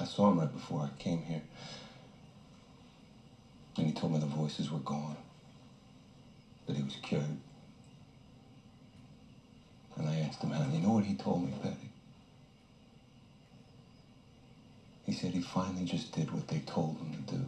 [0.00, 1.42] I saw him right before I came here.
[3.76, 5.16] And he told me the voices were gone,
[6.66, 7.38] that he was cured.
[9.96, 10.70] And I asked him how.
[10.70, 11.90] You know what he told me, Betty?
[15.04, 17.46] He said he finally just did what they told him to do.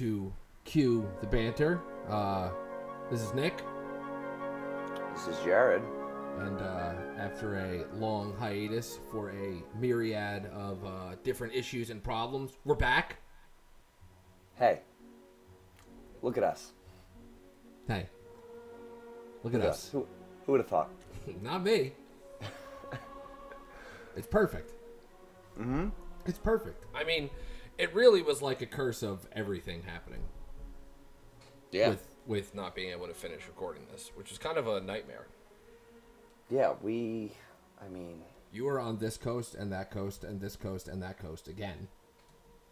[0.00, 0.32] To
[0.64, 1.78] Cue the Banter.
[2.08, 2.48] Uh,
[3.10, 3.62] this is Nick,
[5.14, 5.82] This is Jared.
[6.38, 12.52] and uh, after a long hiatus for a myriad of uh, different issues and problems,
[12.64, 13.18] we're back.
[14.54, 14.80] Hey,
[16.22, 16.72] look at us.
[17.86, 18.08] Hey,
[19.44, 19.90] look at Look at us.
[19.92, 20.06] Who,
[20.46, 20.88] who would have thought?
[21.42, 21.92] Not me.
[24.16, 24.72] it's perfect.
[25.60, 25.88] Mm-hmm.
[26.24, 26.86] It's perfect.
[26.94, 27.28] I mean,
[27.80, 30.20] it really was like a curse of everything happening.
[31.72, 35.26] With with not being able to finish recording this, which is kind of a nightmare.
[36.50, 36.74] yeah.
[36.82, 37.32] We,
[37.84, 38.22] I mean,
[38.52, 41.88] You were on this coast and that coast and this coast and that coast again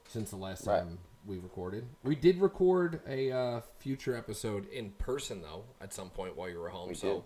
[0.09, 0.81] since the last Right.
[0.81, 1.87] time we recorded.
[2.05, 6.59] We did record a uh, future episode in person though at some point while you
[6.61, 6.89] were home.
[6.89, 7.23] we so did.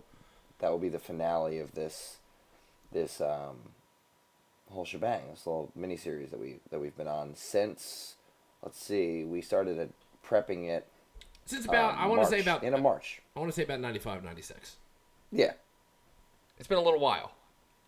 [0.59, 2.17] That will be the finale of this,
[2.91, 3.57] this um,
[4.73, 5.21] whole shebang.
[5.29, 8.15] This little mini series that we that we've been on since.
[8.61, 9.23] Let's see.
[9.23, 9.89] We started at
[10.27, 10.87] prepping it.
[11.45, 13.21] since about um, I want to say about in a March.
[13.35, 14.77] I want to say about 95 96.
[15.31, 15.53] Yeah,
[16.59, 17.31] It's been a little while.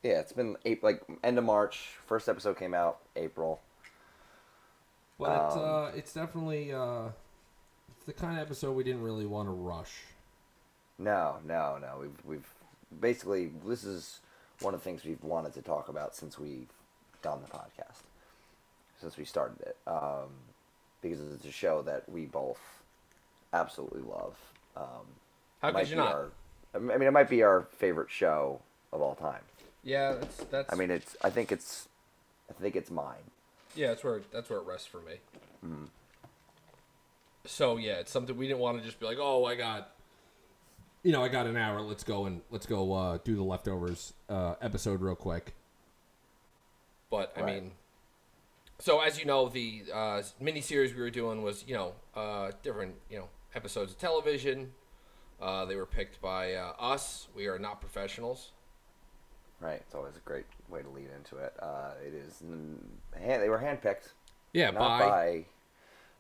[0.04, 0.20] yeah.
[0.20, 1.90] It's been eight, like end of March.
[2.08, 3.62] First episode came out April.
[5.20, 7.10] But it's Um, uh it's definitely uh
[7.96, 9.94] it's the kind of episode we didn't really want to rush.
[10.98, 11.98] No, no, no.
[12.02, 12.50] We've we've
[13.00, 14.20] basically this is
[14.62, 16.68] one of the things we've wanted to talk about since we've
[17.26, 18.04] done the podcast,
[19.02, 20.30] since we started it, um,
[21.02, 22.60] because it's a show that we both
[23.52, 24.38] absolutely love.
[24.78, 25.08] Um,
[25.60, 26.14] How could you not?
[26.14, 26.32] Our,
[26.76, 28.62] I mean, it might be our favorite show
[28.94, 29.42] of all time.
[29.84, 31.18] Yeah, that's that's I mean, it's.
[31.24, 31.88] I think it's.
[32.48, 33.26] I think it's mine.
[33.76, 35.14] Yeah, that's where that's where it rests for me.
[35.66, 35.86] Mm-hmm.
[37.46, 39.96] So yeah, it's something we didn't want to just be like, oh, I got,
[41.02, 41.82] you know, I got an hour.
[41.82, 45.56] Let's go and let's go uh, do the leftovers uh, episode real quick.
[47.16, 47.56] But I Right.
[47.64, 47.72] mean,
[48.80, 52.52] so as you know, the uh, mini series we were doing was you know uh,
[52.62, 54.74] different you know episodes of television.
[55.42, 57.28] Uh, they were picked by uh, us.
[57.36, 58.52] We are not professionals.
[59.62, 59.82] Right.
[59.86, 61.54] It's always a great way to lead into it.
[61.62, 62.42] Uh, it is.
[63.18, 64.10] Hand, they were handpicked.
[64.54, 65.46] Yeah, not by, by,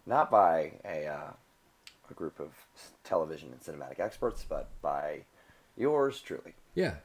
[0.05, 1.31] not by a uh,
[2.09, 2.51] a group of
[3.03, 5.21] television and cinematic experts, but by
[5.77, 6.53] yours truly.
[6.73, 6.95] yeah,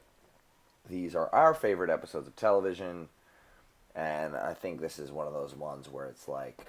[0.89, 3.09] These are our favorite episodes of television,
[3.95, 6.67] and I think this is one of those ones where it's like,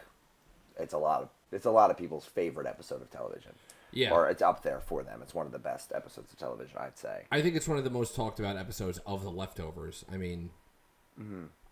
[0.80, 3.52] it's a lot of it's a lot of people's favorite episode of television.
[3.92, 4.12] Yeah.
[4.12, 5.20] Or it's up there for them.
[5.22, 7.24] It's one of the best episodes of television, I'd say.
[7.30, 10.06] I think it's one of the most talked about episodes of The Leftovers.
[10.10, 10.52] I mean,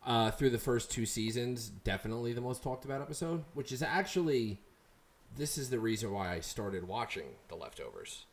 [0.06, 4.60] uh, through the first two seasons, definitely the most talked about episode, which is actually,
[5.38, 8.26] this is the reason why I started watching The Leftovers.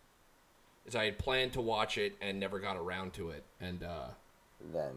[0.85, 3.45] Is I had planned to watch it and never got around to it.
[3.61, 4.09] And uh,
[4.73, 4.95] Than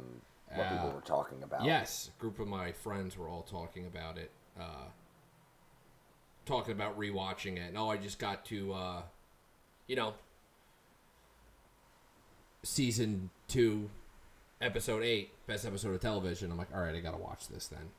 [0.55, 1.63] what people Uh, were talking about.
[1.63, 4.31] yes, a group of my friends were all talking about it.
[4.59, 4.85] Uh,
[6.45, 7.67] talking about rewatching it.
[7.69, 9.01] And, oh, I just got to, uh,
[9.87, 10.15] you know,
[12.63, 13.89] season two,
[14.61, 16.51] episode eight, best episode of television.
[16.51, 17.91] I'm like, all right, I gotta watch this then.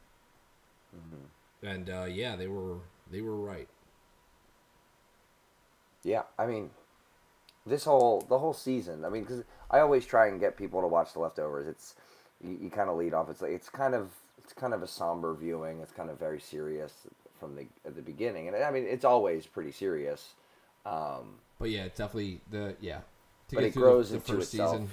[1.63, 2.79] And uh, yeah, they were
[3.11, 3.69] they were right.
[6.03, 6.71] Yeah, I mean,
[7.67, 9.05] this whole the whole season.
[9.05, 11.67] I mean, because I always try and get people to watch the leftovers.
[11.69, 11.95] It's
[12.43, 13.29] you, you kind of lead off.
[13.31, 15.81] It's like it's kind of it's kind of a somber viewing.
[15.81, 16.93] It's kind of very serious
[17.39, 20.35] from the at the beginning, and I mean it's always pretty serious.
[20.87, 23.01] Um, But yeah, it's definitely the yeah.
[23.49, 24.83] To but get it through grows the, the into first itself.
[24.83, 24.91] season.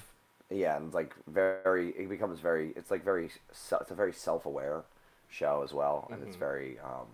[0.50, 1.90] Yeah, and it's like very.
[1.92, 2.72] It becomes very.
[2.76, 3.30] It's like very.
[3.50, 4.84] It's a very self-aware
[5.30, 6.40] show as well, and it's Mm-hmm.
[6.40, 6.80] very.
[6.80, 7.08] Um,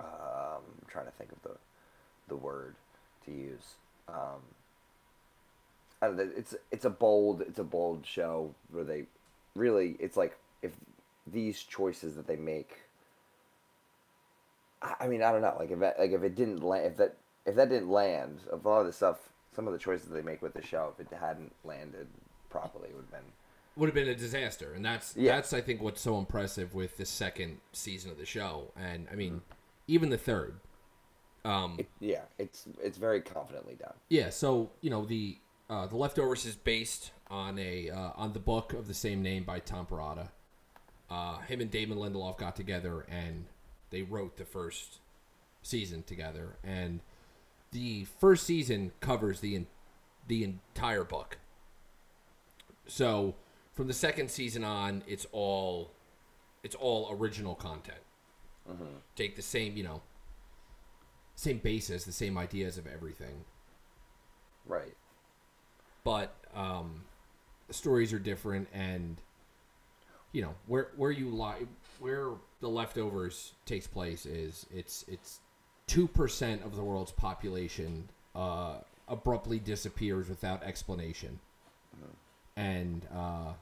[0.00, 0.06] um,
[0.80, 1.56] I'm trying to think of the,
[2.28, 2.76] the word
[3.26, 3.74] to use.
[4.08, 4.42] Um,
[6.02, 9.04] I don't know, it's it's a bold it's a bold show where they
[9.54, 10.72] really it's like if
[11.26, 12.78] these choices that they make
[14.82, 15.56] I I mean, I don't know.
[15.58, 17.16] Like if that, like if it didn't land, if that
[17.46, 19.18] if that didn't land, of all of the stuff,
[19.54, 22.06] some of the choices they make with the show, if it hadn't landed
[22.50, 23.32] properly, it would have been.
[23.76, 25.36] would have been a disaster and that's Yeah.
[25.36, 29.14] that's i think what's so impressive with the second season of the show and i
[29.14, 29.38] mean Mm-hmm.
[29.86, 30.54] even the third
[31.44, 33.94] um It, yeah, it's it's very confidently done.
[34.08, 35.38] yeah so you know the
[35.70, 39.44] uh the leftovers is based on a uh, on the book of the same name
[39.44, 40.28] by tom Perrotta.
[41.08, 43.46] uh him and damon lindelof got together and
[43.90, 45.00] they wrote the first
[45.62, 46.56] season together.
[46.64, 47.00] And
[47.72, 49.66] the first season covers the en-
[50.26, 51.38] the entire book.
[52.86, 53.34] So
[53.72, 55.92] from the second season on it's all
[56.62, 57.98] it's all original content.
[59.16, 60.02] Take the same you know
[61.34, 63.44] same basis the same ideas of everything.
[64.66, 64.94] Right.
[66.10, 67.04] But um
[67.70, 69.18] stories are different and
[70.32, 71.60] you know where where you lie
[72.00, 72.30] where
[72.60, 75.38] the leftovers takes place is it's it's
[75.86, 81.38] 2% of the world's population uh abruptly disappears without explanation.
[82.56, 83.52] And uh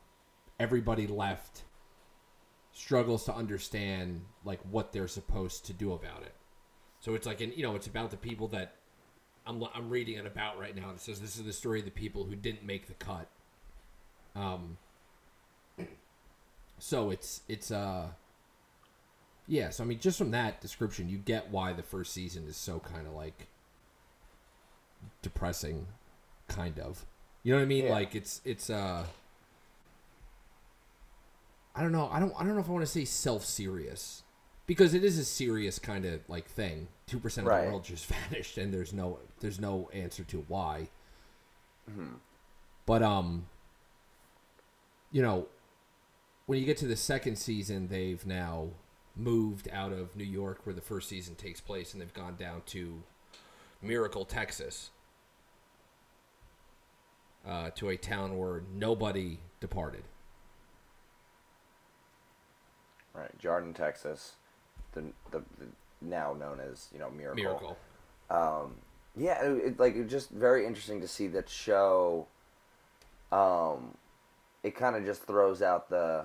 [0.58, 1.64] everybody left
[2.72, 6.34] struggles to understand like what they're supposed to do about it.
[7.00, 8.76] So it's like an you know it's about the people that
[9.48, 10.90] I'm, I'm reading it about right now.
[10.90, 13.28] It says this is the story of the people who didn't make the cut.
[14.36, 14.76] Um.
[16.78, 18.08] So it's it's uh.
[19.46, 22.56] Yeah, so I mean, just from that description, you get why the first season is
[22.56, 23.46] so kind of like
[25.22, 25.86] depressing,
[26.48, 27.06] kind of.
[27.42, 27.84] You know what I mean?
[27.84, 27.92] Yeah.
[27.92, 29.04] Like it's it's uh.
[31.74, 32.10] I don't know.
[32.12, 32.34] I don't.
[32.38, 34.22] I don't know if I want to say self serious,
[34.68, 36.86] because it is a serious kind of like thing.
[37.08, 37.64] Two percent of Right.
[37.64, 40.88] the world just vanished, and there's no there's no answer to why.
[42.86, 43.46] But um,
[45.10, 45.46] you know,
[46.46, 48.68] when you get to the second season, they've now
[49.16, 52.62] moved out of New York, where the first season takes place, and they've gone down
[52.66, 53.02] to
[53.82, 54.90] Miracle, Texas,
[57.46, 60.04] uh, to a town where nobody departed.
[63.14, 63.36] Right.
[63.38, 64.34] Jarden, Texas,
[64.92, 65.66] the, the, the
[66.00, 67.42] now known as you know Miracle.
[67.42, 67.76] Miracle.
[68.30, 68.74] Um,
[69.16, 72.26] yeah, it, it, like it's just very interesting to see that show.
[73.32, 73.96] Um,
[74.62, 76.24] it kind of just throws out the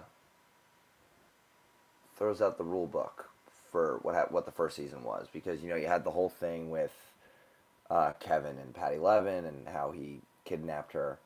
[2.17, 3.29] throws out the rule book
[3.71, 6.29] for what ha- what the first season was because you know you had the whole
[6.29, 6.93] thing with
[7.89, 11.17] uh, Kevin and Patti Levin and how he kidnapped her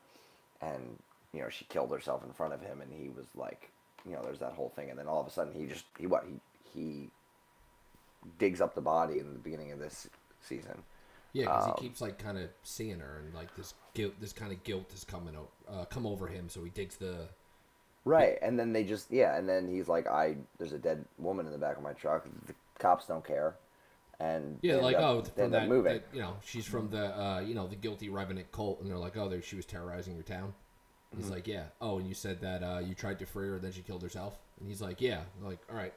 [0.62, 0.98] and
[1.32, 3.70] you know she killed herself in front of him and he was like
[4.06, 6.06] you know there's that whole thing and then all of a sudden he just he
[6.06, 6.40] what he
[6.74, 7.10] he
[8.38, 10.08] digs up the body in the beginning of this
[10.40, 10.82] season
[11.32, 14.32] Yeah, because Um, he keeps like kind of seeing her, and like this guilt, this
[14.32, 16.48] kind of guilt is coming o- uh, come over him.
[16.48, 17.28] So he digs the
[18.04, 21.46] Right, and then they just yeah, and then he's like, I there's a dead woman
[21.46, 22.24] in the back of my truck.
[22.46, 23.56] The cops don't care,
[24.18, 25.92] and yeah, like end oh, from that, moving.
[25.94, 28.98] that, you know, she's from the uh, you know the Guilty Remnant cult, and they're
[28.98, 30.54] like, oh, there she was terrorizing your town.
[31.12, 31.22] Mm-hmm.
[31.22, 31.64] He's like, yeah.
[31.80, 34.02] Oh, and you said that uh, you tried to free her, and then she killed
[34.02, 34.38] herself.
[34.58, 35.20] And he's like, yeah.
[35.38, 35.92] I'm like, all right,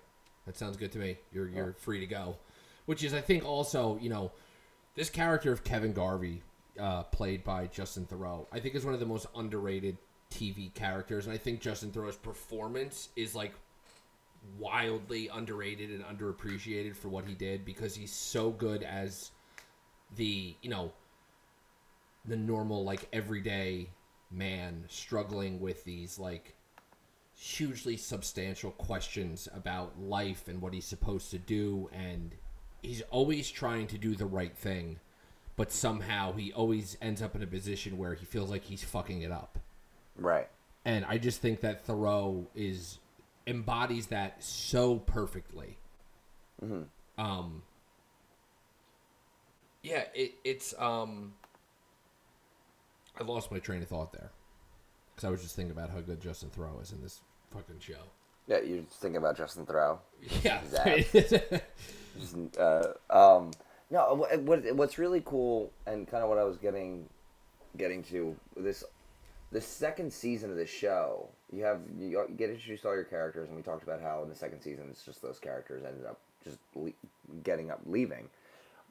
[0.45, 1.17] that sounds good to me.
[1.31, 2.37] You're you're free to go.
[2.85, 4.31] Which is, I think, also you know,
[4.95, 6.41] this character of Kevin Garvey,
[6.79, 9.97] uh, played by Justin Theroux, I think is one of the most underrated
[10.31, 13.53] TV characters, and I think Justin Theroux's performance is like
[14.57, 19.31] wildly underrated and underappreciated for what he did because he's so good as
[20.15, 20.91] the you know
[22.25, 23.87] the normal like everyday
[24.31, 26.55] man struggling with these like
[27.43, 32.35] hugely substantial questions about life and what he's supposed to do and
[32.83, 34.99] he's always trying to do the right thing
[35.55, 39.23] but somehow he always ends up in a position where he feels like he's fucking
[39.23, 39.57] it up
[40.15, 40.47] right,
[40.85, 42.99] and I just think that Theroux is
[43.47, 45.77] embodies that so perfectly.
[47.17, 47.63] Um,
[49.83, 51.33] yeah, it, it's um.
[53.19, 54.31] I lost my train of thought there
[55.13, 57.21] because I was just thinking about how good Justin Theroux is in this
[57.53, 57.93] fucking show.
[58.47, 58.59] yeah.
[58.61, 59.97] You're thinking about Justin Theroux.
[60.43, 60.61] Yeah,
[62.19, 63.51] Just, uh, um,
[63.89, 67.07] no, what, what what's really cool and kind of what I was getting
[67.77, 68.83] getting to this
[69.51, 71.27] the second season of the show.
[71.53, 74.29] You have you get introduced to all your characters, and we talked about how in
[74.29, 76.91] the second season it's just those characters ended up just le-
[77.43, 78.29] getting up leaving.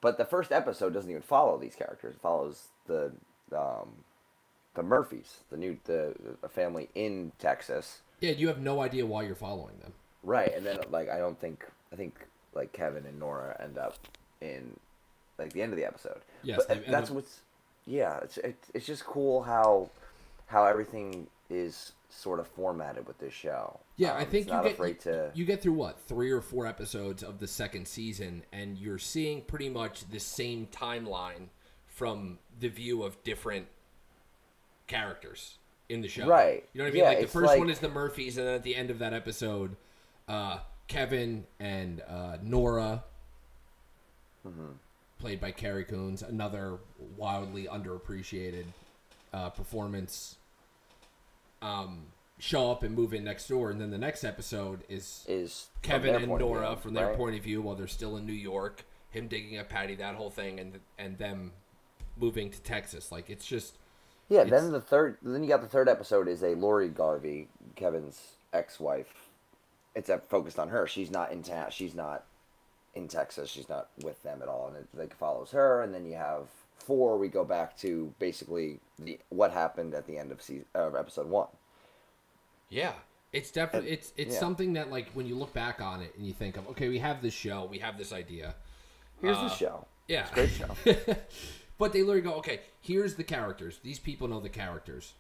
[0.01, 2.15] But the first episode doesn't even follow these characters.
[2.15, 3.13] It follows the
[3.57, 3.91] um,
[4.75, 8.01] the Murphys, the new the a family in Texas.
[8.21, 8.33] Yeah.
[8.33, 9.93] You have no idea why you're following them.
[10.23, 12.15] Right, and then like I don't think I think
[12.55, 13.97] like Kevin and Nora end up
[14.41, 14.77] in
[15.39, 16.21] like the end of the episode.
[16.43, 17.41] Yes, but that's up- what's
[17.87, 18.19] yeah.
[18.23, 19.89] It's, it's it's just cool how
[20.47, 23.79] how everything is sort of formatted with this show.
[23.97, 25.31] Yeah, Um, I think you get afraid to.
[25.35, 29.43] you get through what three or four episodes of the second season, and you're seeing
[29.43, 31.49] pretty much the same timeline
[31.87, 33.67] from the view of different
[34.87, 35.59] characters
[35.91, 36.27] in the show.
[36.27, 36.65] Right.
[36.73, 37.03] You know what I mean?
[37.03, 38.99] Yeah, like the first like- one is the Murphys, and then at the end of
[39.01, 39.77] that episode,
[40.29, 43.05] uh, Kevin and uh, Nora,
[44.47, 44.71] Mm-hmm.
[45.19, 46.79] played by Carrie Coons, another
[47.19, 48.65] wildly underappreciated
[49.35, 50.37] uh, performance.
[51.61, 52.07] Um,
[52.39, 56.15] show up and move in next door, and then the next episode is is Kevin
[56.15, 57.17] and Nora view, from their right?
[57.19, 60.31] point of view while they're still in New York, him digging up Patti, that whole
[60.31, 61.53] thing, and and them
[62.17, 63.13] moving to Texas.
[63.13, 63.77] Like it's just
[64.31, 67.49] Yeah, It's- then the third, then you got the third episode is a Laurie Garvey,
[67.77, 69.13] Kevin's ex-wife.
[69.95, 70.87] It's focused on her.
[70.87, 71.71] She's not in town.
[71.73, 72.25] She's not
[72.95, 73.51] in Texas.
[73.51, 75.83] She's not with them at all, and it like follows her.
[75.83, 76.47] And then you have
[76.79, 77.19] four.
[77.19, 81.29] We go back to basically the what happened at the end of season uh, episode
[81.29, 81.49] one.
[82.69, 82.93] yeah,
[83.33, 84.41] it's definitely it's it's yeah.
[84.41, 87.01] something that like when you look back on it and you think of okay, we
[87.01, 88.55] have this show, we have this idea,
[89.21, 89.87] Here's Uh, the show.
[90.07, 91.17] yeah, It's a great show.
[91.81, 93.81] but they literally go, okay, here's the characters.
[93.83, 95.15] These people know the characters.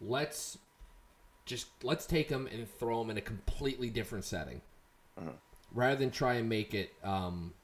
[0.00, 0.56] Let's
[1.44, 4.60] just let's take them and throw them in a completely different setting,
[5.74, 6.92] rather than try and make it.
[7.02, 7.54] Um,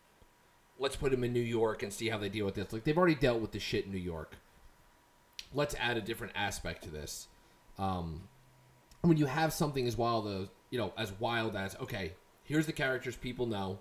[0.80, 2.72] let's put them in New York and see how they deal with this.
[2.72, 4.34] Like they've already dealt with the shit in New York.
[5.54, 7.28] Let's add a different aspect to this.
[7.78, 8.22] Um,
[9.02, 12.72] when you have something as wild as you know, as wild as okay, here's the
[12.72, 13.78] characters people know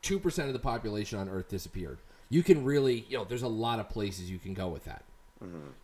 [0.00, 1.98] two percent of the population on Earth disappeared.
[2.34, 5.04] You can really, you know, there's a lot of places you can go with that.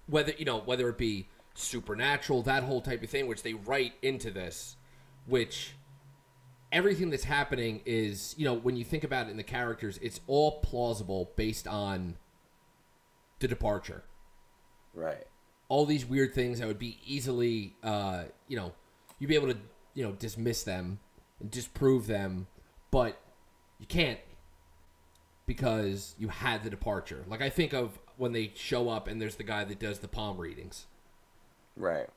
[0.08, 3.92] Whether you know, whether it be supernatural, that whole type of thing, which they write
[4.02, 4.74] into this,
[5.26, 5.74] which
[6.72, 10.18] everything that's happening is, you know, when you think about it in the characters, it's
[10.26, 12.16] all plausible based on
[13.38, 14.02] the departure.
[14.92, 15.28] right.
[15.68, 18.72] All these weird things that would be easily, uh, you know,
[19.20, 19.56] you'd be able to,
[19.94, 20.98] you know, dismiss them
[21.38, 22.48] and disprove them,
[22.90, 23.20] but
[23.78, 24.18] you can't
[25.50, 27.24] because you had the departure.
[27.26, 30.06] Like I think of when they show up and there's the guy that does the
[30.06, 30.86] palm readings,
[31.76, 32.08] Right.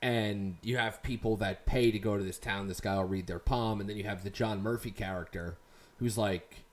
[0.00, 2.68] and you have people that pay to go to this town.
[2.68, 5.58] This guy will read their palm, and then you have the John Murphy character
[5.98, 6.64] who's like,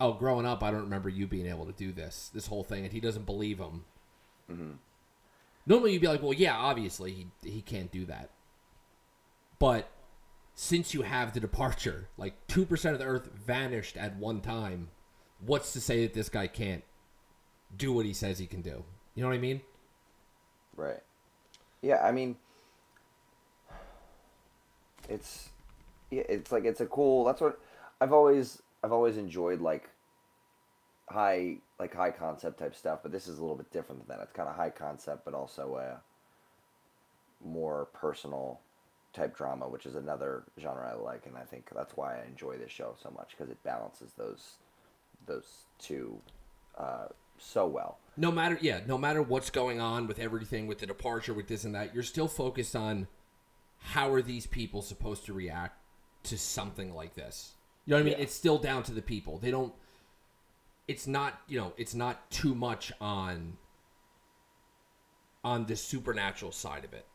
[0.00, 2.84] "Oh, growing up, I don't remember you being able to do this, this whole thing,"
[2.84, 3.84] and he doesn't believe him.
[4.50, 4.70] Mm-hmm.
[5.66, 8.30] Normally, you'd be like, "Well, yeah, obviously he he can't do that,"
[9.58, 9.90] but
[10.54, 14.88] since you have the departure, like two percent of the Earth vanished at one time,
[15.44, 16.84] what's to say that this guy can't
[17.76, 18.84] do what he says he can do?
[19.14, 19.60] You know what I mean?
[20.76, 21.02] Right.
[21.82, 22.36] Yeah, I mean,
[25.08, 25.48] it's
[26.10, 27.24] yeah, it's like it's a cool.
[27.24, 27.58] That's what
[28.00, 29.88] I've always I've always enjoyed like
[31.08, 34.22] high like high concept type stuff, but this is a little bit different than that.
[34.22, 36.00] It's kind of high concept, but also a
[37.46, 38.60] more personal
[39.12, 42.56] type drama, which is another genre I like, and I think that's why I enjoy
[42.58, 44.56] this show so much because it balances those
[45.26, 46.18] those two
[46.78, 47.06] uh,
[47.38, 47.98] so well.
[48.16, 51.64] no matter yeah no matter what's going on with everything with the departure with this
[51.64, 53.06] and that you're still focused on
[53.78, 55.76] how are these people supposed to react
[56.22, 57.52] to something like this
[57.86, 58.22] you know what i mean Yeah.
[58.24, 59.72] it's still down to the people they don't
[60.88, 63.56] it's not you know it's not too much on
[65.44, 67.06] on the supernatural side of it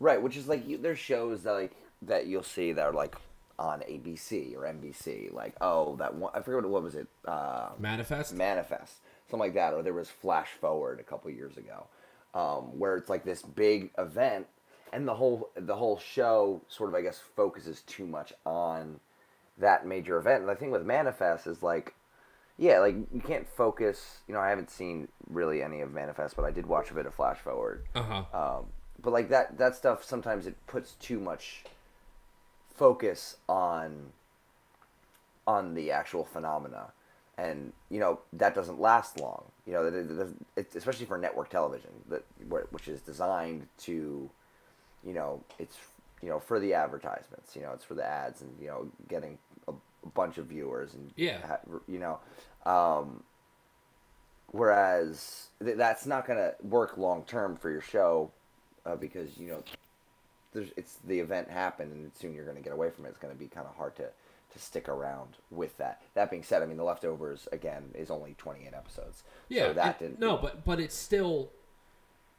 [0.00, 3.16] Right, which is like you, there's shows that like that you'll see that are like
[3.58, 7.70] on ABC or NBC, like oh that one I forget what what was it, uh,
[7.78, 8.94] manifest Manifest,
[9.28, 11.86] something like that, or there was Flash Forward a couple years ago,
[12.34, 14.46] um, where it's like this big event,
[14.92, 19.00] and the whole the whole show sort of I guess focuses too much on
[19.58, 20.42] that major event.
[20.42, 21.94] And the thing with Manifest is like,
[22.56, 24.18] yeah, like you can't focus.
[24.28, 27.06] You know, I haven't seen really any of Manifest, but I did watch a bit
[27.06, 27.84] of Flash Forward.
[27.94, 28.66] uh-huh Um,
[29.02, 31.64] but like that that stuff sometimes it puts too much
[32.74, 34.12] focus on
[35.46, 36.92] on the actual phenomena.
[37.36, 39.44] And you know that doesn't last long.
[39.66, 42.24] You know that it, especially for network television that
[42.72, 44.28] which is designed to
[45.04, 45.76] you know it's
[46.20, 47.54] you know for the advertisements.
[47.54, 49.38] You know it's for the ads and you know getting
[49.68, 51.46] a, a bunch of viewers and Yeah.
[51.46, 52.18] ha- you know
[52.66, 53.22] um
[54.50, 58.30] whereas th- that's not going to work long term for your show
[58.86, 59.62] uh, because you know
[60.52, 63.10] there's it's the event happened and soon you're going to get away from it.
[63.10, 64.04] It's going to be kind of hard to
[64.52, 66.02] to stick around with that.
[66.14, 69.22] That being said i mean the leftovers again is only 28 episodes.
[69.48, 71.50] Yeah so that didn't no but but it's still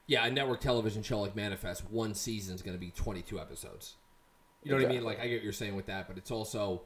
[0.08, 3.96] yeah a network television show like manifest one season is going to be 22 episodes.
[4.64, 5.04] You know what i mean?
[5.04, 6.82] Like i get what you're saying with that but it's also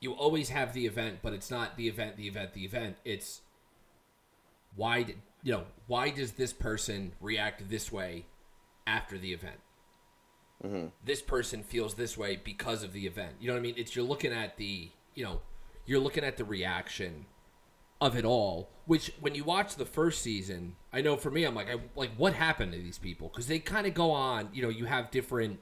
[0.00, 2.96] you always have the event but it's not the event the event the event.
[3.04, 3.40] It's
[4.74, 8.26] why did you know, why does this person react this way
[8.86, 9.60] after the event?
[10.64, 10.86] Mm-hmm.
[11.04, 13.34] This person feels this way because of the event.
[13.40, 13.74] You know what I mean?
[13.76, 15.40] It's you're looking at the, you know,
[15.86, 17.26] you're looking at the reaction
[18.00, 18.68] of it all.
[18.86, 22.10] Which when you watch the first season, I know for me, I'm like, I, like
[22.16, 23.28] what happened to these people?
[23.28, 24.48] Because they kind of go on.
[24.52, 25.60] You know, you have different.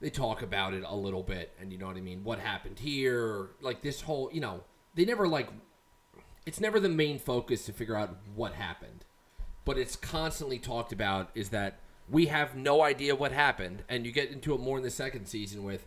[0.00, 2.24] They talk about it a little bit, and you know what I mean.
[2.24, 3.50] What happened here?
[3.60, 4.62] Like this whole, you know,
[4.94, 5.48] they never like.
[6.46, 9.04] It's never the main focus to figure out what happened,
[9.66, 11.28] but it's constantly talked about.
[11.34, 14.82] Is that we have no idea what happened, and you get into it more in
[14.82, 15.86] the second season with,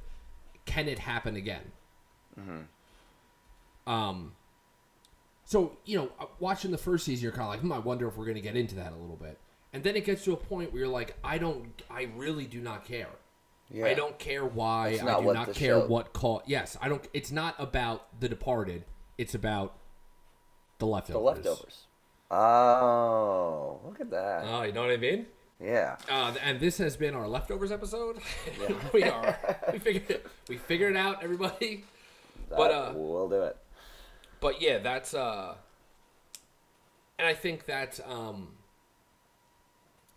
[0.65, 1.71] can it happen again?
[3.85, 4.33] Um.
[5.45, 8.07] So you know, uh, watching the first season, you're kind of like, hmm, I wonder
[8.07, 9.37] if we're going to get into that a little bit,
[9.73, 12.61] and then it gets to a point where you're like, I don't, I really do
[12.61, 13.09] not care.
[13.69, 13.85] Yeah.
[13.85, 14.99] I don't care why.
[15.01, 16.43] I do not care show- what call.
[16.45, 17.05] Yes, I don't.
[17.13, 18.85] It's not about The Departed.
[19.17, 19.75] It's about
[20.79, 21.13] the leftovers.
[21.13, 21.85] The leftovers.
[22.31, 24.43] Oh, look at that.
[24.45, 25.27] Oh, you know what I mean?
[25.63, 25.97] Yeah.
[26.09, 28.17] Uh, and this has been our leftovers episode.
[28.93, 29.37] we are.
[29.71, 30.09] We figured.
[30.09, 31.85] It, we figured it out, everybody.
[32.49, 33.57] But uh, we'll do it.
[34.39, 35.55] but yeah, that's uh,
[37.17, 38.49] and I think that's um,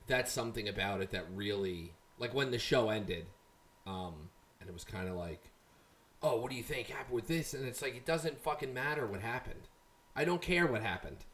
[0.06, 3.26] that's something about it that really, like when the show ended,
[3.86, 5.50] um, and it was kind of like,
[6.22, 7.54] oh, what do you think happened with this?
[7.54, 9.68] And it's like it doesn't fucking matter what happened.
[10.14, 11.24] I don't care what happened.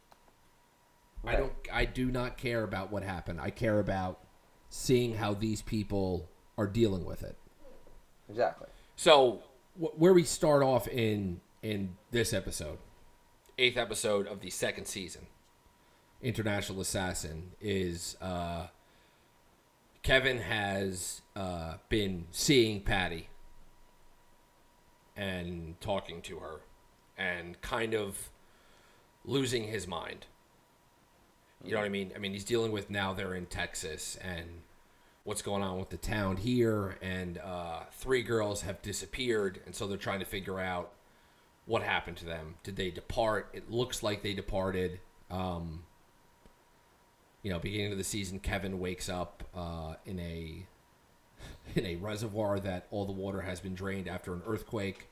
[1.25, 1.53] I don't.
[1.73, 3.41] I do not care about what happened.
[3.41, 4.21] I care about
[4.69, 7.37] seeing how these people are dealing with it.
[8.29, 8.69] Exactly.
[8.97, 9.43] So
[9.81, 12.79] wh- where we start off in in this episode,
[13.59, 15.27] eighth episode of the second season,
[16.21, 18.67] International Assassin is uh,
[20.03, 23.29] Kevin has uh, been seeing Patti
[25.17, 26.61] and talking to her
[27.17, 28.31] and kind of
[29.25, 30.27] losing his mind.
[31.65, 32.13] You know what I mean?
[32.15, 34.47] I mean, he's dealing with now they're in Texas and
[35.25, 39.87] what's going on with the town here, and uh, three girls have disappeared, and so
[39.87, 40.91] they're trying to figure out
[41.67, 42.57] what happened to them.
[42.65, 43.49] Did they depart?
[43.53, 44.99] It looks like they departed.
[45.31, 45.85] Um,
[47.43, 50.67] you know, beginning of the season, Kevin wakes up uh, in a
[51.75, 55.09] in a reservoir that all the water has been drained after an earthquake,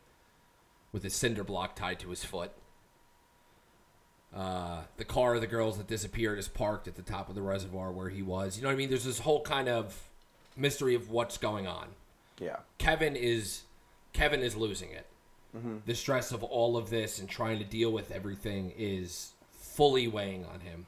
[0.92, 2.52] with a cinder block tied to his foot.
[4.34, 7.42] Uh, the car of the girls that disappeared is parked at the top of the
[7.42, 8.56] reservoir where he was.
[8.56, 8.88] You know what I mean?
[8.88, 10.08] There's this whole kind of
[10.56, 11.88] mystery of what's going on.
[12.38, 12.56] Yeah.
[12.78, 13.62] Kevin is
[14.12, 15.06] Kevin is losing it.
[15.84, 20.44] The stress of all of this and trying to deal with everything is fully weighing
[20.44, 20.86] on him.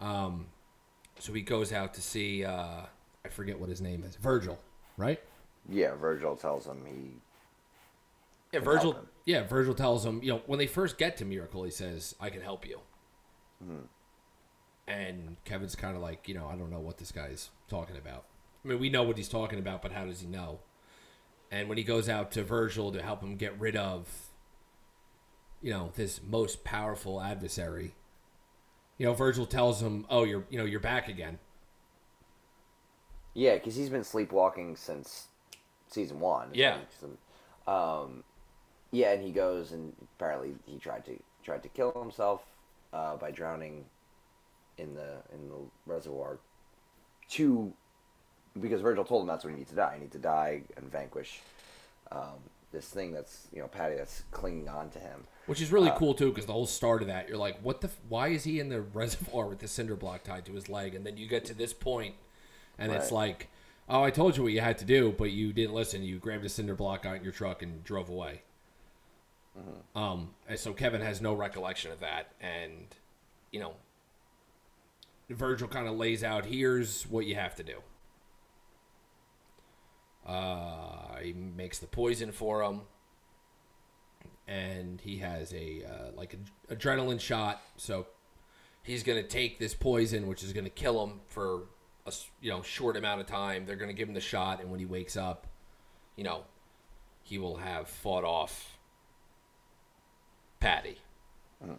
[0.00, 0.46] Um,
[1.18, 2.80] so he goes out to see uh,
[3.24, 4.58] I forget what his name is, Virgil,
[4.96, 5.20] right?
[5.68, 5.94] Yeah.
[5.96, 7.10] Virgil tells him he.
[8.52, 8.92] Yeah, Virgil.
[8.94, 9.06] him.
[9.26, 12.30] Yeah, Virgil tells him, you know, when they first get to Miracle, he says, "I
[12.30, 12.80] can help you."
[14.86, 18.24] And Kevin's kind of like, you know, I don't know what this guy's talking about.
[18.64, 20.60] I mean, we know what he's talking about, but how does he know?
[21.50, 24.28] And when he goes out to Virgil to help him get rid of,
[25.60, 27.94] you know, this most powerful adversary,
[28.98, 31.38] you know, Virgil tells him, "Oh, you're, you know, you're back again."
[33.34, 35.26] Yeah, because he's been sleepwalking since
[35.88, 36.50] season one.
[36.52, 36.78] Yeah.
[37.66, 38.24] Um,
[38.90, 42.42] yeah, and he goes and apparently he tried to tried to kill himself
[42.92, 43.84] uh, by drowning
[44.78, 46.38] in the in the reservoir.
[47.30, 47.72] To
[48.60, 49.94] because Virgil told him that's what he needs to die.
[49.94, 51.40] He needs to die and vanquish
[52.12, 52.38] um,
[52.72, 55.24] this thing that's you know Patti that's clinging on to him.
[55.46, 57.80] Which is Uh, really cool too, because the whole start of that, you're like, "What
[57.80, 57.88] the?
[57.88, 60.94] F- why is he in the reservoir with the cinder block tied to his leg?"
[60.94, 62.14] And then you get to this point,
[62.78, 63.48] and it's like,
[63.88, 66.02] "Oh, I told you what you had to do, but you didn't listen.
[66.02, 68.42] You grabbed a cinder block out your truck and drove away."
[69.58, 69.98] Mm-hmm.
[69.98, 72.86] Um, and so Kevin has no recollection of that, and
[73.50, 73.74] you know,
[75.30, 77.78] Virgil kind of lays out, "Here's what you have to do."
[80.26, 82.82] Uh, he makes the poison for him
[84.48, 87.60] and he has a uh, like an adrenaline shot.
[87.76, 88.06] So
[88.82, 91.62] he's gonna take this poison, which is gonna kill him for
[92.06, 93.66] a you know short amount of time.
[93.66, 95.46] They're gonna give him the shot, and when he wakes up,
[96.16, 96.44] you know,
[97.22, 98.75] he will have fought off
[100.60, 100.98] Patti.
[101.64, 101.76] Mm.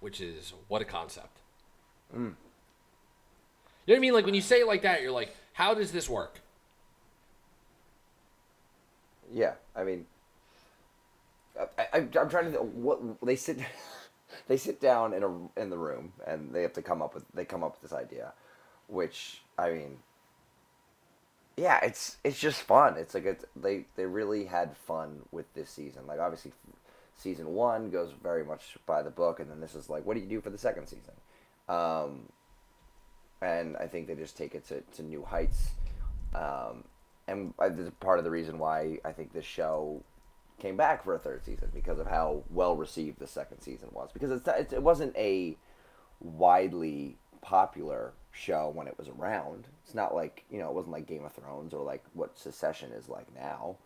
[0.00, 1.38] Which is what a concept.
[3.86, 4.14] You know what I mean?
[4.14, 6.40] Like when you say it like that, you're like, how does this work?
[9.32, 10.06] Yeah, I mean,
[11.58, 13.58] I, I, I'm trying to what they sit.
[14.48, 17.24] They sit down in a in the room and they have to come up with
[17.32, 18.32] they come up with this idea,
[18.88, 19.98] which I mean,
[21.56, 22.96] yeah, it's it's just fun.
[22.96, 26.06] It's like it's, they they really had fun with this season.
[26.06, 26.52] Like obviously,
[27.16, 30.20] season one goes very much by the book, and then this is like, what do
[30.20, 31.14] you do for the second season?
[31.68, 32.28] Um,
[33.40, 35.70] and I think they just take it to, to new heights.
[36.34, 36.84] Um,
[37.26, 40.02] and I, this is part of the reason why I think this show
[40.58, 44.10] came back for a third season because of how well received the second season was.
[44.12, 45.56] Because it's, it's, it wasn't a
[46.20, 49.68] widely popular show when it was around.
[49.84, 52.90] It's not like you know it wasn't like Game of Thrones or like what Succession
[52.92, 53.76] is like now.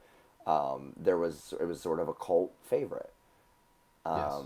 [0.47, 3.13] Um, there was it was sort of a cult favorite.
[4.07, 4.45] Um, Yes.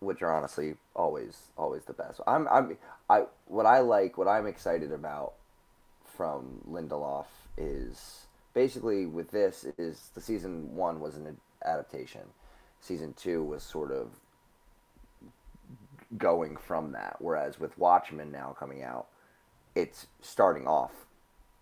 [0.00, 2.20] Which are honestly always always the best.
[2.26, 2.76] I'm I'm
[3.08, 5.32] I what I like what I'm excited about
[6.16, 12.20] from Lindelof is basically with this is the season one was an adaptation.
[12.80, 14.10] Season two was sort of
[16.16, 17.16] going from that.
[17.18, 19.06] Whereas with Watchmen now coming out,
[19.74, 20.92] it's starting off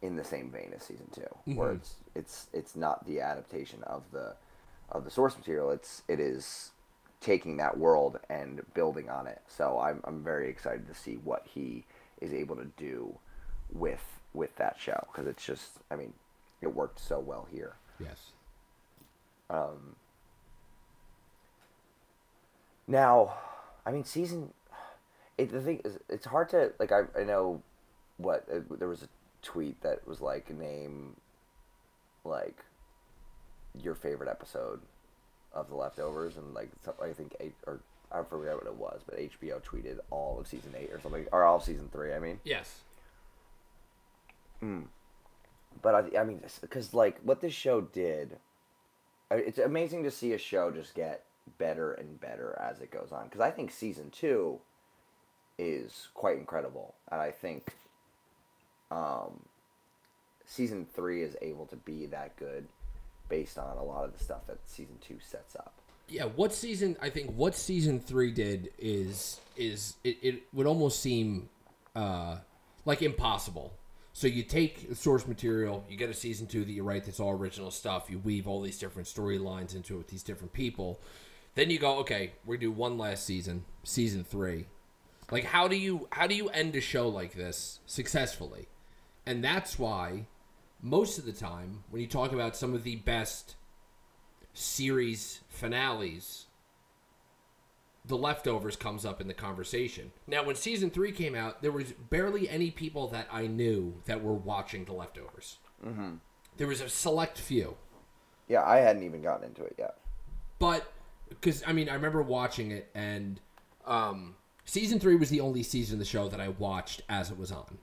[0.03, 1.77] in the same vein as season 2 where Mhm.
[1.77, 4.37] it's it's it's not the adaptation of the
[4.91, 5.71] of the source material.
[5.71, 6.73] It's it is
[7.21, 9.41] taking that world and building on it.
[9.49, 11.87] So I'm I'm very excited to see what he
[12.21, 13.19] is able to do
[13.73, 16.13] with with that show because it's just I mean
[16.61, 17.77] it worked so well here.
[17.99, 18.33] Yes.
[19.51, 19.97] Um,
[22.87, 23.35] now,
[23.87, 24.53] I mean, season.
[25.37, 26.93] It, the thing is, it's hard to like.
[26.93, 27.63] I I know
[28.19, 29.09] what uh, there was a
[29.43, 31.17] tweet that was like name,
[32.25, 32.57] like,
[33.83, 34.81] your favorite episode
[35.53, 36.71] of the leftovers, and like
[37.03, 37.81] I think eight or
[38.13, 41.43] I forget what it was, but HBO tweeted all of season eight or something, or
[41.43, 42.13] all of season three.
[42.15, 42.81] I mean, Yes.
[45.83, 48.39] but I, I mean, because like what this show did,
[49.31, 51.25] it's amazing to see a show just get
[51.59, 53.25] better and better as it goes on.
[53.25, 54.59] Because I think season two
[55.59, 57.67] is quite incredible, and I think
[58.91, 59.45] um,
[60.47, 62.67] season three is able to be that good
[63.29, 65.75] based on a lot of the stuff that season two sets up.
[66.09, 66.97] Yeah, what season?
[67.01, 71.49] I think what season three did is is it, it would almost seem
[71.97, 72.37] uh,
[72.85, 73.73] like impossible.
[74.13, 77.19] So you take the source material, you get a season two that you write that's
[77.19, 78.09] all original stuff.
[78.09, 81.01] You weave all these different storylines into it with these different people.
[81.55, 84.67] Then you go, okay, we do one last season, season three.
[85.31, 88.69] Like how do you how do you end a show like this successfully?
[89.27, 90.27] And that's why
[90.83, 93.57] most of the time when you talk about some of the best
[94.53, 96.47] series finales,
[98.05, 100.13] The Leftovers comes up in the conversation.
[100.27, 104.23] Now, when season three came out, there was barely any people that I knew that
[104.23, 105.59] were watching The Leftovers.
[105.85, 106.17] Mm-hmm.
[106.57, 107.77] There was a select few.
[108.47, 109.97] Yeah, I hadn't even gotten into it yet.
[110.59, 110.93] But,
[111.29, 113.41] because, I mean, I remember watching it, and
[113.87, 117.39] um, season three was the only season of the show that I watched as it
[117.39, 117.79] was on.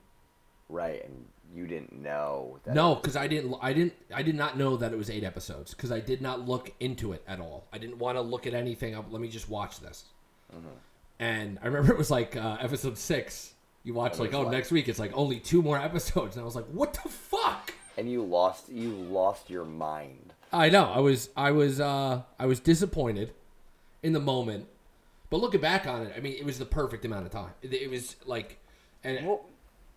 [0.70, 2.74] Right, and you didn't know that.
[2.74, 3.56] No, because I didn't.
[3.62, 3.94] I didn't.
[4.14, 7.12] I did not know that it was eight episodes because I did not look into
[7.12, 7.66] it at all.
[7.74, 8.96] I didn't want to look at anything.
[8.96, 9.08] Up.
[9.12, 10.06] Let me just watch this.
[11.20, 13.54] And I remember it was like uh, episode six.
[13.84, 16.46] You watch like, oh, like- next week it's like only two more episodes, and I
[16.46, 17.74] was like, what the fuck?
[17.98, 20.31] And you lost you lost your mind.
[20.52, 20.86] I know.
[20.86, 21.30] I was.
[21.36, 21.80] I was.
[21.80, 23.34] uh I was disappointed
[24.04, 24.68] in the moment,
[25.30, 27.52] but looking back on it, I mean, it was the perfect amount of time.
[27.62, 28.58] It, it was like,
[29.04, 29.46] and Well,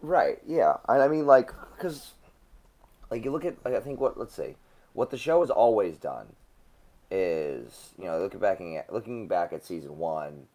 [0.01, 0.77] right, yeah.
[0.87, 2.13] I, I mean, like, because,
[3.11, 4.57] like, you look at, like, I think what, let's see,
[4.93, 6.27] what the show has always done
[7.11, 10.47] is, you know, looking back at looking back at season one,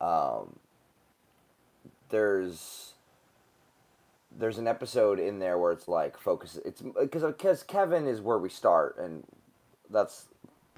[0.00, 0.58] um,
[2.10, 2.94] there's
[4.36, 6.58] there's an episode in there where it's like focus.
[6.64, 9.24] It's because because Kevin is where we start, and
[9.90, 10.26] that's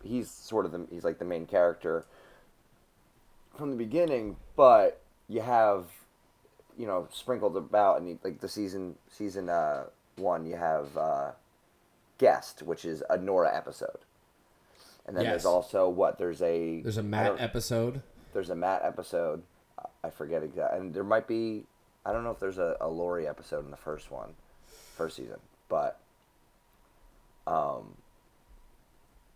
[0.03, 2.05] he's sort of the he's like the main character
[3.57, 5.87] from the beginning, but you have
[6.79, 9.85] you know sprinkled about and like the season season uh,
[10.17, 11.31] one you have uh,
[12.19, 13.99] guest which is a Nora episode
[15.07, 15.33] and then Yes.
[15.33, 18.03] there's also what there's a there's a Matt episode.
[18.33, 19.43] there's a Matt episode
[20.05, 21.65] I forget exactly, and there might be
[22.07, 24.35] I don't know if there's a, a Laurie episode in the first one
[24.97, 25.99] first season but
[27.47, 27.95] um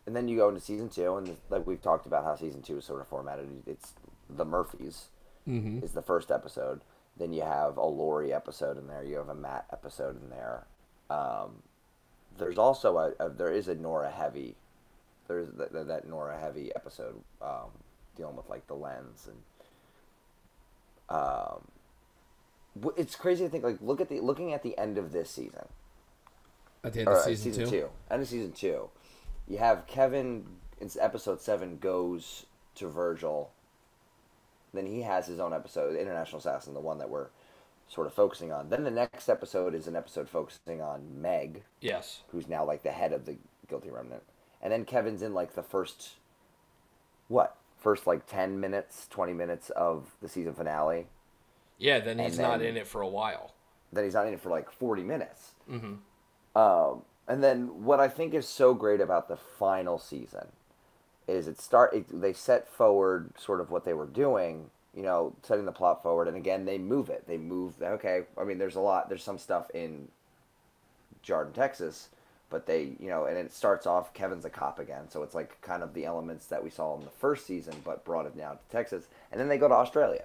[0.07, 2.79] and then you go into season two and like we've talked about how season two
[2.79, 3.93] is sort of formatted it's
[4.29, 5.09] the Murphys
[5.49, 5.85] Mm-hmm.
[5.85, 6.81] is the first episode.
[7.19, 9.05] Then you have a Laurie episode in there.
[9.05, 10.65] You have a Matt episode in there.
[11.11, 11.63] Um,
[12.39, 14.57] there's also a, a there is a Nora heavy.
[15.29, 17.69] There's that, that Nora heavy episode um,
[18.17, 19.37] dealing with like the lens and
[21.11, 21.69] um,
[22.97, 25.69] it's crazy to think like look at the looking at the end of this season
[26.83, 27.89] At the end or of uh, season, two.
[28.11, 28.89] End of season two.
[29.47, 30.47] You have Kevin.
[30.81, 33.51] It's episode seven goes to Virgil.
[34.73, 37.29] Then he has his own episode, International Assassin, the one that we're
[37.89, 38.71] sort of focusing on.
[38.71, 42.23] Then the next episode is an episode focusing on Meg, Yes.
[42.33, 43.37] who's now like the head of the
[43.69, 44.23] Guilty Remnant.
[44.61, 46.11] And then Kevin's in like the first
[47.29, 51.07] what first like ten minutes, twenty minutes of the season finale.
[51.79, 53.53] Yeah, then he's not in it for a while.
[53.93, 55.53] Then he's not in it for like forty minutes.
[55.71, 56.59] Mm-hmm.
[56.59, 60.49] Um, and then what I think is so great about the final season
[61.27, 65.35] is it start it, they set forward sort of what they were doing you know
[65.43, 67.27] setting the plot forward and again they move it.
[67.27, 70.09] They move okay i mean there's a lot there's some stuff in
[71.27, 72.11] Jarden, Texas,
[72.51, 75.59] but they, you know, and it starts off Kevin's a cop again, so it's like
[75.63, 78.51] kind of the elements that we saw in the first season, but brought it now
[78.53, 80.25] to Texas, and then they go to Australia,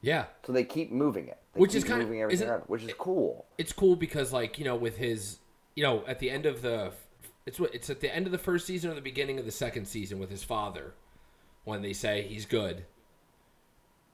[0.00, 2.82] Yeah, so they keep moving it, they Which keep is kinda- moving everything around, which
[2.84, 3.44] is cool.
[3.58, 5.40] it's cool because like you know with his
[5.78, 6.90] you know at the end of the
[7.46, 9.52] it's what it's at the end of the first season or the beginning of the
[9.52, 10.94] second season with his father
[11.62, 12.84] when they say he's good.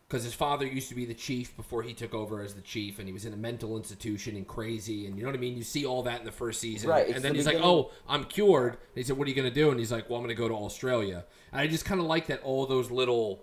[0.06, 2.98] Because his father used to be the chief before he took over as the chief
[2.98, 5.56] and he was in a mental institution and crazy and you know what i mean?
[5.56, 6.90] You see all that in the first season.
[6.90, 8.74] Right, and then the he's like oh i'm cured.
[8.74, 9.70] And he said what are you going to do?
[9.70, 11.24] And he's like well i'm going to go to australia.
[11.50, 13.42] And i just kind of like that all those little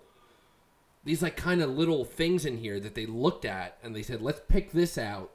[1.04, 4.22] these like kind of little things in here that they looked at and they said
[4.22, 5.32] let's pick this out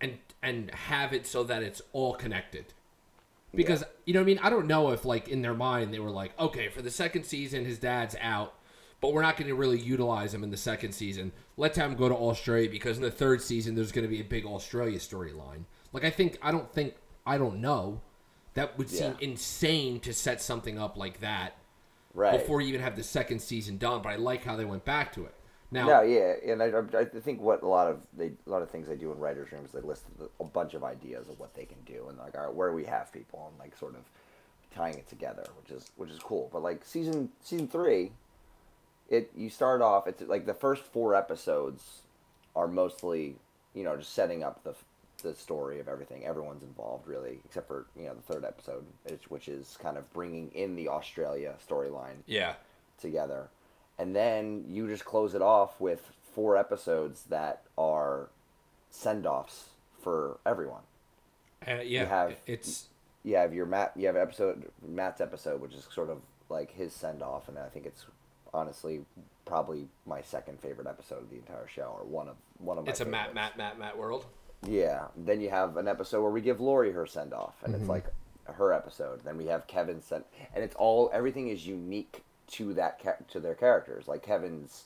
[0.00, 2.66] and and have it so that it's all connected.
[3.54, 4.38] Because you know what i mean?
[4.42, 7.24] I don't know if like in their mind they were like okay for the second
[7.24, 8.54] season his dad's out
[9.00, 11.32] but we're not going to really utilize him in the second season.
[11.56, 14.20] Let's have him go to australia because in the third season there's going to be
[14.20, 15.64] a big australia storyline.
[15.92, 16.94] Like i think i don't think
[17.26, 18.00] i don't know.
[18.54, 19.28] That would seem Yeah.
[19.28, 21.56] insane to set something up like that
[22.14, 22.32] Right.
[22.38, 25.12] before you even have the second season done but i like how they went back
[25.14, 25.34] to it
[25.70, 28.70] now No, yeah, and I, I think what a lot of they a lot of
[28.70, 30.04] things they do in writers' rooms they list
[30.40, 32.74] a bunch of ideas of what they can do and like all right, where do
[32.74, 34.02] we have people and like sort of
[34.74, 36.48] tying it together, which is which is cool.
[36.52, 38.12] But like season season three,
[39.08, 42.02] it you start off it's like the first four episodes
[42.56, 43.36] are mostly
[43.74, 44.74] you know just setting up the
[45.22, 46.24] the story of everything.
[46.24, 50.10] Everyone's involved really, except for you know the third episode, which- which is kind of
[50.14, 52.54] bringing in the Australia storyline yeah
[53.00, 53.48] together.
[54.00, 58.28] And then you just close it off with four episodes that are
[58.90, 59.70] send offs
[60.02, 60.82] for everyone.
[61.68, 62.86] uh, yeah have- it's
[63.22, 66.92] You have your Matt you have episode Matt's episode, which is sort of like his
[66.94, 68.06] send off, and I think it's
[68.54, 69.04] honestly
[69.44, 72.90] probably my second favorite episode of the entire show, or one of one of my.
[72.90, 73.34] it's a matt favorites.
[73.34, 74.24] matt matt matt world
[74.66, 75.08] Yeah.
[75.16, 78.06] Then you have an episode where we give Laurie her send off, and it's like
[78.54, 79.20] her episode.
[79.24, 83.54] Then we have Kevin send, and it's all everything is unique to that to their
[83.54, 84.08] characters.
[84.08, 84.84] Like Kevin's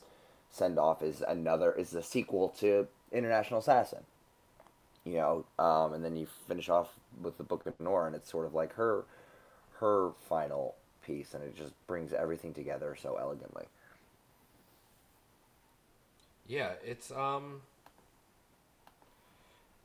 [0.49, 4.03] send off is another is the sequel to International Assassin.
[5.03, 6.89] You know, um, and then you finish off
[7.21, 9.05] with the Book of Nora, and it's sort of like her
[9.79, 10.75] her final
[11.05, 13.65] piece, and it just brings everything together so elegantly.
[16.47, 17.61] Yeah, it's um,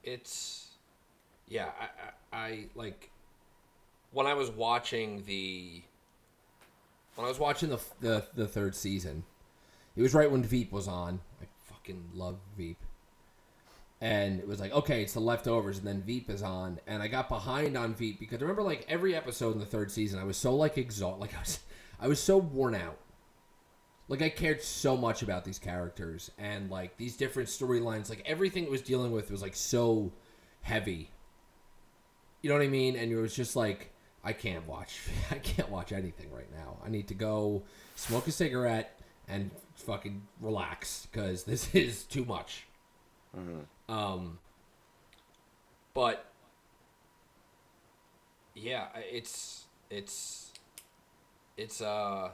[0.03, 0.69] it's
[1.49, 1.71] yeah.
[2.33, 3.11] I, I, I like
[4.13, 5.83] when I was watching the
[7.15, 9.25] when I was watching the the the third season.
[9.97, 11.21] It was right when Veep was on.
[11.43, 12.79] I fucking love Veep.
[14.01, 17.09] And it was like, okay, it's the leftovers, and then Veep is on, and I
[17.09, 20.25] got behind on Veep because I remember, like every episode in the third season, I
[20.25, 21.59] was so like exhausted, like I was,
[22.01, 22.97] I was so worn out.
[24.09, 28.09] Like I cared so much about these characters and like these different storylines.
[28.09, 30.11] Like everything it was dealing with was like so
[30.63, 31.11] heavy.
[32.43, 32.97] You know what I mean?
[32.97, 33.93] And it was just like
[34.23, 35.01] I can't watch.
[35.31, 36.77] I can't watch anything right now.
[36.85, 37.63] I need to go
[37.97, 42.67] smoke a cigarette and fucking relax because this is too much.
[43.89, 44.39] Um.
[45.95, 46.25] But
[48.55, 50.53] yeah, it's it's
[51.57, 52.31] it's uh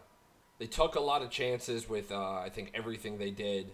[0.59, 3.73] they took a lot of chances with uh, I think everything they did.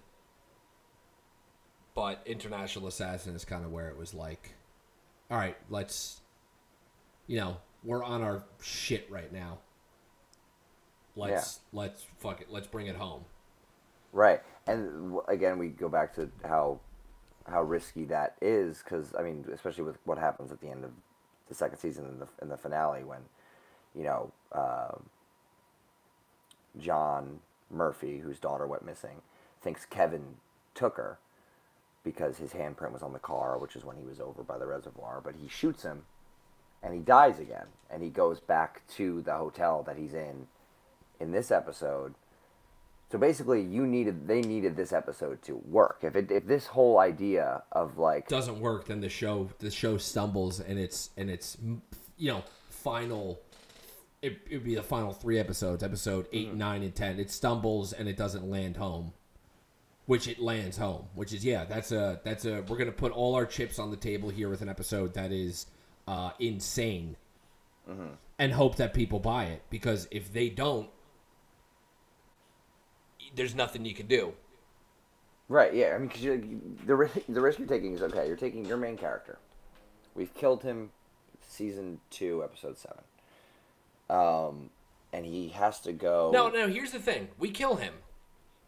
[1.94, 4.55] But International Assassin is kind of where it was like,
[5.31, 6.20] all right, let's,
[7.27, 9.58] you know, we're on our shit right now.
[11.16, 12.48] Let's let's fuck it.
[12.50, 13.24] Let's bring it home.
[14.12, 16.80] Right, and again, we go back to how
[17.46, 20.90] how risky that is because I mean, especially with what happens at the end of
[21.48, 23.20] the second season in the in the finale when
[23.94, 24.92] you know uh,
[26.78, 27.40] John
[27.70, 29.22] Murphy, whose daughter went missing,
[29.60, 30.36] thinks Kevin
[30.74, 31.18] took her
[32.04, 34.66] because his handprint was on the car, which is when he was over by the
[34.66, 35.20] reservoir.
[35.22, 36.02] But he shoots him,
[36.82, 40.46] and he dies again, and he goes back to the hotel that he's in
[41.20, 42.14] in this episode.
[43.10, 45.98] So basically, you needed they needed this episode to work.
[46.02, 49.98] If it if this whole idea of like Doesn't work, then the show the show
[49.98, 51.58] stumbles and it's and it's
[52.16, 53.40] you know final.
[54.22, 56.58] It would be the final three episodes, episode 8 mm-hmm.
[56.58, 57.18] nine, and ten.
[57.18, 59.12] It stumbles and it doesn't land home.
[60.06, 61.06] which it lands home.
[61.14, 63.96] Which is yeah, that's a that's a we're gonna put all our chips on the
[63.96, 65.66] table here with an episode that is
[66.06, 67.16] uh, insane,
[68.38, 70.88] and hope that people buy it because if they don't,
[73.34, 74.32] there's nothing you can do.
[75.48, 75.74] Right.
[75.74, 75.94] Yeah.
[75.94, 76.22] I mean, because
[76.86, 78.26] the ri- the risk you're taking is okay.
[78.26, 79.38] You're taking your main character.
[80.14, 80.90] We've killed him,
[81.46, 83.04] season two, episode seven.
[84.08, 84.70] Um,
[85.12, 86.30] and he has to go.
[86.32, 86.68] No, no.
[86.68, 87.94] Here's the thing: we kill him,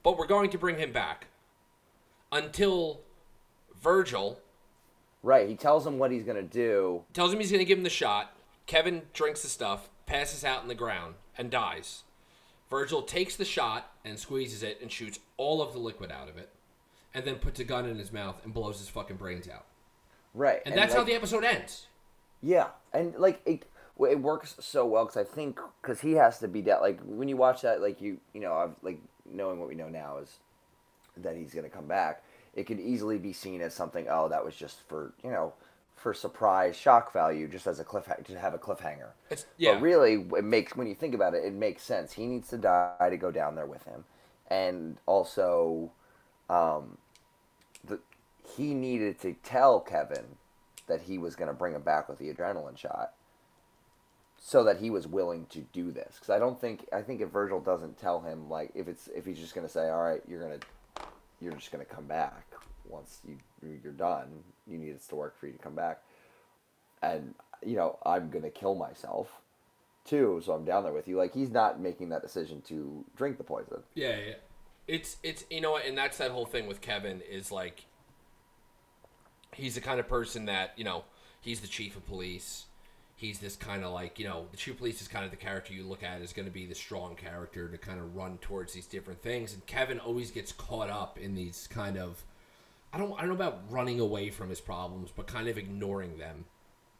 [0.02, 1.28] but we're going to bring him back
[2.32, 3.00] until
[3.80, 4.40] Virgil
[5.24, 5.48] Right.
[5.48, 7.02] He tells him what he's gonna do.
[7.14, 8.36] tells him he's going to give him the shot.
[8.66, 12.02] Kevin drinks the stuff, passes out in the ground, and dies.
[12.70, 16.36] Virgil takes the shot and squeezes it and shoots all of the liquid out of
[16.36, 16.50] it,
[17.14, 19.64] and then puts a gun in his mouth and blows his fucking brains out.
[20.34, 20.60] Right.
[20.66, 21.86] And, that's how the episode ends.
[22.42, 23.64] Yeah, and like it,
[23.96, 26.80] well, it works so well because I think because he has to be dead.
[26.80, 29.88] like when you watch that like you you know I've like knowing what we know
[29.88, 30.36] now is
[31.16, 32.22] that he's gonna come back.
[32.54, 34.06] It could easily be seen as something.
[34.08, 35.52] Oh, that was just for you know
[35.96, 39.10] for surprise shock value, just as a cliff to have a cliffhanger.
[39.30, 39.72] It's yeah.
[39.72, 42.12] But really, it makes when you think about it, it makes sense.
[42.12, 44.04] He needs to die to go down there with him,
[44.48, 45.92] and also,
[46.50, 46.98] um,
[47.82, 48.00] the
[48.56, 50.36] he needed to tell Kevin
[50.86, 53.14] that he was going to bring him back with the adrenaline shot,
[54.38, 56.16] so that he was willing to do this.
[56.16, 59.24] Because I don't think I think if Virgil doesn't tell him like if it's if
[59.24, 60.60] he's just going to say, all right, you're gonna
[61.40, 62.46] you're just going to come back
[62.88, 63.38] once you
[63.82, 64.28] you're done.
[64.66, 66.00] You need this to work for you to come back
[67.04, 69.40] and you know I'm gonna kill myself
[70.04, 71.16] too, so I'm down there with you.
[71.16, 73.82] Like he's not making that decision to drink the poison.
[73.94, 74.34] Yeah, yeah.
[74.86, 77.86] It's it's you know what, and that's that whole thing with Kevin is like
[79.52, 81.04] he's the kind of person that you know
[81.40, 82.66] he's the chief of police.
[83.16, 85.36] He's this kind of like you know the chief of police is kind of the
[85.36, 88.38] character you look at is going to be the strong character to kind of run
[88.38, 92.22] towards these different things, and Kevin always gets caught up in these kind of
[92.92, 96.18] I don't I don't know about running away from his problems, but kind of ignoring
[96.18, 96.44] them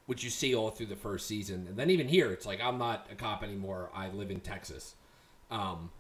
[0.07, 1.67] which you see all through the first season.
[1.69, 3.91] And then even here, it's like I'm not a cop anymore.
[3.95, 4.95] I live in Texas,
[5.51, 5.91] um,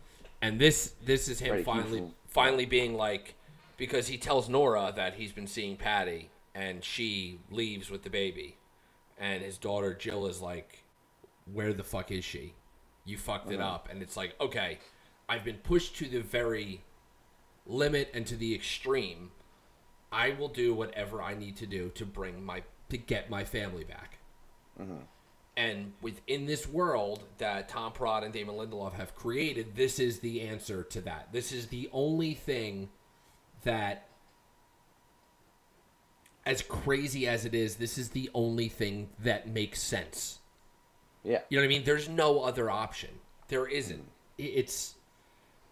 [0.42, 3.34] and this this is him finally keeps- finally being like
[3.76, 8.56] because he tells Nora that he's been seeing Patti, and she leaves with the baby,
[9.18, 10.84] and his daughter Jill is like,
[11.52, 12.54] "Where the fuck is she?
[13.04, 13.64] You fucked it mm.
[13.64, 14.78] up." And it's like, okay,
[15.28, 16.82] I've been pushed to the very
[17.66, 19.30] limit and to the extreme.
[20.12, 23.84] I will do whatever I need to do to bring my to get my family
[23.84, 24.18] back.
[24.80, 25.02] Mm-hmm.
[25.56, 30.40] And within this world that Tom Perrotta and Damon Lindelof have created, this is the
[30.40, 31.28] answer to that.
[31.32, 32.88] This is the only thing
[33.62, 34.08] that,
[36.46, 40.40] as crazy as it is, this is the only thing that makes sense.
[41.22, 41.84] Yeah, You know what I mean?
[41.84, 43.08] There's no other option.
[43.48, 44.04] There isn't.
[44.36, 44.94] It's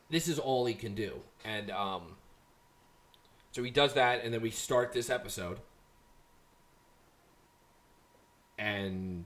[0.09, 2.17] this is all he can do, and um,
[3.51, 5.59] so he does that, and then we start this episode,
[8.59, 9.25] and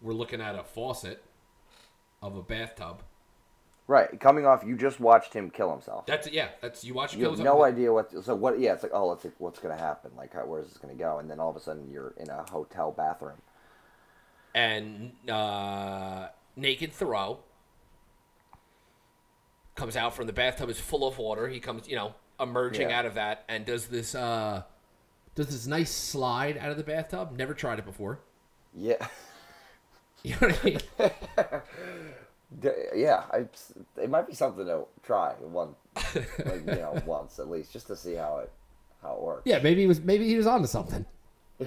[0.00, 1.22] we're looking at a faucet
[2.22, 3.02] of a bathtub.
[3.88, 4.18] Right.
[4.18, 6.06] Coming off, you just watched him kill himself.
[6.06, 6.48] That's yeah.
[6.60, 7.14] That's you watch.
[7.14, 8.10] You have no idea what.
[8.24, 8.58] So what?
[8.58, 10.10] Yeah, it's like oh, let's like, what's gonna happen?
[10.16, 11.18] Like how, where's this gonna go?
[11.18, 13.38] And then all of a sudden you're in a hotel bathroom.
[14.54, 17.38] and uh, naked Theroux
[19.76, 21.48] comes out from the bathtub is full of water.
[21.48, 22.98] He comes, you know, emerging Yeah.
[22.98, 24.62] out of that and does this uh
[25.34, 27.36] does this nice slide out of the bathtub.
[27.36, 28.18] Never tried it before.
[28.74, 29.06] Yeah,
[30.22, 30.80] You know what I mean?
[32.94, 33.24] Yeah.
[33.30, 33.46] I,
[34.00, 35.74] it might be something to try one,
[36.14, 38.50] like you know, once at least, just to see how it
[39.02, 39.42] how it works.
[39.44, 41.04] Yeah, maybe he was maybe he was onto something.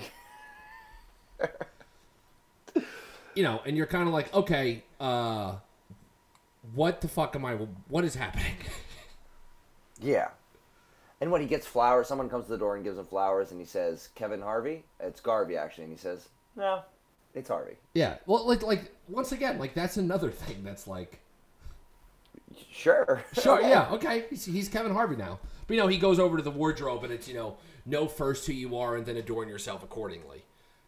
[3.36, 5.56] you know, and you're kind of like, okay, uh
[6.74, 7.56] what the fuck am I
[7.88, 8.56] what is happening?
[10.02, 10.30] Yeah.
[11.22, 13.60] And when he gets flowers, someone comes to the door and gives him flowers, and
[13.60, 16.84] he says, "Kevin Harvey." It's Garvey actually, and he says, "No,
[17.34, 18.18] it's Harvey." yeah.
[18.26, 21.20] Well, like like once again, like that's another thing that's like
[22.72, 23.24] Sure.
[23.34, 24.26] Sure, yeah, okay.
[24.30, 25.39] He's, he's Kevin Harvey now.
[25.68, 28.48] But you know, he goes over to the wardrobe and it's, you know, know first
[28.48, 30.44] who you are and then adorn yourself accordingly.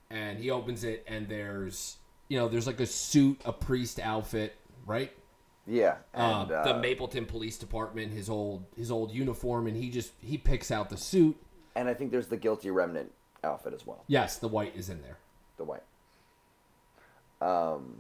[0.09, 4.55] And he opens it and there's, you know, there's like a suit, a priest outfit,
[4.85, 5.11] right?
[5.67, 5.97] Yeah.
[6.15, 10.11] Um, And, uh, the Mapleton Police Department, his old his old uniform, and he just
[10.19, 11.37] he picks out the suit.
[11.75, 13.11] and I think there's the guilty remnant
[13.43, 15.17] outfit as well, Yes, the white is in there.
[15.57, 15.83] the white.
[17.41, 17.97] Um.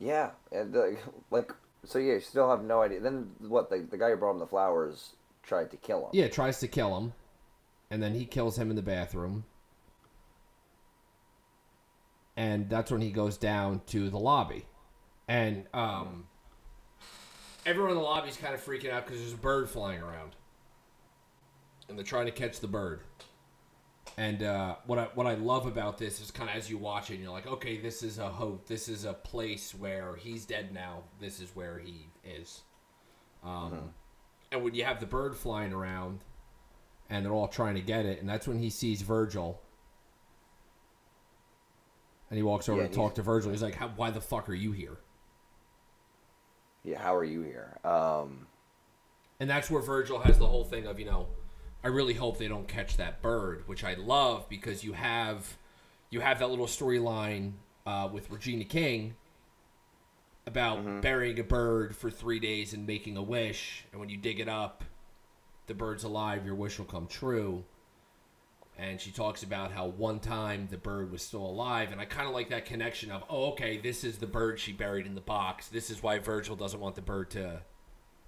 [0.00, 0.82] Yeah, and uh,
[1.30, 1.52] like
[1.86, 3.00] so, yeah, you still have no idea.
[3.00, 3.70] Then what?
[3.70, 6.10] The the guy who brought him the flowers tried to kill him.
[6.12, 7.12] Yeah, tries to kill him,
[7.90, 9.44] and then he kills him in the bathroom.
[12.36, 14.66] And that's when he goes down to the lobby,
[15.28, 16.26] and um,
[17.64, 20.34] everyone in the lobby is kind of freaking out because there's a bird flying around,
[21.88, 23.02] and they're trying to catch the bird.
[24.16, 27.10] And uh, what I what I love about this is kind of as you watch
[27.10, 28.66] it, you're like, okay, this is a hope.
[28.68, 31.02] This is a place where he's dead now.
[31.20, 32.62] This is where he is.
[33.42, 33.92] Um,
[34.52, 36.20] And when you have the bird flying around,
[37.10, 39.60] and they're all trying to get it, and that's when he sees Virgil,
[42.30, 43.50] and he walks over Yeah, to talk to Virgil.
[43.50, 44.98] He's like, "Why the fuck are you here?"
[46.84, 47.78] Yeah, how are you here?
[47.84, 48.46] Um,
[49.40, 51.26] And that's where Virgil has the whole thing of, you know,
[51.84, 55.58] I really hope they don't catch that bird, which I love because you have
[56.08, 57.52] you have that little storyline
[57.86, 59.16] uh, with Regina King
[60.46, 64.40] about burying a bird for three days and making a wish, and when you dig
[64.40, 64.84] it up,
[65.66, 67.64] the bird's alive, your wish will come true.
[68.76, 72.26] And she talks about how one time the bird was still alive, and I kind
[72.26, 75.20] of like that connection of, oh, okay, this is the bird she buried in the
[75.20, 75.68] box.
[75.68, 77.62] This is why Virgil doesn't want the bird to.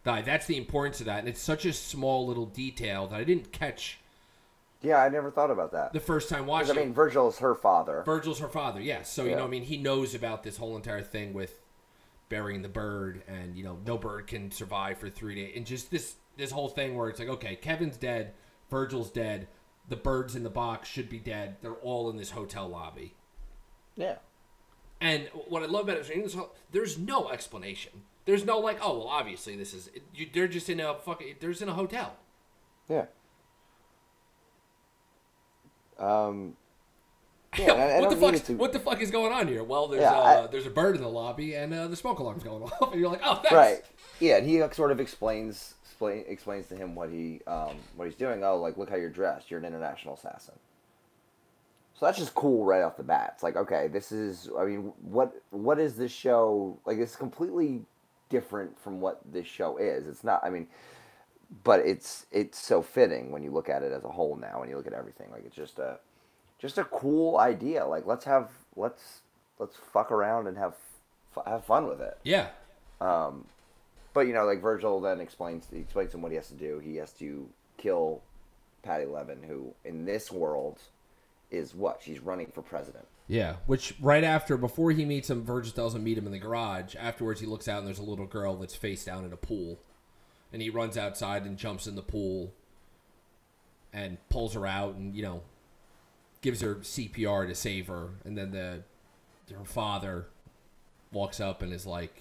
[0.06, 3.52] That's the importance of that, and it's such a small little detail that I didn't
[3.52, 3.98] catch
[4.82, 5.92] yeah, I never thought about that.
[5.92, 6.76] the first time watching.
[6.76, 8.02] I mean, Virgil is her father.
[8.04, 9.10] Virgil's her father, yes.
[9.12, 9.36] So you Yeah.
[9.36, 11.60] know, I mean, he knows about this whole entire thing with
[12.28, 15.90] burying the bird, and you know, no bird can survive for three days, and just
[15.90, 18.34] this this whole thing where it's like, okay, Kevin's dead,
[18.70, 19.48] Virgil's dead,
[19.88, 21.56] the birds in the box should be dead.
[21.62, 23.14] They're all in this hotel lobby.
[23.96, 24.16] yeah.
[24.98, 26.36] And what I love about it is
[26.72, 28.04] there's no explanation.
[28.26, 31.62] There's no like, oh well, obviously this is you, they're just in a fucking there's
[31.62, 32.16] in a hotel.
[32.88, 33.06] Yeah.
[35.98, 36.56] Um.
[37.58, 38.34] Yeah, I- I what the fuck?
[38.44, 39.64] to- What the fuck is going on here?
[39.64, 42.18] Well, there's Yeah, uh, I- there's a bird in the lobby and uh, the smoke
[42.18, 43.52] alarm's going off, and you're like, oh, thanks.
[43.52, 43.82] Right.
[44.20, 48.14] Yeah, and he sort of explains explain, explains to him what he um, what he's
[48.14, 48.44] doing.
[48.44, 49.50] Oh, like look how you're dressed.
[49.50, 50.56] You're an international assassin.
[51.94, 53.30] So that's just cool right off the bat.
[53.34, 54.50] It's like, okay, this is.
[54.58, 56.78] I mean, what what is this show?
[56.84, 57.80] Like, it's completely
[58.28, 60.06] different from what this show is.
[60.06, 60.40] It's not.
[60.44, 60.66] I mean,
[61.64, 64.60] but it's it's so fitting when you look at it as a whole now.
[64.62, 65.98] and you look at everything, like it's just a
[66.58, 67.86] just a cool idea.
[67.86, 69.20] Like, let's have let's
[69.58, 70.74] let's fuck around and have
[71.46, 72.18] have fun with it.
[72.24, 72.48] Yeah.
[73.00, 73.44] Um,
[74.14, 76.78] But you know, like Virgil then explains he explains him what he has to do.
[76.78, 78.22] He has to kill
[78.82, 80.78] Patti Levin, who in this world
[81.50, 83.06] is what she's running for president.
[83.28, 86.38] Yeah, which right after, before he meets him, Virgil tells him meet him in the
[86.38, 86.94] garage.
[86.96, 89.80] Afterwards, he looks out and there's a little girl that's face down in a pool,
[90.52, 92.52] and he runs outside and jumps in the pool,
[93.92, 95.42] and pulls her out and you know,
[96.40, 98.10] gives her CPR to save her.
[98.24, 98.82] And then the
[99.52, 100.26] her father
[101.12, 102.14] walks up and is like,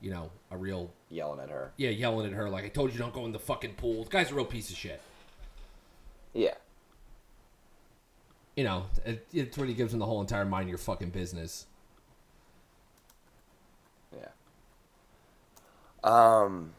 [0.00, 1.72] you know, a real Yelling at her.
[1.76, 4.10] yeah, yelling at her like, "I told you don't go in the fucking pool." The
[4.10, 5.00] guy's a real piece of shit.
[6.32, 6.54] Yeah.
[8.56, 11.66] You know, it, it's when he gives him the whole entire mind your fucking business.
[14.14, 14.28] Yeah.
[16.04, 16.72] Um.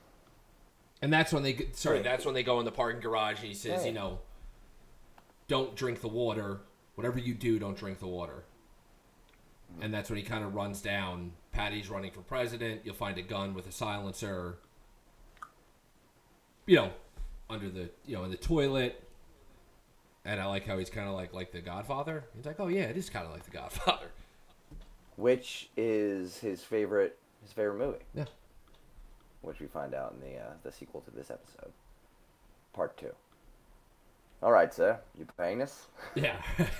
[1.02, 3.54] And that's when they sorry, that's when they go in the parking garage and he
[3.54, 4.20] says, you know,
[5.50, 6.62] don't drink the water.
[6.96, 8.46] Whatever you do, don't drink the water.
[9.82, 11.34] And that's when he kind of runs down.
[11.52, 12.82] Patti's running for president.
[12.86, 14.60] You'll find a gun with a silencer.
[16.66, 16.92] You know,
[17.50, 19.04] under the you know in the toilet.
[20.26, 22.24] And I like how he's kind of like like the Godfather.
[22.36, 24.08] He's like, oh yeah, it is kind of like the Godfather.
[25.18, 28.26] Which is his favorite his favorite movie, Yeah.
[29.42, 31.72] which we find out in the uh, the sequel to this episode,
[32.74, 33.12] part two.
[34.42, 35.88] All right, sir, you paying us?
[36.16, 36.36] Yeah.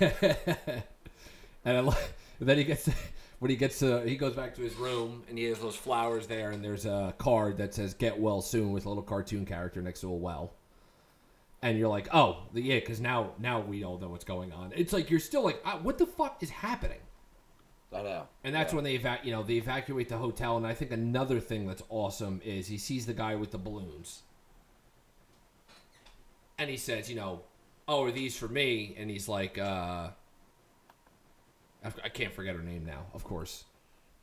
[1.64, 2.88] and I like, then he gets
[3.40, 6.26] when he gets to he goes back to his room and he has those flowers
[6.26, 9.80] there and there's a card that says "Get well soon" with a little cartoon character
[9.82, 10.52] next to a well.
[11.64, 14.72] And you're like, oh, the- yeah, because now now we all know what's going on.
[14.76, 16.98] It's like you're still like, uh, what the fuck is happening?
[17.90, 18.28] I know.
[18.42, 20.56] And that's when they eva- you know they evacuate the hotel.
[20.58, 24.22] And I think another thing that's awesome is he sees the guy with the balloons,
[26.58, 27.40] and he says, you know,
[27.88, 28.94] oh, are these for me?
[28.98, 30.10] And he's like, uh,
[31.82, 33.64] I I can't forget her name now, of course,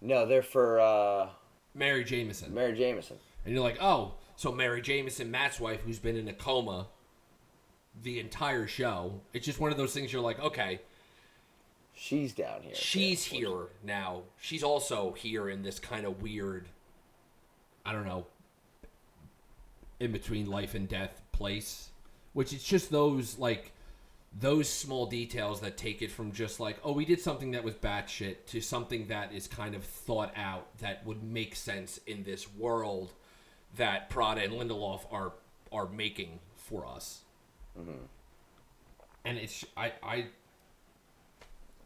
[0.01, 1.29] No, they're for uh,
[1.73, 2.53] Mary Jamison.
[2.53, 3.17] Mary Jamison.
[3.45, 6.87] And you're like, oh, so Mary Jamison, Matt's wife, who's been in a coma
[8.03, 9.21] the entire show.
[9.33, 10.11] It's just one of those things.
[10.11, 10.81] You're like, okay,
[11.93, 12.73] She's down here.
[12.73, 13.35] she's too.
[13.35, 14.23] here now.
[14.39, 16.67] She's also here in this kind of weird,
[17.85, 18.25] I don't know,
[19.99, 21.89] in between life and death place.
[22.33, 23.73] Which it's just those like
[24.39, 27.75] those small details that take it from just like, oh, we did something that was
[27.75, 32.49] batshit to something that is kind of thought out that would make sense in this
[32.55, 33.11] world
[33.75, 35.33] that Perrotta and Lindelof are
[35.71, 37.21] are making for us.
[39.23, 40.25] And it's I I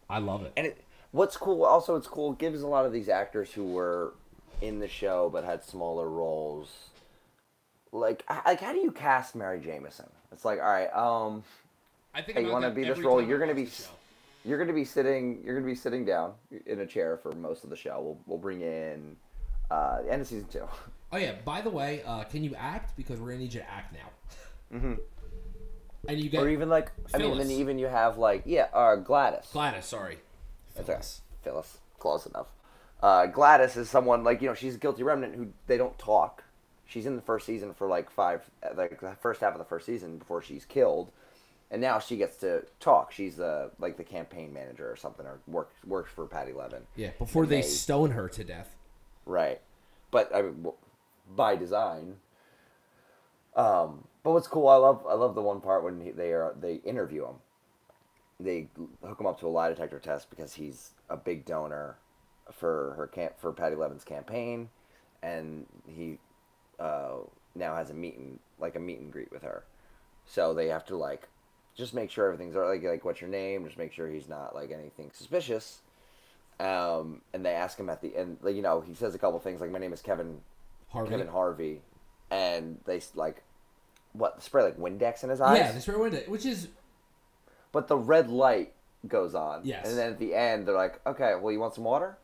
[0.10, 0.54] I love it.
[0.58, 2.34] And it, what's cool, also, it's cool.
[2.34, 4.14] It gives a lot of these actors who were
[4.62, 6.90] in the show but had smaller roles.
[7.92, 10.10] Like, like how do you cast Mary Jamison?
[10.32, 11.44] It's like, all right, um,
[12.14, 13.22] I think hey, you want to be this role?
[13.22, 13.70] You're gonna be,
[14.44, 16.34] you're gonna be sitting, you're gonna be sitting down
[16.66, 18.00] in a chair for most of the show.
[18.02, 19.16] We'll we'll bring in,
[19.72, 20.68] uh, the end of season two.
[21.12, 21.34] Oh yeah.
[21.46, 22.98] By the way, uh, can you act?
[22.98, 24.78] Because we're gonna need you to act now.
[24.78, 24.94] Mm-hmm.
[26.08, 27.48] And you get or even like I mean, Phyllis.
[27.48, 29.48] then even you have like yeah, uh, Gladys.
[29.52, 29.86] Gladys.
[29.86, 30.20] Sorry.
[30.76, 31.22] That's right.
[31.44, 32.48] Phyllis, close enough.
[33.02, 36.44] Uh, Gladys is someone like you know she's a guilty remnant who they don't talk.
[36.88, 39.86] She's in the first season for like five, like the first half of the first
[39.86, 41.12] season before she's killed,
[41.72, 43.12] and now she gets to talk.
[43.12, 46.84] She's the like the campaign manager or something, or works works for Patti Levin.
[46.96, 47.12] Yeah.
[47.18, 48.76] Before And they stone her to death.
[49.26, 49.62] Right.
[50.12, 50.68] But I mean,
[51.36, 52.18] by design.
[53.56, 56.56] Um, but what's cool, I love I love the one part when he, they are
[56.60, 57.36] they interview him.
[58.40, 58.68] They
[59.08, 61.98] hook him up to a lie detector test because he's a big donor
[62.52, 64.70] for her camp for Patti Levin's campaign,
[65.22, 66.18] and he
[66.80, 67.18] uh,
[67.54, 69.64] now has a meet and like a meet and greet with her.
[70.26, 71.30] So they have to like
[71.76, 74.56] just make sure everything's all like like what's your name, just make sure he's not
[74.56, 75.82] like anything suspicious.
[76.60, 79.38] Um, and they ask him at the end, like, you know, he says a couple
[79.40, 80.40] things like, "My name is Kevin
[80.88, 81.12] Harvey.
[81.12, 81.82] Kevin Harvey,"
[82.32, 83.44] and they like,
[84.18, 85.60] what spray like Windex in his eyes?
[85.60, 86.68] Yeah, this right window, which is
[87.72, 88.74] But the red light
[89.08, 89.62] goes on.
[89.64, 89.88] Yes.
[89.88, 92.18] And then at the end, they're like, "Okay, well, you want some water?"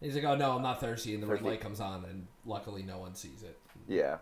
[0.00, 2.82] he's like, oh no, I'm not thirsty, and the red light comes on, and luckily
[2.82, 3.58] no one sees it.
[3.86, 4.16] Yeah.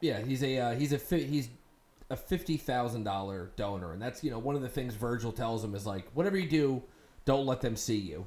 [0.00, 1.48] Yeah, he's a uh, he's a fi- he's
[2.10, 5.62] a fifty thousand dollar donor, and that's you know one of the things Virgil tells
[5.62, 6.82] him is like whatever you do,
[7.24, 8.26] don't let them see you.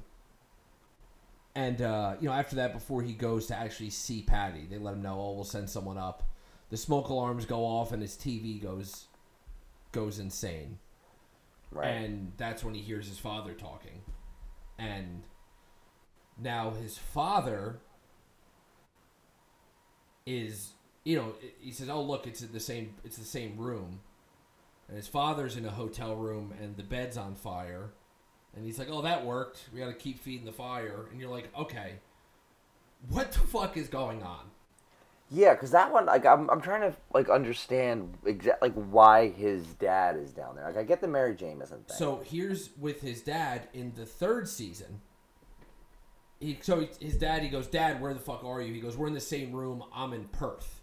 [1.56, 4.93] And uh, you know after that, before he goes to actually see Patti, they let
[4.93, 6.24] him know, oh, we'll send someone up.
[6.70, 9.08] The smoke alarms go off, and his TV goes
[9.91, 10.80] goes insane,
[11.70, 11.89] Right.
[11.89, 14.02] and that's when he hears his father talking,
[14.80, 15.24] and
[16.38, 17.80] now his father
[20.26, 20.72] is
[21.04, 23.99] you know he says oh look it's the same it's the same room
[24.88, 27.89] and his father's in a hotel room and the bed's on fire
[28.56, 31.30] and he's like oh that worked we got to keep feeding the fire and you're
[31.30, 31.93] like okay
[33.10, 34.52] what the fuck is going on
[35.34, 39.66] yeah, because that one, like, I'm, I'm trying to like understand exactly like why his
[39.76, 40.66] dad is down there.
[40.66, 41.97] Like, I get the Mary Jamison thing.
[41.97, 44.99] so here's with his dad in the third season
[46.41, 49.08] he so his dad he goes dad where the fuck are you he goes we're
[49.08, 50.82] in the same room i'm in perth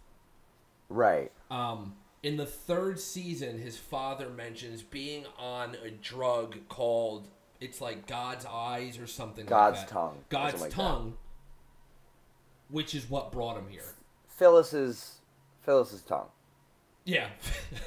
[0.87, 1.31] right.
[1.51, 7.29] Um, in the third season, his father mentions being on a drug called
[7.61, 9.45] it's like God's eyes or something.
[9.45, 9.93] God's like that.
[9.93, 10.75] tongue, God's like that.
[10.75, 11.17] tongue,
[12.69, 13.83] which is what brought him here.
[14.27, 15.15] Phyllis's
[15.61, 16.27] Phyllis's tongue.
[17.05, 17.27] Yeah.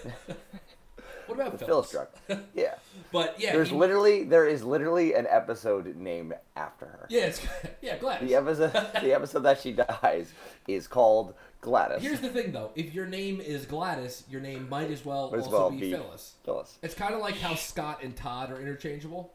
[1.26, 1.90] what about The Phyllis?
[1.90, 2.40] Phyllis drug.
[2.54, 2.74] Yeah.
[3.10, 7.06] But yeah, There's he- literally there is literally an episode named after her.
[7.10, 7.46] yeah, it's,
[7.82, 8.26] yeah, Gladys.
[8.28, 10.32] The episode the episode that she dies
[10.66, 12.00] is called Gladys.
[12.02, 15.40] Here's the thing, though: if your name is Gladys, your name might as well Might
[15.40, 16.34] also well be, be- Phyllis.
[16.44, 16.78] Phyllis.
[16.82, 19.32] It's kind of like how Scott and Todd are interchangeable.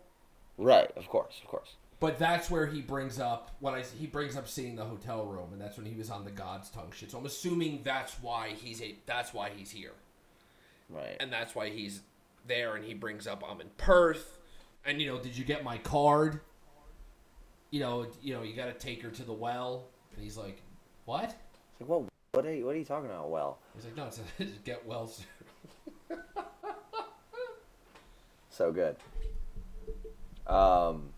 [0.58, 1.76] Right, of course, of course.
[2.00, 5.50] But that's where he brings up when I he brings up seeing the hotel room,
[5.52, 7.12] and that's when he was on the God's tongue shit.
[7.12, 9.94] So I'm assuming that's why he's a that's why he's here,
[10.90, 11.18] Right.
[11.20, 12.02] and that's why he's
[12.46, 12.76] there.
[12.76, 14.38] And he brings up I'm in Perth,
[14.86, 16.42] and you know, did you get my card?
[17.72, 20.62] You know, you know, you got to take her to the well, and he's like,
[21.06, 21.24] what?
[21.26, 23.30] It's like, well, what are you, what are you talking about?
[23.30, 25.26] Well, He's like, no, it's a, get well soon.
[28.50, 28.96] so good.
[30.48, 31.10] Um,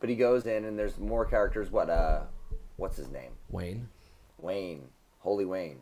[0.00, 1.70] but he goes in and there's more characters.
[1.70, 2.22] What uh,
[2.76, 3.32] what's his name?
[3.48, 3.88] Wayne.
[4.38, 4.88] Wayne,
[5.20, 5.80] Holy Wayne.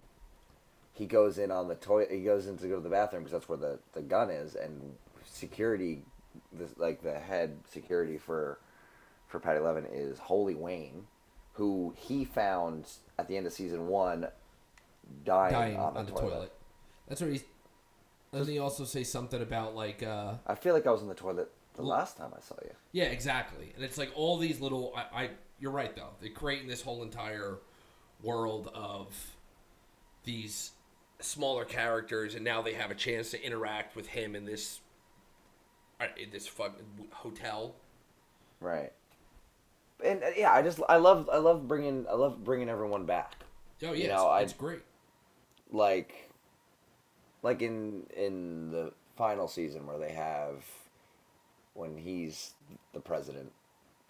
[0.93, 2.11] He goes in on the toilet.
[2.11, 4.57] He goes in to go to the bathroom because that's where the, the gun is.
[4.57, 6.03] And security,
[6.53, 8.59] this like the head security for
[9.29, 11.07] for Patti Levin is Holy Wayne,
[11.53, 14.27] who he found at the end of season one,
[15.25, 16.33] dying, dying on, on, the, the toilet.
[16.33, 16.53] toilet.
[17.07, 17.45] That's where he's.
[18.33, 20.03] Doesn't he also say something about like?
[20.03, 22.73] uh I feel like I was in the toilet the last time I saw you.
[22.93, 23.73] Yeah, exactly.
[23.75, 24.93] And it's like all these little.
[24.97, 26.11] I, I you're right though.
[26.21, 27.59] They're creating this whole entire
[28.23, 29.15] world of
[30.25, 30.73] these
[31.21, 34.81] smaller characters, and now they have a chance to interact with him in this
[36.01, 37.75] uh, in this fucking hotel.
[38.61, 38.93] Right.
[40.05, 43.35] And uh, yeah, I just I love I love bringing I love bringing everyone back.
[43.83, 44.81] Oh yeah, You it's, I- it's great.
[45.71, 46.31] like
[47.43, 50.65] like in in the final season where they have
[51.79, 52.55] when he's
[52.93, 53.53] the president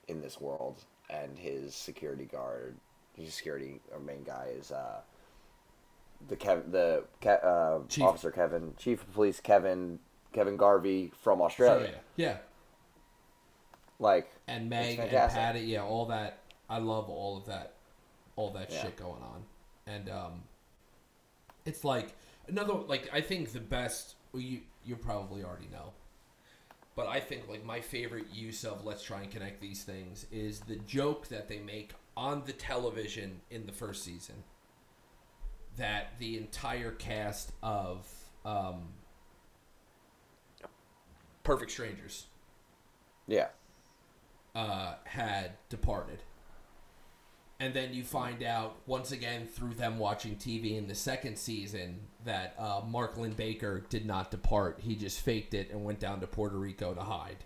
[0.09, 2.75] in this world and his security guard
[3.15, 5.01] his security or main guy is uh
[6.29, 8.03] the Kev, the Ke- uh, Chief.
[8.05, 9.99] officer Kevin chief of police Kevin
[10.33, 12.37] Kevin Garvey from Australia yeah, yeah.
[13.99, 15.11] like And Meg and.
[15.11, 16.39] Patti, yeah, all that.
[16.71, 17.75] I love all of that,
[18.37, 18.83] all that Yeah.
[18.83, 19.45] shit going on,
[19.87, 20.43] and um,
[21.65, 22.15] it's like
[22.49, 24.17] another like I think the best.
[24.33, 25.93] Well, you you probably already know,
[26.99, 30.59] but I think like my favorite use of let's try and connect these things is
[30.59, 34.35] the joke that they make on the television in the first season.
[35.77, 38.13] That the entire cast of
[38.45, 38.89] um,
[41.45, 42.27] Perfect Strangers
[43.29, 43.47] Yeah.
[44.57, 46.25] uh, had departed.
[47.61, 52.01] And then you find out once again through them watching TV in the second season
[52.25, 54.79] that uh, Mark Linn-Baker did not depart.
[54.81, 57.45] He just faked it and went down to Puerto Rico to hide.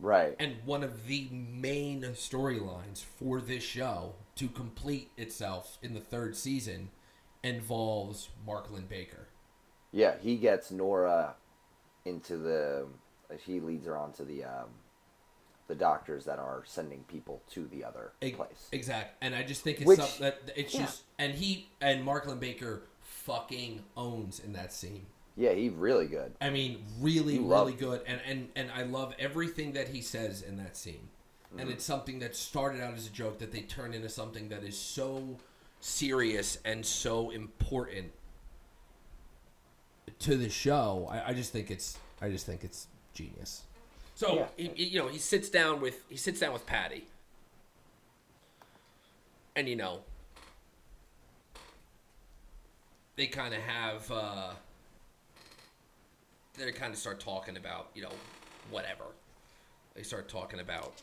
[0.00, 0.34] Right.
[0.40, 6.36] And one of the main storylines for this show to complete itself in the third
[6.36, 6.88] season
[7.44, 9.28] involves Mark Linn-Baker.
[9.92, 11.34] Yeah, he gets Nora
[12.04, 12.86] into the.
[13.44, 14.70] He leads her on to the um,
[15.70, 18.68] the doctors that are sending people to the other Ex- place.
[18.72, 19.14] Exact.
[19.22, 20.80] And I just think it's Which- something that it's yeah.
[20.82, 25.06] just and he and Mark Linn-Baker fucking owns in that scene.
[25.36, 26.32] Yeah, he's really good.
[26.40, 30.02] I mean, really, You really love- good, and, and and I love everything that he
[30.02, 31.08] says in that scene.
[31.52, 31.70] And Mm-hmm.
[31.70, 34.76] it's something that started out as a joke that they turn into something that is
[34.78, 35.36] so
[35.80, 38.12] serious and so important
[40.18, 41.08] to the show.
[41.10, 43.62] I, I just think it's I just think it's genius.
[44.20, 44.48] So Yeah.
[44.58, 47.06] he, he- you know he sits down with he sits down with Patti,
[49.56, 50.02] and you know
[53.16, 54.10] they kind of have.
[54.10, 54.50] Uh,
[56.58, 58.12] they kind of start talking about you know
[58.70, 59.04] whatever
[59.94, 61.00] they start talking about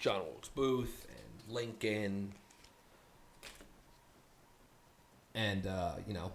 [0.00, 2.32] john wilkes booth and lincoln
[5.36, 6.32] and uh, you know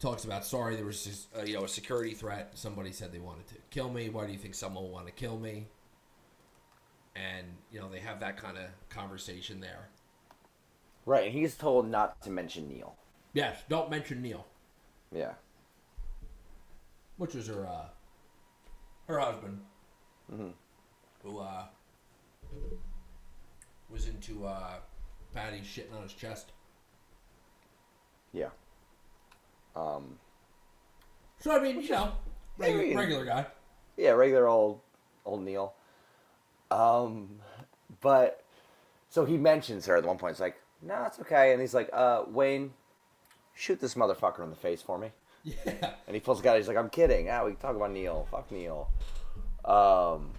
[0.00, 3.18] talks about sorry there was just uh, you know a security threat somebody said they
[3.18, 5.66] wanted to kill me why do you think someone would want to kill me
[7.14, 9.88] and you know they have that kind of conversation there
[11.06, 12.94] Right, and he's told not to mention Neil.
[13.32, 14.46] yes don't mention neil
[15.14, 15.32] Yeah.
[17.16, 17.86] which was her uh,
[19.08, 19.60] her husband,
[20.32, 20.48] Mm hmm.
[21.22, 21.64] who uh,
[23.88, 24.74] was into uh,
[25.32, 26.50] Patti shitting on his chest.
[28.32, 28.48] Yeah.
[29.76, 30.18] Um.
[31.40, 32.12] So I mean, you know,
[32.58, 33.46] regular, mean- regular guy.
[33.96, 34.80] Yeah, regular old
[35.24, 35.74] old Neil.
[36.70, 37.40] Um,
[38.00, 38.42] but
[39.08, 40.32] so he mentions her at one point.
[40.32, 41.52] It's like, no, it's okay.
[41.52, 42.72] And he's like, uh, Wayne,
[43.54, 45.10] shoot this motherfucker in the face for me.
[45.64, 46.56] Yeah, And he pulls the gun.
[46.56, 47.30] He's like, I'm kidding.
[47.30, 48.26] Ah, we can talk about Neil.
[48.32, 48.90] Fuck Neil.
[49.64, 50.30] Um,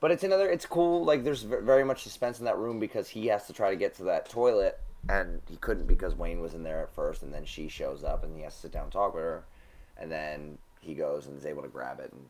[0.00, 0.50] but it's another.
[0.50, 1.04] It's cool.
[1.04, 3.94] Like there's very much suspense in that room because he has to try to get
[3.96, 7.44] to that toilet, and he couldn't because Wayne was in there at first, and then
[7.44, 9.44] she shows up, and he has to sit down and talk with her,
[9.98, 12.26] and then he goes and is able to grab it and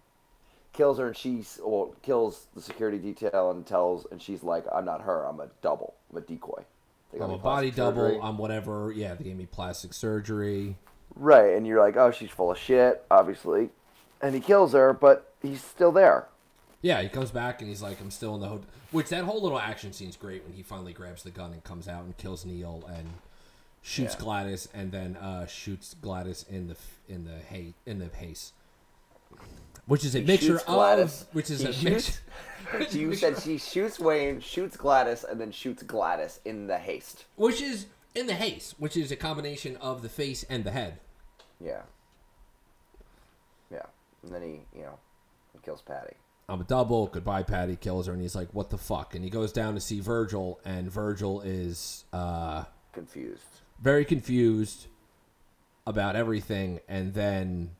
[0.73, 4.85] kills her, and she well kills the security detail and tells, and she's like, I'm
[4.85, 5.25] not her.
[5.25, 5.95] I'm a double.
[6.11, 6.65] I'm a decoy.
[7.13, 8.03] They got I'm a body double.
[8.03, 8.93] surgery." I'm whatever.
[8.95, 10.77] Yeah, they gave me plastic surgery.
[11.17, 13.71] Right, and you're like, oh, she's full of shit, obviously.
[14.21, 16.27] And he kills her, but he's still there.
[16.85, 18.67] Yeah, he comes back and he's like, I'm still in the hotel.
[18.91, 21.89] Which that whole little action scene's great when he finally grabs the gun and comes
[21.89, 23.09] out and kills Neil and
[23.81, 24.21] shoots Yeah.
[24.21, 26.77] Gladys and then uh, shoots Gladys in the
[27.09, 28.53] in the hay in the haze.
[29.87, 31.23] Which is a mixture shoots Gladys.
[31.23, 32.21] of which is He a shoots-
[32.75, 37.25] mixture You said she shoots Wayne, shoots Gladys, and then shoots Gladys in the haste.
[37.37, 40.99] which is in the haste, which is a combination of the face and the head.
[41.61, 41.81] Yeah.
[43.73, 43.87] Yeah.
[44.23, 44.99] And then he, you know,
[45.63, 46.15] kills Patti.
[46.49, 47.07] I'm a double.
[47.07, 47.77] Goodbye, Patti.
[47.77, 50.61] Kills her, and he's like, "What the fuck?" And he goes down to see Virgil,
[50.65, 53.43] and Virgil is uh, Confused.
[53.81, 54.87] very confused
[55.87, 57.71] about everything, and then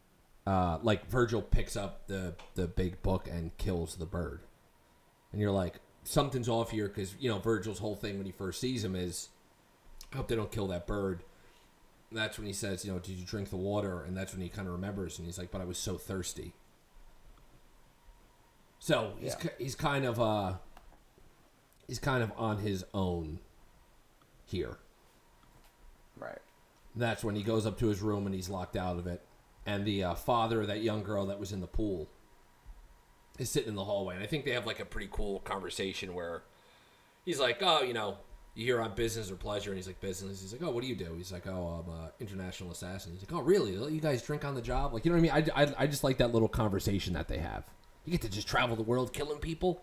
[0.47, 4.41] uh, like Virgil picks up the the big book and kills the bird,
[5.33, 8.61] and you're like, something's off here because you know Virgil's whole thing when he first
[8.61, 9.29] sees him is,
[10.13, 11.23] I hope they don't kill that bird.
[12.11, 14.05] And that's when he says, you know, did you drink the water?
[14.05, 16.55] And that's when he kind of remembers, and he's like, but I was so thirsty.
[18.85, 19.51] So he's Yeah.
[19.57, 20.59] he's kind of uh
[21.89, 23.39] he's kind of on his own
[24.45, 24.77] here.
[26.19, 26.39] Right.
[26.95, 29.23] That's when he goes up to his room and he's locked out of it.
[29.65, 32.11] And the uh, father of that young girl that was in the pool
[33.39, 34.17] is sitting in the hallway.
[34.17, 36.43] And I think they have like a pretty cool conversation where
[37.25, 38.19] he's like, Oh, you know,
[38.55, 39.71] you hear on business or pleasure?
[39.71, 40.43] And he's like, Business.
[40.43, 41.15] He's like, Oh, what do you do?
[41.17, 43.13] He's like, Oh, I'm an international assassin.
[43.13, 43.73] He's like, Oh, really?
[43.95, 44.93] You guys drink on the job?
[44.93, 45.51] Like, you know what I mean?
[45.57, 47.65] I, I, I just like that little conversation that they have.
[48.05, 49.83] You get to just travel the world killing people.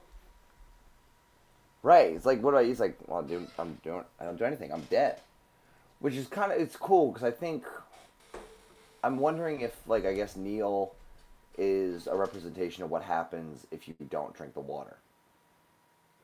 [1.84, 2.11] Right.
[2.13, 2.65] It's like, what do I?
[2.65, 4.03] He's like, well, dude, I'm doing.
[4.19, 4.72] I don't do anything.
[4.72, 5.19] I'm dead.
[5.99, 7.63] Which is kind of it's cool because I think
[9.03, 10.93] I'm wondering if like I guess Neil
[11.57, 14.97] is a representation of what happens if you don't drink the water.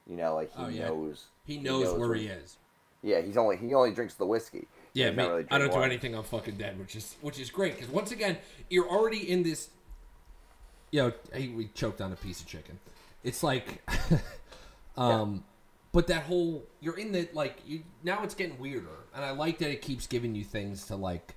[0.09, 0.87] You know, like he Oh, yeah.
[0.87, 1.25] knows.
[1.45, 2.57] He knows, where when- he is.
[3.03, 4.67] Yeah, he's only he only drinks the whiskey.
[4.93, 6.15] Yeah, me, really I don't drinking do anything.
[6.15, 8.37] I'm fucking dead, which is which is great because once again,
[8.69, 9.69] you're already in this
[10.97, 12.79] you know, he, we choked on a piece of chicken.
[13.23, 13.87] It's like,
[14.97, 15.43] um,
[15.91, 19.59] but that whole you're in the like you now it's getting weirder, and I like
[19.59, 21.35] that it keeps giving you things to like.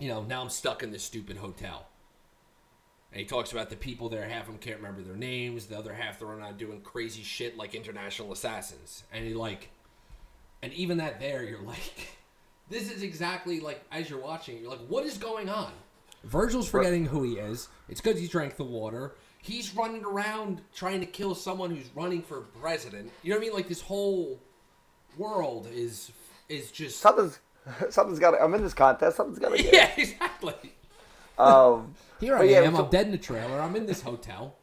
[0.00, 1.86] You know, now I'm stuck in this stupid hotel.
[3.12, 4.26] And he talks about the people there.
[4.26, 5.66] Half of them can't remember their names.
[5.66, 9.04] The other half they're around doing crazy shit like international assassins.
[9.12, 9.68] And he like,
[10.62, 12.16] and even that there, you're like,
[12.70, 15.72] this is exactly like as you're watching, you're like, what is going on?
[16.24, 17.68] Virgil's forgetting who he is.
[17.88, 19.14] It's because he drank the water.
[19.42, 23.10] He's running around trying to kill someone who's running for president.
[23.22, 23.54] You know what I mean?
[23.54, 24.38] Like this whole
[25.16, 26.12] world is
[26.48, 27.38] is just Something's
[27.90, 28.32] something's got.
[28.32, 29.16] to I'm in this contest.
[29.16, 29.62] Something's got to.
[29.72, 30.74] yeah, exactly.
[31.38, 32.76] Um, Here I yeah, am.
[32.76, 33.60] so- I'm dead in the trailer.
[33.60, 34.56] I'm in this hotel.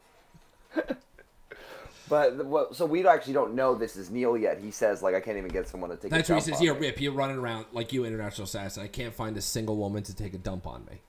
[2.08, 4.60] but what, so we actually don't know this is Neil yet.
[4.60, 6.10] He says like I can't even get someone to take.
[6.12, 6.62] That's a what he says.
[6.62, 8.84] Yeah, me." Rip, you're running around like you, international assassin.
[8.84, 11.00] I can't find a single woman to take a dump on me.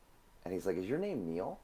[0.45, 1.59] And he's like, "Is your name Neil?"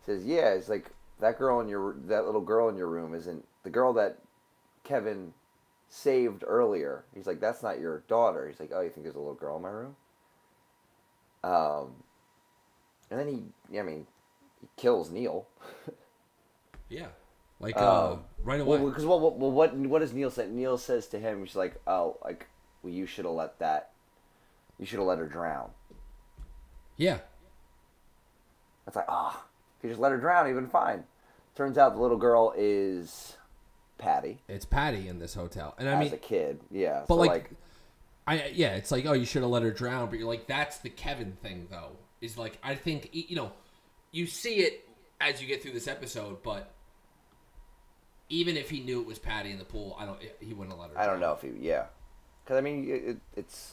[0.00, 3.14] He says, "Yeah." It's like that girl in your that little girl in your room
[3.14, 4.18] isn't the girl that
[4.84, 5.32] Kevin
[5.88, 7.04] saved earlier.
[7.14, 9.56] He's like, "That's not your daughter." He's like, "Oh, you think there's a little girl
[9.56, 9.96] in my room?"
[11.42, 12.02] Um,
[13.10, 13.28] and then
[13.70, 14.06] he, I mean,
[14.60, 15.46] he kills Neil.
[16.90, 17.08] Yeah,
[17.60, 18.78] like uh, Um, right away.
[18.78, 20.48] Because what, what, well, what, what does Neil say?
[20.48, 22.46] Neil says to him, he's like, "Oh, like,
[22.82, 23.90] well, you should have let that,
[24.78, 25.70] you should have let her drown."
[26.96, 27.18] yeah,
[28.88, 29.44] It's like, ah,
[29.78, 31.04] if you just let her drown, been fine.
[31.54, 33.36] Turns out the little girl is
[33.98, 36.60] Patti it's Patti in this hotel, and I as mean, a kid.
[36.70, 37.50] Yeah, but so like, like,
[38.26, 40.78] I yeah, it's like oh, you should have let her drown, but you're like that's
[40.78, 41.96] the Kevin thing though.
[42.20, 43.52] Is like I think you know,
[44.12, 44.88] you see it
[45.20, 46.70] as you get through this episode, but
[48.28, 50.18] even if he knew it was Patti in the pool, I don't.
[50.40, 50.98] He wouldn't have let her.
[50.98, 51.86] I don't know if he, yeah,
[52.44, 53.72] because I mean, it, it's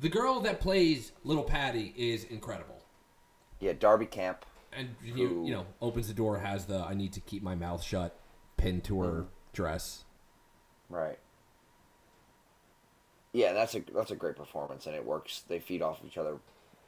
[0.00, 2.81] The girl that plays little Patti is incredible.
[3.62, 4.44] Yeah, Darby Camp.
[4.72, 7.54] and you, Who- you know opens the door has the i need to keep my
[7.54, 8.18] mouth shut
[8.56, 10.04] pinned to her dress
[10.90, 11.18] Right.
[13.32, 15.42] Yeah, that's a that's a great performance, and it works.
[15.48, 16.36] They feed off each other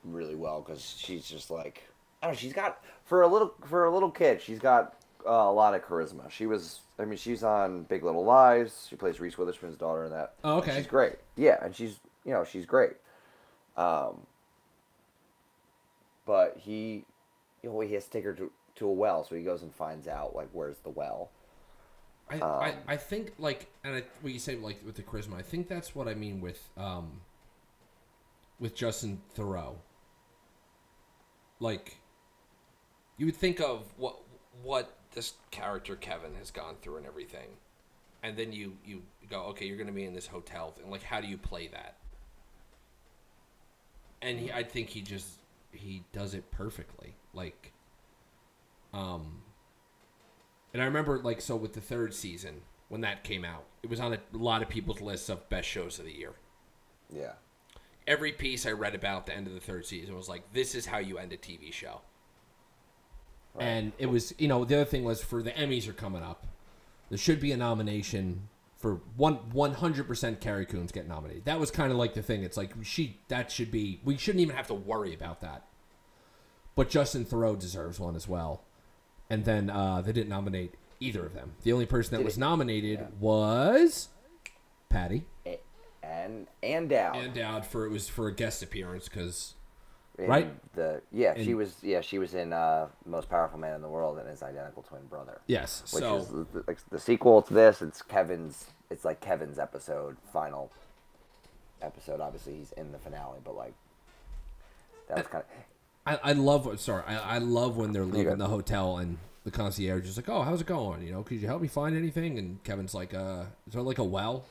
[0.05, 1.83] really well because she's just like
[2.22, 2.39] I don't know.
[2.39, 4.97] She's got for a little for a little kid, she's got
[5.27, 6.31] uh, a lot of charisma.
[6.31, 8.87] She was, I mean, she's on Big Little Lies.
[8.91, 10.35] She plays Reese Witherspoon's daughter in that.
[10.45, 10.77] Oh, okay.
[10.77, 11.14] She's great.
[11.37, 12.93] Yeah, and she's you know she's great.
[13.79, 14.27] Um.
[16.27, 17.05] But he,
[17.62, 19.72] you know, he has to take her to to a well, so he goes and
[19.72, 21.31] finds out like where's the well.
[22.31, 25.43] I, I, I think like and I, what you say like with the charisma i
[25.43, 27.20] think that's what i mean with um
[28.59, 29.75] with justin theroux
[31.61, 31.99] like
[33.18, 34.16] you would think of what
[34.62, 37.49] what this character kevin has gone through and everything
[38.25, 40.91] and then you you go okay you're gonna be in this hotel thing.
[40.91, 41.97] Like how do you play that?
[44.22, 45.29] And he, i think he just
[45.75, 47.72] he does it perfectly like
[48.93, 49.43] um
[50.75, 54.01] and I remember, like, so with the third season, when that came out, it was
[54.01, 56.33] on a lot of people's lists of best shows of the year.
[57.09, 57.35] Yeah.
[58.09, 60.87] Every piece I read about the end of the third season was like, this is
[60.87, 62.01] how you end a TV show.
[63.57, 66.45] And it was, you know, the other thing was for the Emmys are coming up.
[67.09, 68.49] There should be a nomination
[68.85, 70.43] for one one hundred percent.
[70.43, 71.47] Carrie Coons get nominated.
[71.47, 72.43] That was kind of like the thing.
[72.43, 73.99] It's like she that should be.
[74.05, 75.64] We shouldn't even have to worry about that.
[76.74, 78.62] But Justin Theroux deserves one as well.
[79.30, 81.53] And then uh, they didn't nominate either of them.
[81.62, 83.07] The only person that Did was it- nominated yeah.
[83.18, 84.11] was
[84.91, 85.24] Patti
[86.03, 87.14] and and Dow.
[87.14, 89.55] Ann Dowd for it was for a guest appearance because
[90.18, 90.53] right?
[90.74, 94.18] The yeah, she was yeah she was in uh, Most Powerful Man in the World
[94.18, 97.55] and his identical twin brother, yes, which so is the, the, like the sequel to
[97.55, 97.82] this.
[97.82, 98.66] It's Kevin's.
[98.91, 100.70] It's like Kevin's episode, final
[101.82, 102.20] episode.
[102.20, 103.74] Obviously, he's in the finale, but like
[105.09, 105.51] that was kind of
[106.07, 109.51] I, I love what sorry I, I love when they're leaving the hotel and the
[109.51, 111.03] concierge is like oh how's it going?
[111.03, 112.39] You know could you help me find anything?
[112.39, 114.45] And Kevin's like uh is there like a well?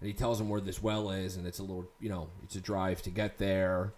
[0.00, 2.56] And he tells him where this well is and it's a little you know it's
[2.56, 3.92] a drive to get there.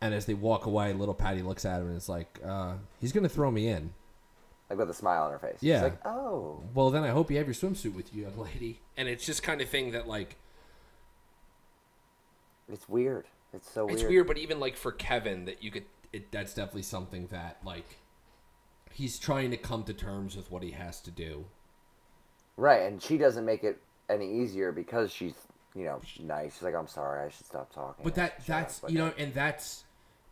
[0.00, 3.12] And as they walk away little Patti looks at him and it's like uh he's
[3.12, 3.92] gonna throw me in
[4.68, 5.58] like with a smile on her face.
[5.60, 5.76] Yeah.
[5.76, 8.80] She's like, oh, well then I hope you have your swimsuit with you young lady
[8.96, 10.36] and it's just kind of thing that like
[12.70, 13.26] it's weird.
[13.52, 13.94] It's so weird.
[13.94, 14.12] It's weird.
[14.12, 17.98] weird, but even like for Kevin, that you could, it, that's definitely something that like
[18.92, 21.46] he's trying to come to terms with what he has to do.
[22.56, 25.34] Right, and she doesn't make it any easier because she's
[25.74, 26.54] you know she's nice.
[26.54, 28.04] She's like, I'm sorry, I should stop talking.
[28.04, 29.84] But that that's up." But you know, and that's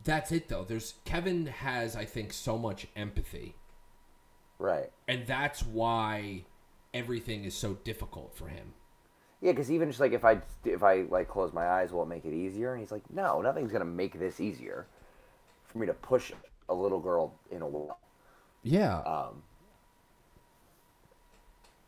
[0.05, 0.64] that's it though.
[0.64, 3.55] There's Kevin has I think so much empathy,
[4.59, 4.90] right.
[5.09, 6.44] and that's why
[6.94, 8.72] everything is so difficult for him.
[9.40, 12.09] Yeah, because even just like if I if I like close my eyes, will it
[12.09, 12.72] make it easier?
[12.72, 14.86] And he's like, no, nothing's gonna make this easier
[15.64, 16.32] for me to push
[16.68, 17.98] a little girl in a wall.
[18.62, 18.98] Yeah.
[19.00, 19.42] Um,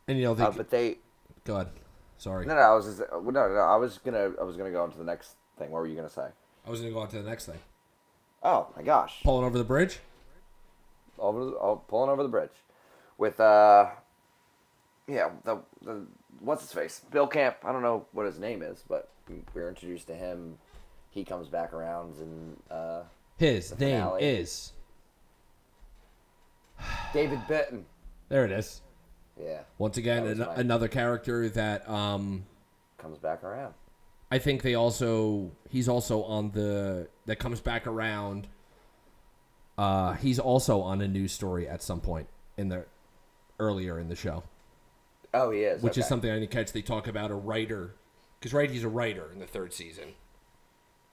[0.07, 0.99] and you know, they, uh, but they
[1.43, 1.69] go ahead.
[2.17, 4.71] Sorry, no, no, I was just, uh, no, no, I was gonna, I was gonna
[4.71, 5.71] go into the next thing.
[5.71, 6.27] What were you gonna say?
[6.67, 7.59] I was gonna go on to the next thing.
[8.43, 9.99] Oh my gosh, Pulling over the bridge.
[11.19, 12.49] Over, the, oh, pulling over the bridge,
[13.17, 13.87] with uh,
[15.07, 16.05] yeah, the the
[16.39, 17.57] what's his face, Bill Camp.
[17.63, 20.57] I don't know what his name is, but we were introduced to him.
[21.11, 23.01] He comes back around and uh,
[23.37, 24.73] His name is.
[27.13, 27.85] David Burton.
[28.29, 28.81] There it is.
[29.41, 30.49] Yeah, Once again, an- mine.
[30.57, 32.45] another character that um,
[32.97, 33.73] comes back around.
[34.31, 38.47] I think they also he's also on the that comes back around.
[39.79, 42.27] Uh, he's also on a news story at some point
[42.57, 42.85] in the
[43.59, 44.43] earlier in the show,
[45.33, 45.81] Oh, he is.
[45.81, 46.73] which is something I didn't catch.
[46.73, 47.95] They talk about a writer
[48.39, 50.15] because right, he's a writer in the third season.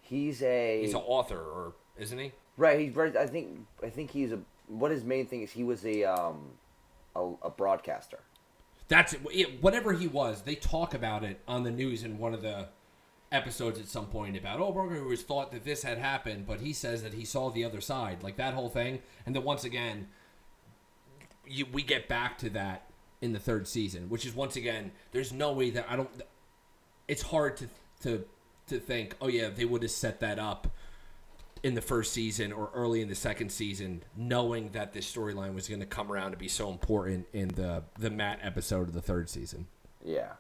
[0.01, 2.33] He's a He's an author, or isn't he?
[2.57, 2.81] right.
[2.81, 3.17] He's right.
[3.17, 3.67] I think.
[3.83, 4.41] I think he's a.
[4.69, 6.39] What his main thing is, he was a um,
[7.15, 8.19] a, a broadcaster.
[8.89, 10.43] That's it, whatever he was.
[10.43, 12.69] They talk about it on the news in one of the
[13.33, 16.73] episodes at some point about oh Broker was thought that this had happened, but he
[16.73, 19.01] says that he saw the other side, like that whole thing.
[19.25, 20.09] And then once again,
[21.47, 25.33] you, we get back to that in the third season, which is once again, there's
[25.33, 26.11] no way that I don't.
[27.09, 27.69] It's hard to
[28.03, 28.25] to
[28.69, 30.69] to think, oh yeah, they would have set that up
[31.63, 35.69] in the first season or early in the second season, knowing that this storyline was
[35.69, 39.03] going to come around to be so important in the the Matt episode of the
[39.03, 39.67] third season.
[40.05, 40.33] Yeah.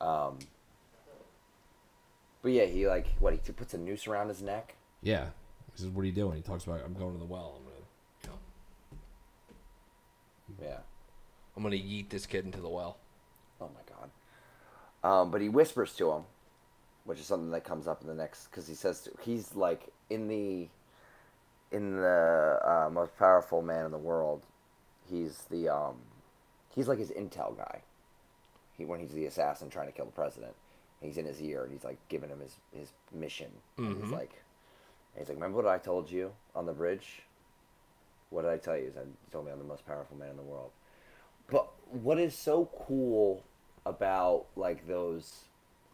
[0.00, 0.38] Um.
[2.42, 4.74] But yeah, he like what he puts a noose around his neck.
[5.02, 5.26] Yeah,
[5.72, 7.58] he says, "What are you doing?" He talks about, "I'm going to the well.
[7.58, 7.76] I'm gonna,
[8.24, 8.30] you
[10.58, 10.78] know, Yeah.
[11.56, 12.96] I'm gonna yeet this kid into the well."
[13.60, 14.10] Oh my god.
[15.04, 16.22] Um, but he whispers to him,
[17.04, 19.92] which is something that comes up in the next because he says to, he's like
[20.10, 20.68] in the
[21.70, 24.42] in the uh, most powerful man in the world.
[25.08, 25.96] He's the um,
[26.74, 27.82] he's like his intel guy.
[28.76, 30.54] He when he's the assassin trying to kill the president,
[31.02, 33.50] he's in his ear and he's like giving him his his mission.
[33.76, 34.42] And he's like,
[35.18, 37.22] he's like, remember what I told you on the bridge?
[38.30, 38.86] What did I tell you?
[38.86, 40.70] He said, told me I'm the most powerful man in the world.
[41.50, 43.44] But what is so cool
[43.84, 45.44] about like those,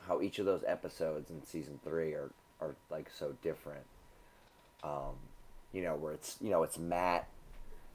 [0.07, 2.31] how each of those episodes in season three are
[2.61, 3.85] are like so different.
[4.83, 5.17] Um,
[5.73, 7.29] you know where it's you know it's Matt,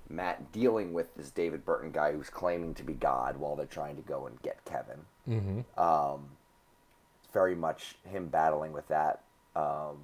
[0.10, 3.96] Matt dealing with this David Burton guy who's claiming to be God while they're trying
[3.96, 5.00] to go and get Kevin.
[5.28, 5.80] Mm-hmm.
[5.82, 6.26] Um,
[7.34, 9.22] very much him battling with that,
[9.56, 9.98] um,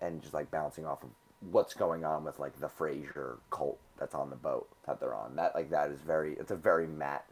[0.00, 1.10] and just like bouncing off of
[1.50, 5.36] what's going on with like the Frasier cult that's on the boat that they're on.
[5.36, 7.24] That like that is very it's a very Matt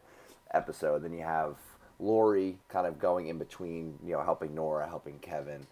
[0.53, 1.03] episode.
[1.03, 1.57] Then you have
[1.99, 5.67] Laurie kind of going in between, you know, helping Nora, helping Kevin.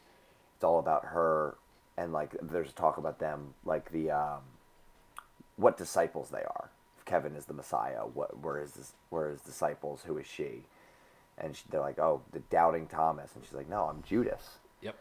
[0.55, 1.55] It's all about her
[1.97, 4.41] and like there's a talk about them like the um
[5.57, 6.69] what disciples they are.
[6.97, 10.63] If Kevin is the Messiah, what where is this where is disciples, who is she?
[11.39, 14.95] And she, they're like, "Oh, the doubting Thomas." And she's like, "No, I'm Judas." Yep.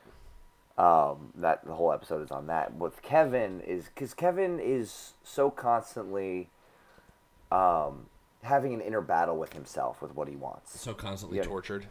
[0.77, 2.75] um, that the whole episode is on that.
[2.75, 6.51] With Kevin is because Kevin is so constantly
[7.51, 8.07] um,
[8.43, 10.79] having an inner battle with himself with what he wants.
[10.81, 11.45] So constantly Yeah.
[11.45, 11.87] tortured.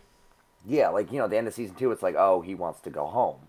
[0.65, 2.89] Yeah, like you know, the end of season two, it's like, oh, he wants to
[2.89, 3.39] go home.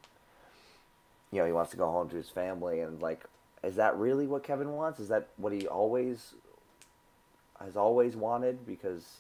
[1.31, 3.25] You know, he wants to go home to his family, and like,
[3.63, 4.99] is that really what Kevin wants?
[5.01, 6.35] Is that what he always
[7.61, 8.67] has always wanted?
[8.67, 9.19] Because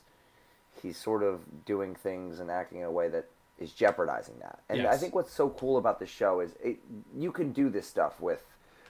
[0.81, 4.61] he's sort of doing things and acting in a way that is jeopardizing that.
[4.69, 6.79] And I think what's so cool about the show is it,
[7.17, 8.45] you can do this stuff with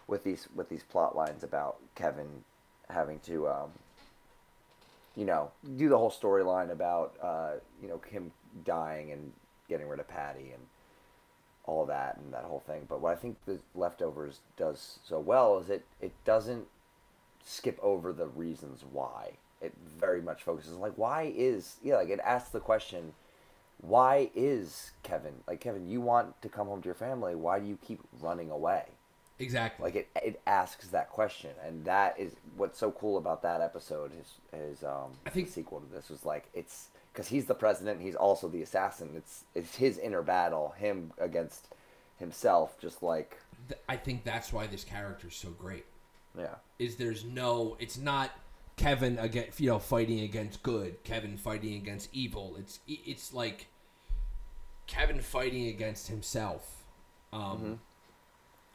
[0.06, 2.44] with these with these plot lines about Kevin
[2.88, 3.70] having to um,
[5.18, 8.30] you know, do the whole storyline about uh, you know him
[8.64, 9.32] dying and
[9.68, 10.62] getting rid of Patti and
[11.64, 12.86] all that and that whole thing.
[12.88, 16.66] But what I think the leftovers does so well is it it doesn't
[17.44, 19.32] skip over the reasons why.
[19.60, 23.12] It very much focuses like why is yeah like it asks the question
[23.80, 27.66] why is Kevin like Kevin you want to come home to your family why do
[27.66, 28.84] you keep running away
[29.40, 29.84] Exactly.
[29.84, 34.10] like it, it asks that question and that is what's so cool about that episode
[34.20, 37.54] is is um I think- the sequel to this was like it's because he's the
[37.54, 41.68] president and he's also the assassin it's it's his inner battle him against
[42.18, 43.38] himself just like
[43.68, 45.84] Th- I think that's why this character's so great.
[46.36, 48.30] yeah Is there's no, it's not
[48.78, 52.56] Kevin against you know fighting against good, Kevin fighting against evil.
[52.58, 53.66] It's it's like
[54.86, 56.84] Kevin fighting against himself.
[57.32, 57.80] Um,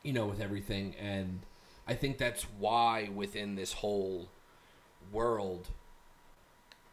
[0.04, 1.40] you know, with everything, and
[1.88, 4.30] I think that's why within this whole
[5.12, 5.70] world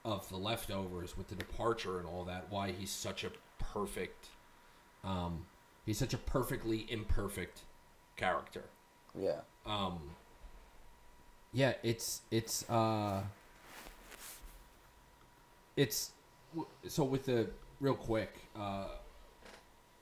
[0.05, 4.29] of the leftovers with the departure and all that, why he's such a perfect,
[5.05, 5.45] um,
[5.85, 7.61] he's such a perfectly imperfect
[8.17, 8.65] character.
[9.19, 9.99] yeah Um,
[11.53, 13.23] yeah, it's it's uh
[15.77, 16.13] it's
[16.89, 17.49] so with the
[17.81, 18.87] real quick uh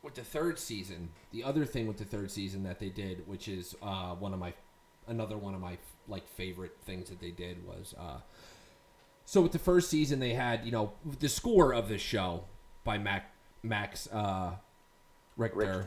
[0.02, 3.48] with the third season, the other thing with the third season that they did, which
[3.48, 4.52] is uh one of my
[5.06, 8.18] another one of my like favorite things that they did was uh
[9.24, 12.44] so with the first season they had, you know, the score of the show
[12.84, 13.32] by Mac
[13.62, 14.52] Max uh
[15.36, 15.86] Richter.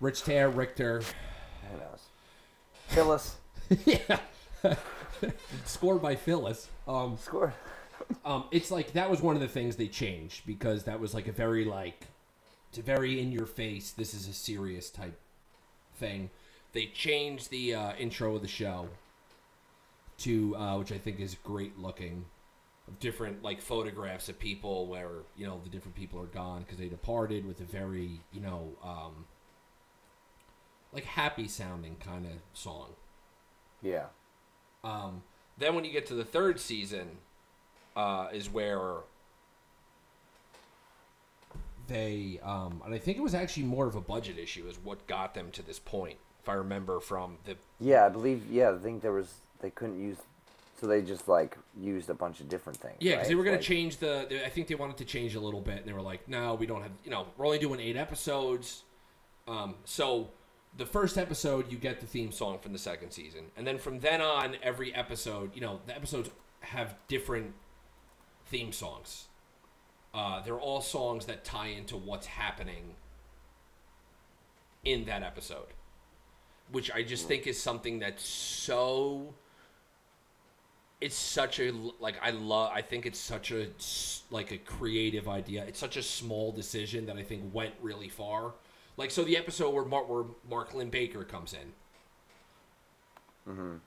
[0.00, 1.02] Rich Tear, Richter.
[1.70, 2.00] Who knows?
[2.88, 3.36] Phyllis
[3.86, 4.18] yeah.
[5.64, 6.68] Scored by Phyllis.
[6.86, 7.52] Um, scored.
[8.24, 11.28] um, it's like that was one of the things they changed because that was like
[11.28, 12.06] a very like,
[12.68, 13.90] it's a very in your face.
[13.90, 15.18] This is a serious type
[15.96, 16.30] thing.
[16.72, 18.88] They changed the uh, intro of the show
[20.18, 22.24] to uh, which I think is great looking.
[22.88, 26.78] Of different like photographs of people where you know the different people are gone because
[26.78, 29.26] they departed with a very you know um,
[30.92, 32.88] like happy sounding kind of song.
[33.82, 34.06] Yeah.
[34.84, 35.22] Um,
[35.58, 37.08] then when you get to the third season,
[37.94, 38.96] uh, is where
[41.86, 45.06] they, um, and I think it was actually more of a budget issue, is what
[45.06, 46.16] got them to this point.
[46.42, 48.50] If I remember from the Yeah, I believe.
[48.50, 49.32] Yeah, I think there was.
[49.60, 50.16] They couldn't use.
[50.80, 52.96] So they just like used a bunch of different things.
[52.98, 53.28] yeah, because right?
[53.28, 54.26] they were going Like- to change the.
[54.28, 56.54] they- I think they wanted to change a little bit, and they were like, "No,
[56.54, 56.90] we don't have.
[57.04, 58.82] You know, we're only doing eight episodes."
[59.46, 60.30] Um, so
[60.76, 64.00] the first episode, you get the theme song from the second season, and then from
[64.00, 67.52] then on, every episode, you know, the episodes have different
[68.46, 69.26] theme songs.
[70.14, 72.94] Uh, they're all songs that tie into what's happening
[74.84, 75.68] in that episode,
[76.70, 79.34] which I just think is something that's so.
[81.00, 82.70] It's such a like I love.
[82.72, 83.68] I think it's such a
[84.30, 85.64] like a creative idea.
[85.66, 88.52] It's such a small decision that I think went really far.
[88.96, 91.72] Like so, the episode where Mark, where Mark Linn-Baker comes in,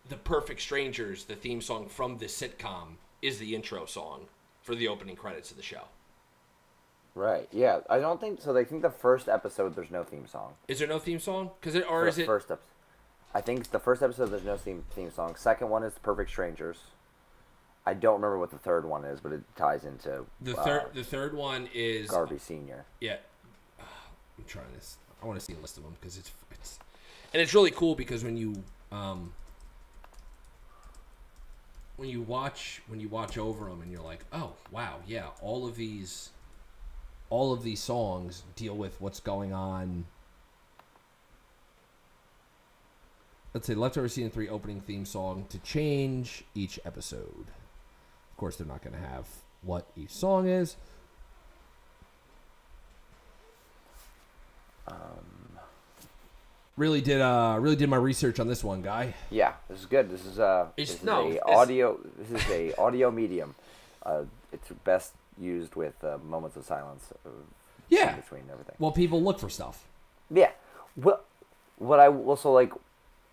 [0.09, 4.25] the Perfect Strangers, the theme song from the sitcom, is the intro song
[4.61, 5.83] for the opening credits of the show.
[7.13, 7.47] Right.
[7.51, 7.79] Yeah.
[7.89, 8.51] I don't think so.
[8.51, 10.55] They think the first episode there's no theme song.
[10.67, 11.51] Is there no theme song?
[11.59, 12.25] Because it or For is it?
[12.25, 12.65] first episode?
[13.33, 15.35] I think the first episode there's no theme theme song.
[15.37, 16.77] Second one is Perfect Strangers.
[17.85, 20.83] I don't remember what the third one is, but it ties into The uh, third,
[20.93, 22.85] the third one is Garvey Senior.
[22.99, 23.17] Yeah,
[24.47, 24.97] trying this.
[25.21, 26.79] I want to see a list of them because it's it's,
[27.33, 29.33] and it's really cool because when you um
[31.97, 35.65] when you watch when you watch over them and you're like, oh wow, yeah, all
[35.65, 36.29] of these
[37.29, 40.05] all of these songs deal with what's going on.
[43.53, 47.45] Let's say Leftover Season 3 opening theme song to change each episode.
[47.47, 49.27] Of course, they're not going to have
[49.61, 50.75] what each song is.
[56.77, 59.13] Really did uh really did my research on this one, guy.
[59.29, 60.09] Yeah, this is good.
[60.09, 61.97] This is uh, It's- this is no, a it's- audio.
[62.19, 63.55] This is a audio medium.
[64.05, 67.13] Uh, it's best used with uh, moments of silence.
[67.87, 68.09] Yeah.
[68.15, 68.75] in between everything.
[68.77, 69.85] Well, people look for stuff.
[70.29, 70.51] Yeah.
[70.97, 71.21] Well,
[71.77, 72.73] what I also like,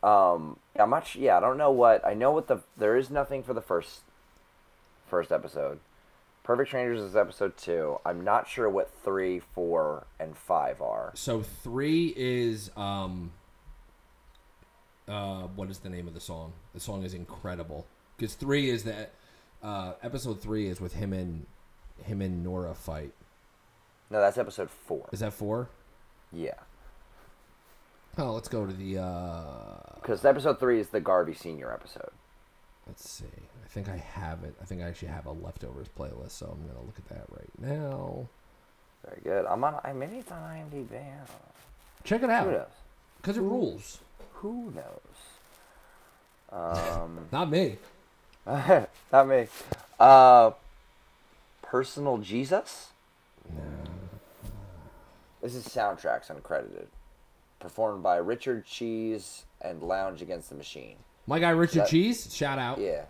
[0.04, 1.08] um, I'm not.
[1.08, 2.06] su- Yeah, I don't know what.
[2.06, 2.58] I know what the.
[2.76, 4.02] There is nothing for the first,
[5.08, 5.80] first episode.
[6.44, 7.98] Perfect Strangers is episode two.
[8.04, 11.12] I'm not sure what three, four, and five are.
[11.14, 13.32] So three is um
[15.08, 16.52] uh what is the name of the song?
[16.74, 17.86] The song is incredible
[18.16, 19.12] because three is that
[19.62, 21.46] uh episode three is with him and
[22.02, 23.12] him and Nora fight.
[24.10, 25.08] No, that's episode four.
[25.12, 25.68] Is that four?
[26.32, 26.54] Yeah,
[28.18, 32.10] Oh, let's go to the uh because episode three is the Garvey Senior episode.
[32.86, 33.26] let's see.
[33.72, 34.54] I think I have it.
[34.60, 37.48] I think I actually have a leftovers playlist, so I'm gonna look at that right
[37.58, 38.28] now.
[39.06, 39.46] Very good.
[39.46, 39.80] I'm on.
[39.82, 40.90] I maybe it's on IMDb.
[40.92, 41.52] I don't know.
[42.04, 42.66] Check it Who out knows?
[43.16, 43.98] because it rules.
[44.34, 45.16] Who knows?
[46.52, 47.78] Um, Not me.
[48.46, 49.46] not me.
[49.98, 50.50] Uh,
[51.62, 52.88] Personal Jesus.
[53.54, 53.62] No.
[55.40, 56.86] This is soundtracks uncredited,
[57.60, 60.96] performed by Richard Cheese and Lounge Against the Machine.
[61.26, 62.78] My guy Richard That- Cheese, shout out.
[62.78, 63.04] Yeah.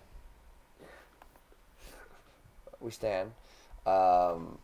[2.83, 3.33] We stand.
[3.87, 4.59] Um,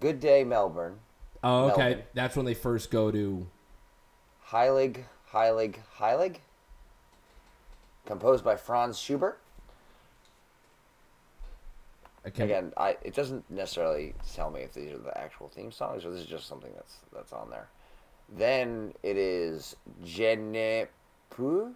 [0.00, 0.98] Good Day Melbourne.
[1.42, 1.76] Oh, okay.
[1.76, 2.04] Melvin.
[2.14, 3.46] That's when they first go to.
[4.48, 6.36] Heilig, Heilig, Heilig.
[8.06, 9.38] Composed by Franz Schubert.
[12.26, 12.44] Okay.
[12.44, 16.10] Again, I it doesn't necessarily tell me if these are the actual theme songs or
[16.10, 17.68] this is just something that's that's on there.
[18.34, 20.86] Then it is Je ne
[21.28, 21.72] peux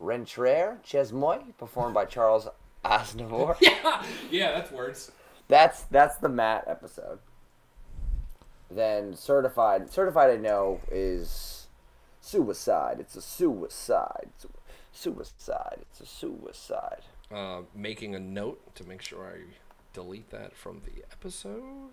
[0.00, 2.48] rentrer chez moi, performed by Charles
[2.90, 3.56] Aznavour.
[3.60, 5.10] Yeah, yeah, that's words.
[5.48, 7.18] That's that's the Matt episode.
[8.70, 11.66] Then certified certified I know is
[12.26, 12.96] Suicide.
[12.98, 14.30] It's a suicide.
[14.34, 14.48] It's a
[14.92, 15.78] suicide.
[15.82, 17.02] It's a suicide.
[17.32, 19.44] Uh, making a note to make sure I
[19.92, 21.92] delete that from the episode.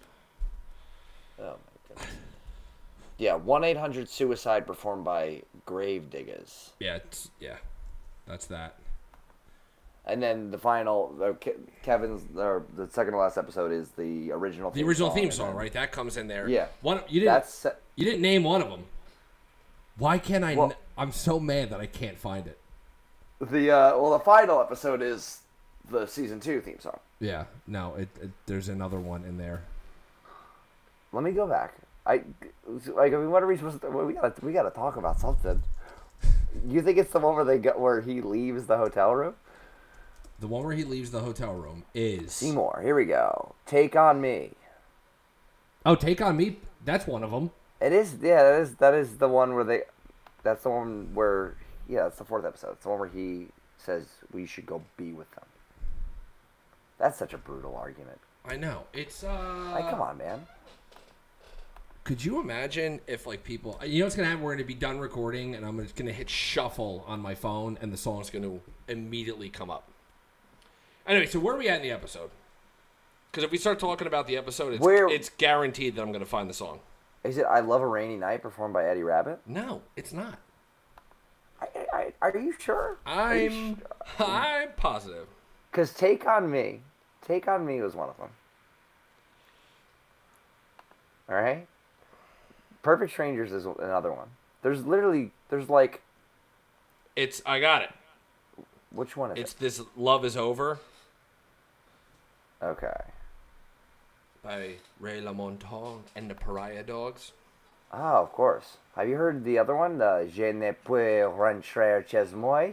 [1.39, 2.07] Oh my goodness.
[3.19, 6.71] Yeah, one eight hundred suicide performed by Gravediggaz.
[6.79, 7.57] Yeah, it's, yeah,
[8.25, 8.77] that's that.
[10.05, 14.31] And then the final, uh, Ke- Kevin's, or the second to last episode is the
[14.31, 14.69] original.
[14.71, 15.71] The original theme song, then- right?
[15.73, 16.47] That comes in there.
[16.49, 16.67] Yeah.
[16.81, 17.01] One.
[17.07, 17.33] You didn't.
[17.33, 18.83] That's You didn't name one of them.
[19.97, 20.55] Why can't I?
[20.55, 22.57] Well- n- I'm so mad that I can't find it.
[23.39, 24.11] the uh, well.
[24.11, 25.39] The final episode is
[25.89, 26.99] the season two theme song.
[27.19, 27.45] Yeah.
[27.65, 27.95] No.
[27.95, 28.29] It, it.
[28.45, 29.61] There's another one in there.
[31.13, 31.75] Let me go back.
[32.05, 32.23] I
[32.87, 33.13] like.
[33.13, 33.89] I mean, what are we supposed to?
[33.89, 34.33] We gotta.
[34.41, 35.61] We gotta talk about something.
[36.67, 39.35] You think it's the one where they get where he leaves the hotel room?
[40.43, 42.33] The one where he leaves the hotel room is.
[42.33, 42.81] Seymour.
[42.83, 43.55] Here we go.
[43.65, 44.51] Take on me.
[45.85, 46.57] Oh, take on me.
[46.83, 47.51] That's one of them.
[47.79, 48.17] It is.
[48.21, 48.75] Yeah, that is.
[48.75, 49.83] That is the one where they.
[50.43, 51.55] That's the one where.
[51.87, 52.73] Yeah, that's the fourth episode.
[52.73, 55.45] It's the one where he says we should go be with them.
[56.97, 58.19] That's such a brutal argument.
[58.43, 58.83] I know.
[58.91, 59.23] It's.
[59.23, 60.45] uh Like, come on, man.
[62.03, 63.79] Could you imagine if like people?
[63.81, 64.43] You know what's gonna happen?
[64.43, 67.93] We're gonna be done recording, and I'm just gonna hit shuffle on my phone, and
[67.93, 69.87] the song's gonna immediately come up.
[71.05, 72.29] Anyway, so where are we at in the episode?
[73.31, 76.25] Because if we start talking about the episode, it's, Where- it's guaranteed that I'm gonna
[76.25, 76.79] find the song.
[77.23, 79.39] Is it "I Love a Rainy Night" performed by Eddie Rabbitt?
[79.47, 80.37] No, it's not.
[81.61, 82.97] I, I, are you sure?
[83.05, 83.81] I'm
[84.19, 85.27] I'm positive.
[85.71, 86.81] Because "Take on Me,"
[87.25, 88.29] "Take on Me" was one of them.
[91.29, 91.65] All right.
[92.81, 94.27] "Perfect Strangers" is another one.
[94.61, 96.01] There's literally there's like
[97.15, 97.91] It's I got it.
[98.91, 99.41] which one is it?
[99.41, 100.79] It's this "Love Is Over" it?
[102.63, 102.87] Okay.
[104.41, 107.33] by Ray LaMontagne and the Pariah Dogs.
[107.91, 108.77] Oh, of course.
[108.95, 112.59] Have you heard the other one, the Je ne puis rentrer chez moi?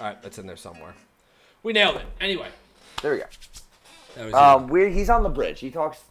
[0.00, 0.94] All right, that's in there somewhere.
[1.62, 2.06] We nailed it.
[2.20, 2.48] Anyway,
[3.02, 4.38] There we go.
[4.38, 5.60] Um, we he's on the bridge.
[5.60, 6.04] He talks.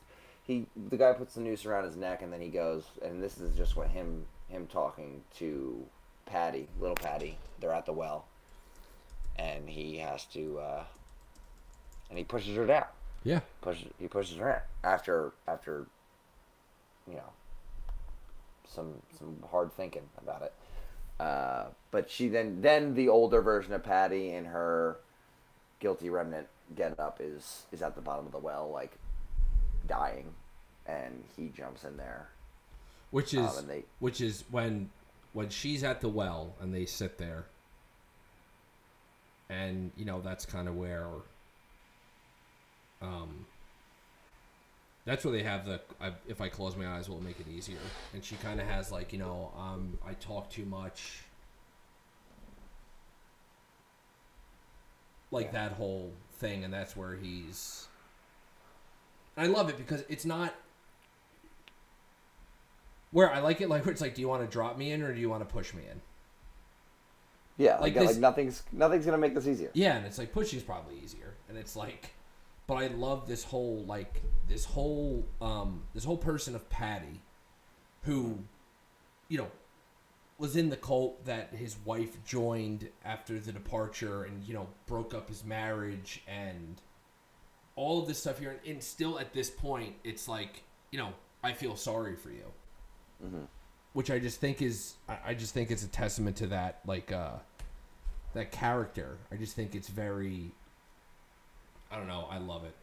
[0.43, 2.83] He the guy puts the noose around his neck, and then he goes.
[3.01, 5.85] And this is just what him him talking to
[6.25, 7.37] Patti, little Patti.
[7.59, 8.25] They're at the well,
[9.37, 10.59] and he has to.
[10.59, 10.83] Uh,
[12.09, 12.85] and he pushes her down.
[13.23, 13.39] yeah.
[13.61, 15.87] Pushes he pushes her in after after.
[17.07, 17.29] You know.
[18.67, 20.53] Some some hard thinking about it.
[21.19, 24.97] Uh, but she then then the older version of Patti in her
[25.79, 28.91] guilty remnant get up is is at the bottom of the well like
[29.87, 30.33] dying
[30.85, 32.29] and he jumps in there
[33.09, 34.89] Which is Um, they- which is when
[35.33, 37.45] when she's at the well and they sit there,
[39.51, 41.07] and you know that's kind of where,
[43.01, 43.45] um,
[45.05, 47.47] that's where they have the I, if I close my eyes, will it make it
[47.49, 47.77] easier?
[48.13, 51.23] And she kind of has like you know um I talk too much,
[55.31, 57.87] like that whole thing, and that's where he's.
[59.37, 60.53] I love it because it's not
[63.11, 65.01] where I like it, like where it's like, do you want to drop me in
[65.01, 66.01] or do you want to push me in?
[67.61, 70.63] Yeah Like like, like, nothing's nothing's gonna make this easier Yeah, and it's like pushing's
[70.63, 72.11] probably easier, and it's like,
[72.67, 77.21] but I love this whole like this whole um this whole person of Patti,
[78.03, 78.39] who,
[79.29, 79.51] you know,
[80.37, 85.13] was in the cult that his wife joined after the departure, and you know broke
[85.13, 86.81] up his marriage and
[87.75, 91.13] all of this stuff here, and still at this point, it's like you know
[91.43, 93.47] I feel sorry for you.
[93.93, 97.11] which I just think is I I just think it's a testament to that like
[97.11, 97.33] uh
[98.33, 99.17] that character.
[99.31, 100.51] I just think it's very
[101.91, 102.73] I don't know, I love it.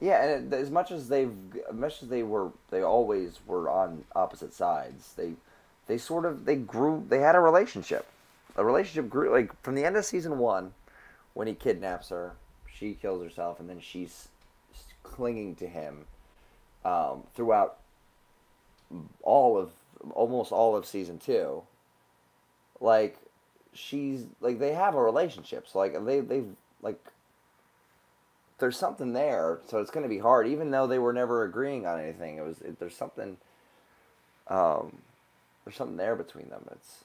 [0.00, 1.32] yeah and as much as they've
[1.68, 5.32] as much as they were they always were on opposite sides they
[5.88, 8.06] they sort of they grew they had a relationship
[8.56, 10.72] A relationship grew like from the end of season one
[11.34, 12.34] when he kidnaps her
[12.72, 14.28] she kills herself and then she's
[15.02, 16.04] clinging to him
[16.84, 17.78] um, throughout
[19.22, 19.72] all of
[20.12, 21.62] almost all of season two
[22.80, 23.16] like
[23.78, 26.50] she's like they have a relationship so like they they've
[26.82, 26.98] like
[28.58, 31.86] there's something there so it's going to be hard even though they were never agreeing
[31.86, 33.36] on anything it was it, there's something
[34.48, 34.98] um
[35.64, 37.04] there's something there between them it's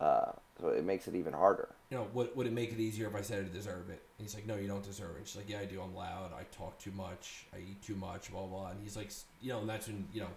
[0.00, 3.06] uh so it makes it even harder You know, would, would it make it easier
[3.08, 4.02] if I said I deserve it?
[4.18, 5.18] And he's like, no, you don't deserve it.
[5.18, 5.80] And She's like, yeah, I do.
[5.80, 6.32] I'm loud.
[6.36, 7.46] I talk too much.
[7.54, 8.30] I eat too much.
[8.32, 8.70] Blah blah.
[8.70, 9.10] And he's like,
[9.40, 10.32] you know, and that's when you know,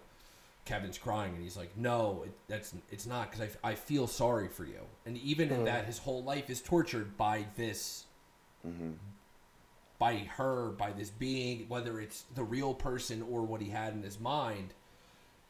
[0.64, 4.48] Kevin's crying, and he's like, no, it, that's it's not because I, I feel sorry
[4.48, 4.80] for you.
[5.06, 5.64] And even in hmm.
[5.64, 8.04] that, his whole life is tortured by this,
[8.66, 8.92] mm-hmm.
[9.98, 14.02] by her, by this being, whether it's the real person or what he had in
[14.02, 14.72] his mind,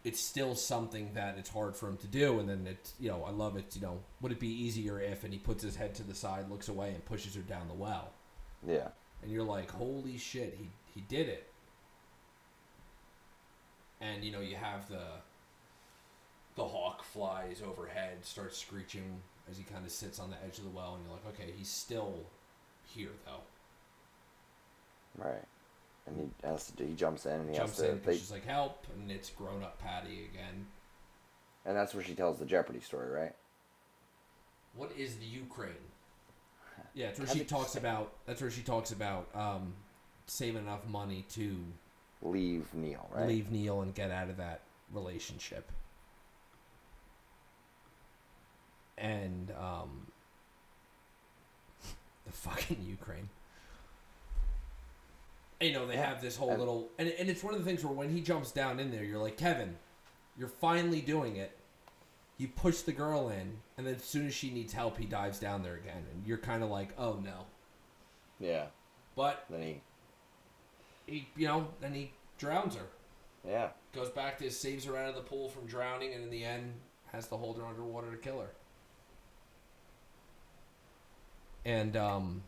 [0.04, 2.40] it's still something that it's hard for him to do.
[2.40, 3.76] And then it's, you know, I love it.
[3.76, 5.24] You know, would it be easier if?
[5.24, 7.74] And he puts his head to the side, looks away, and pushes her down the
[7.74, 8.12] well.
[8.66, 8.88] Yeah.
[9.22, 11.51] And you're like, holy shit, he he did it.
[14.02, 15.04] And you know, you have the
[16.56, 20.64] the hawk flies overhead, starts screeching as he kind of sits on the edge of
[20.64, 22.14] the well, and you're like, okay, he's still
[22.84, 23.40] here though.
[25.16, 25.44] Right.
[26.06, 28.30] And he has to he jumps in and he Jumps has to in, they, she's
[28.32, 30.66] like, help, and it's grown up Patti again.
[31.64, 33.34] and that's where she tells the Jeopardy story, right?
[34.74, 35.72] What is the Ukraine?
[36.94, 38.12] Yeah, it's where she talks about.
[38.26, 39.72] That's where she talks about um,
[40.26, 41.56] saving enough money to
[42.22, 43.26] Leave Neil, right?
[43.28, 44.60] leave Neil and get out of that
[44.92, 45.70] relationship.
[48.98, 50.06] And um,
[52.26, 53.28] the fucking Ukraine.
[55.60, 57.66] And, you know they have this whole And- little, and and it's one of the
[57.66, 59.76] things where when he jumps down in there, you're like Kevin,
[60.38, 61.56] you're finally doing it.
[62.38, 65.38] You push the girl in, and then as soon as she needs help, he dives
[65.38, 67.44] down there again, and you're kind of like, oh no.
[68.40, 68.66] Yeah.
[69.14, 69.80] But Then he,
[71.12, 72.86] he, you know, then he drowns her.
[73.46, 73.68] yeah.
[73.94, 76.72] goes back to saves her out of the pool from drowning, and in the end
[77.12, 78.50] has to hold her underwater to kill her.
[81.64, 82.42] And um,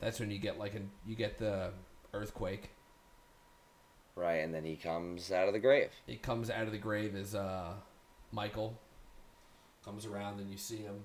[0.00, 1.70] that's when you get like a you get the
[2.12, 2.70] earthquake.
[4.16, 5.90] Right, and then he comes out of the grave.
[6.06, 7.72] He comes out of the grave as uh,
[8.30, 8.78] Michael
[9.84, 11.02] comes around, and you see him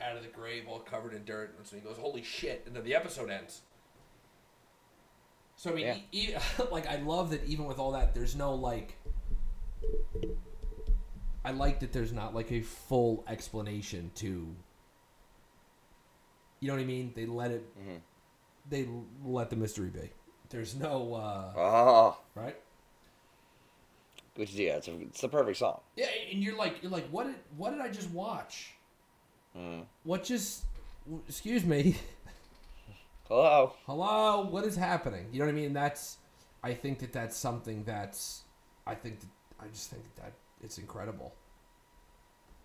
[0.00, 1.54] out of the grave all covered in dirt.
[1.58, 3.60] And so he goes, "Holy shit!" And then the episode ends.
[5.58, 5.96] So I mean, Yeah.
[6.12, 6.34] e- e-
[6.70, 8.96] like I love that even with all that, there's no like.
[11.44, 14.54] I like that there's not like a full explanation to.
[16.60, 17.12] You know what I mean?
[17.14, 17.64] They let it.
[17.78, 18.00] Mhm.
[18.70, 18.88] They
[19.24, 20.10] let the mystery be.
[20.50, 22.56] There's no uh, Oh, right.
[24.36, 25.80] which is yeah, it's, a, it's the perfect song.
[25.96, 28.70] Yeah, and you're like, you're like, what did, what did I just watch?
[29.56, 29.84] Mm.
[30.04, 30.64] What just,
[31.28, 31.96] excuse me,
[33.28, 33.74] Hello.
[33.84, 35.26] hello, what is happening?
[35.32, 35.74] You know what I mean?
[35.74, 36.16] That's,
[36.62, 38.44] I think that that's something that's,
[38.86, 39.28] I think that,
[39.60, 40.32] I just think that, that
[40.62, 41.34] it's incredible.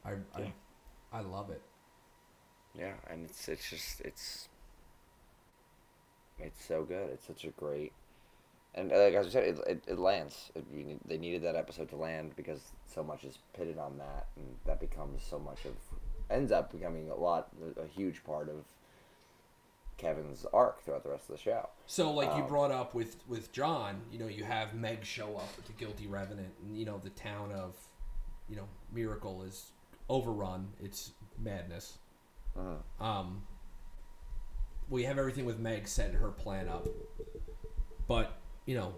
[0.06, 0.46] I, Yeah.
[1.12, 1.62] I, I love it.
[2.74, 4.50] Yeah, and it's it's just it's
[6.40, 7.10] it's so good.
[7.12, 7.94] It's such a great
[8.76, 10.52] and uh, like as I said, it it, it lands.
[10.56, 12.62] It, you they needed that episode to land because
[12.92, 15.74] so much is pitted on that, and that becomes so much of
[16.32, 18.64] ends up becoming a lot a huge part of
[19.98, 21.70] Kevin's arc throughout the rest of the show.
[21.86, 25.36] So, like you Um, brought up with with John, you know, you have Meg show
[25.38, 27.76] up with the guilty remnant, and you know the town of,
[28.50, 29.72] you know, Miracle is
[30.10, 30.74] overrun.
[30.82, 31.98] It's madness.
[33.00, 33.48] Um,
[34.90, 36.88] we have everything with Meg setting her plan up,
[38.08, 38.96] but you know,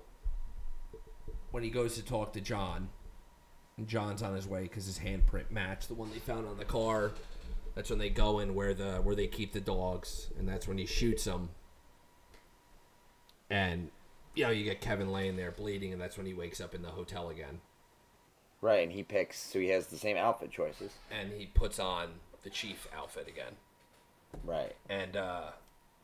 [1.52, 2.90] when he goes to talk to John,
[3.78, 6.66] and John's on his way because his handprint matched the one they found on the
[6.66, 7.12] car.
[7.76, 10.78] That's when they go in where the where they keep the dogs, and that's when
[10.78, 11.50] he shoots them.
[13.50, 13.90] And
[14.34, 16.82] you know, you get Kevin laying there bleeding, and that's when he wakes up in
[16.82, 17.62] the hotel again,
[18.62, 20.92] Right, and he picks so he has the same outfit choices.
[21.12, 22.10] and he puts on
[22.44, 23.54] the chief outfit again.
[24.44, 24.76] Right.
[24.90, 25.52] and uh,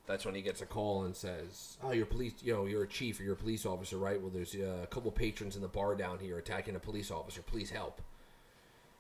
[0.07, 2.34] that's when he gets a call and says, "Oh, you're police.
[2.41, 4.19] You know, you're a chief or you're a police officer, right?
[4.22, 7.41] Well, there's uh, a couple patrons in the bar down here attacking a police officer.
[7.41, 8.02] Please help."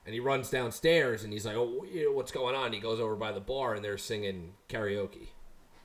[0.05, 2.99] And he runs downstairs and he's like, "Oh, you know, what's going on?" He goes
[2.99, 5.27] over by the bar and they're singing karaoke.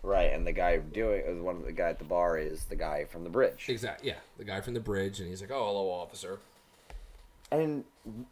[0.03, 3.05] Right, and the guy doing one of the guy at the bar is the guy
[3.05, 3.67] from the bridge.
[3.69, 4.09] Exactly.
[4.09, 6.39] Yeah, the guy from the bridge, and he's like, "Oh, hello, officer."
[7.51, 7.85] And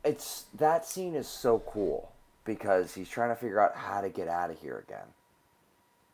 [0.05, 2.13] it's that scene is so cool
[2.45, 5.07] because he's trying to figure out how to get out of here again.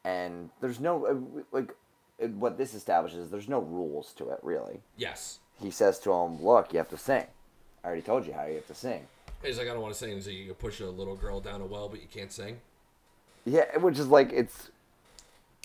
[0.04, 1.74] And there's no uh, like
[2.22, 3.30] uh, what this establishes.
[3.30, 4.80] There's no rules to it really.
[4.96, 5.40] Yes.
[5.60, 7.26] He says to him, "Look, you have to sing.
[7.84, 9.06] I already told you how you have to sing."
[9.42, 11.60] He's like, "I don't want to sing." So you can push a little girl down
[11.60, 12.60] a well, but you can't sing.
[13.44, 14.70] Yeah, which is like it's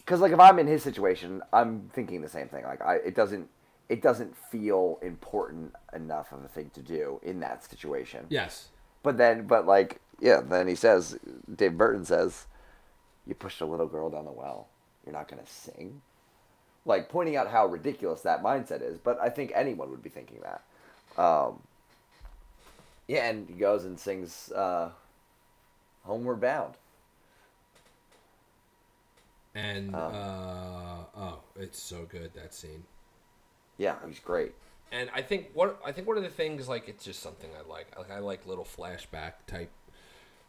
[0.06, 2.64] because like if I'm in his situation, I'm thinking the same thing.
[2.64, 3.49] Like I, it doesn't,
[3.89, 8.27] it doesn't feel important enough of a thing to do in that situation.
[8.30, 8.69] Yes.
[9.02, 11.18] But then, but like, yeah, then he says,
[11.53, 12.45] Dave Burton says,
[13.26, 14.68] you pushed a little girl down the well.
[15.06, 16.02] You're not going to sing.
[16.85, 18.99] Like, pointing out how ridiculous that mindset is.
[18.99, 20.64] But I think anyone would be thinking that.
[21.22, 21.61] Um,
[23.07, 24.90] yeah, and he goes and sings uh,
[26.03, 26.76] Homeward Bound.
[29.53, 30.14] And Um.
[30.14, 32.84] uh, oh, it's so good that scene.
[33.77, 34.53] Yeah, he's great.
[34.91, 37.68] And I think what I think one of the things like it's just something I
[37.69, 37.98] like.
[37.98, 39.72] Like I like little flashback type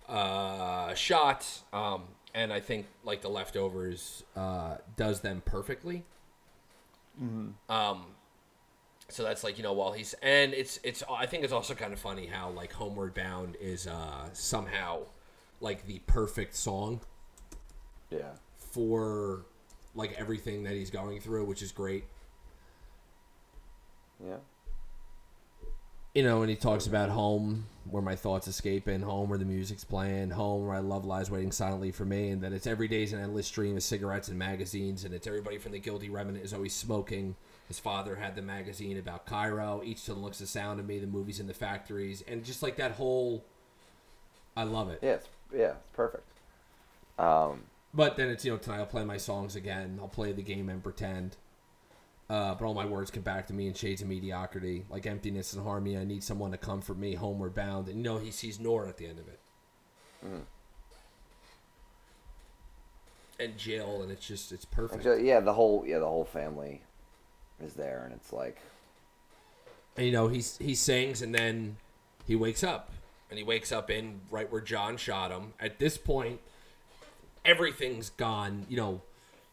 [0.09, 1.62] uh, shots.
[1.73, 2.05] Um,
[2.35, 6.05] and I think like the leftovers uh, does them perfectly.
[7.69, 8.05] Um,
[9.09, 11.93] so that's like you know while he's and it's it's I think it's also kind
[11.93, 15.01] of funny how like Homeward Bound is uh, somehow
[15.61, 17.01] like the perfect song
[18.11, 18.33] Yeah.
[18.59, 19.47] for
[19.95, 22.05] like everything that he's going through, which is great.
[24.24, 24.37] Yeah.
[26.15, 29.45] you know, and he talks about home, where my thoughts escape and home where the
[29.45, 32.89] music's playing, home where I love lies waiting silently for me, and that it's every
[32.89, 36.45] day's an endless stream of cigarettes and magazines, and it's everybody from the guilty remnant
[36.45, 37.37] is always smoking.
[37.68, 39.82] His father had the magazine about Cairo.
[39.84, 42.76] Each to looks the sound of me, the movies in the factories, and just like
[42.76, 43.44] that whole.
[44.56, 45.01] I love it.
[45.02, 45.14] Yeah.
[45.14, 45.72] It's, yeah.
[45.72, 46.28] It's perfect.
[47.18, 47.64] Um.
[47.93, 49.98] But then it's you know tonight I'll play my songs again.
[50.01, 51.36] I'll play the game and pretend.
[52.28, 55.52] Uh, but all my words come back to me in shades of mediocrity, like emptiness
[55.52, 55.97] and harmony.
[55.97, 57.88] I need someone to comfort me, homeward bound.
[57.88, 59.40] And you know he sees Nora at the end of it,
[63.38, 65.05] and Jill, and it's just it's perfect.
[65.22, 65.40] Yeah.
[65.40, 66.82] The whole yeah the whole family
[67.62, 68.59] is there, and it's like
[69.97, 71.77] And you know he's he sings, and then
[72.27, 72.91] he wakes up,
[73.31, 75.55] and he wakes up in right where John shot him.
[75.61, 76.41] At this point,
[77.45, 78.66] everything's gone.
[78.69, 79.03] You know,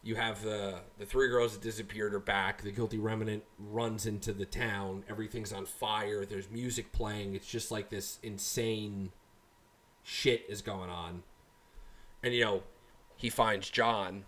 [0.02, 2.62] you have the the three girls that disappeared are back.
[2.62, 5.04] The guilty remnant runs into the town.
[5.08, 6.24] Everything's on fire.
[6.24, 7.34] There's music playing.
[7.34, 9.12] It's just like this insane
[10.02, 11.22] shit is going on.
[12.22, 12.62] And you know,
[13.16, 14.24] he finds John.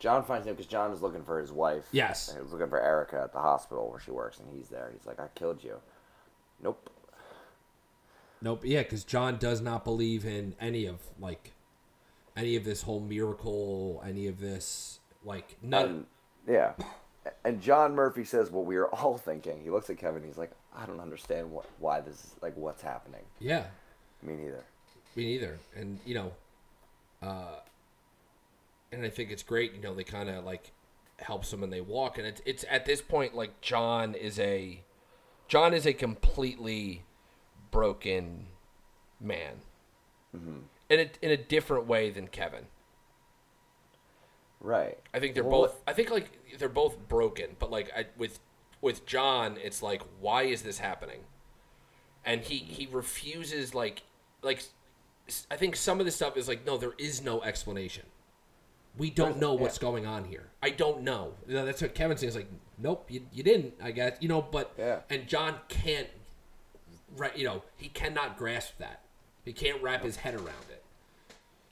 [0.00, 1.84] John finds him because John is looking for his wife.
[1.92, 2.32] Yes.
[2.34, 4.90] He was looking for Erica at the hospital where she works, and he's there.
[4.92, 5.76] He's like, "I killed you."
[6.62, 6.90] Nope.
[8.42, 8.62] Nope.
[8.64, 11.52] Yeah, because John does not believe in any of like
[12.36, 15.84] any of this whole miracle, any of this like none.
[15.84, 16.06] And,
[16.48, 16.72] yeah.
[17.44, 19.60] And John Murphy says what we are all thinking.
[19.62, 20.22] He looks at Kevin.
[20.24, 23.66] He's like, "I don't understand what why this is like what's happening." yeah,
[24.22, 24.64] Me neither.
[25.14, 25.58] me neither.
[25.76, 26.32] And you know,
[27.22, 27.56] uh,
[28.92, 29.74] and I think it's great.
[29.74, 30.72] You know, they kind of like
[31.18, 34.82] helps them and they walk, and it's it's at this point like John is a
[35.48, 37.04] John is a completely
[37.70, 38.46] broken
[39.20, 39.62] man,
[40.36, 40.58] Mm-hmm.
[40.88, 42.66] in a in a different way than Kevin.
[44.60, 44.98] Right.
[45.14, 45.82] I think they're Well, both.
[45.86, 48.40] I think like they're both broken, but like I, with
[48.80, 51.20] with John, it's like why is this happening?
[52.24, 54.02] And he he refuses like
[54.42, 54.62] like
[55.50, 58.04] I think some of the stuff is like no, there is no explanation.
[58.98, 60.48] We don't know what's going on here.
[60.62, 61.34] I don't know.
[61.46, 62.28] You know, That's what Kevin's saying.
[62.30, 63.74] Is like nope, you, you didn't.
[63.82, 65.00] I guess you know, but Yeah.
[65.08, 66.08] and John can't.
[67.16, 69.00] Right, you know, he cannot grasp that.
[69.44, 70.82] He can't wrap his head around it.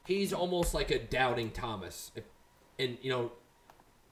[0.07, 2.11] He's almost like a doubting Thomas,
[2.78, 3.32] in you know,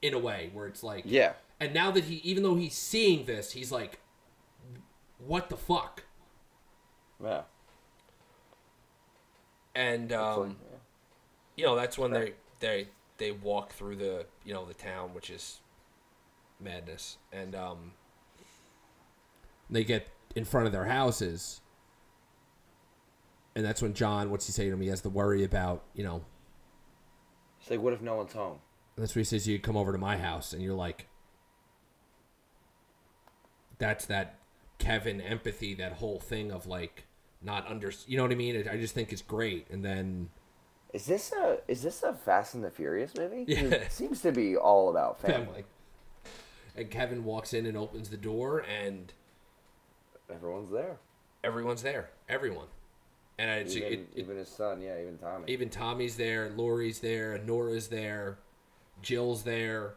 [0.01, 1.33] in a way where it's like Yeah.
[1.59, 3.99] and now that he, even though he's seeing this, he's like,
[5.25, 6.03] "What the fuck?"
[7.23, 7.41] Yeah.
[9.75, 10.57] And So, um,
[11.55, 15.29] you know, that's when they they they walk through the you know the town, which
[15.29, 15.59] is
[16.59, 17.91] madness, and um,
[19.69, 21.61] they get in front of their houses,
[23.55, 24.81] and that's when John, what's he say to him?
[24.81, 26.23] He has to worry about you know.
[27.59, 28.59] It's like, what if no one's home?
[28.95, 29.47] That's what he says.
[29.47, 31.07] You come over to my house, and you're like,
[33.77, 34.39] that's that
[34.77, 37.05] Kevin empathy, that whole thing of like
[37.41, 37.91] not under.
[38.07, 38.67] You know what I mean?
[38.69, 40.29] I just think it's great, and then
[40.93, 43.45] Is this a is this a Fast and the Furious movie?
[43.47, 43.61] Yeah.
[43.63, 45.65] It seems to be all about family.
[46.75, 49.11] And Kevin walks in and opens the door, and
[50.31, 50.97] Everyone's there.
[51.43, 52.09] everyone's there.
[52.29, 52.67] Everyone,
[53.39, 55.45] and it's, Even, it, it, even his son, yeah, even Tommy.
[55.47, 58.37] even Tommy's there, Laurie's there, Nora's there,
[59.01, 59.93] Jill's there.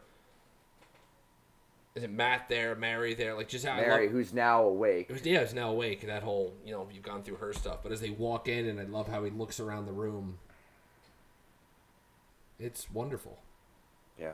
[1.93, 2.73] Is it Matt there?
[2.75, 3.35] Mary there?
[3.35, 5.09] Like just I Mary, love- who's now awake.
[5.09, 6.07] Was, yeah, it's now awake.
[6.07, 7.79] That whole, you know, you've gone through her stuff.
[7.83, 10.37] But as they walk in, and I love how he looks around the room.
[12.61, 13.39] It's wonderful.
[14.19, 14.33] Yeah.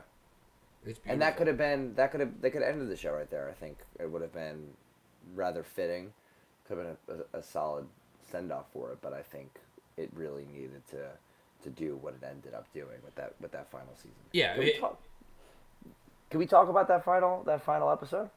[0.84, 1.12] It's beautiful.
[1.12, 3.30] And that could have been that could have they could have ended the show right
[3.30, 3.48] there.
[3.48, 4.68] I think it would have been
[5.34, 6.12] rather fitting.
[6.66, 7.86] Could have been a, a, a solid
[8.30, 9.58] send off for it, but I think
[9.96, 11.08] it really needed to
[11.64, 14.12] to do what it ended up doing with that with that final season.
[14.32, 15.00] Yeah, Can we talk?
[16.30, 18.30] Can we talk about that final that final episode?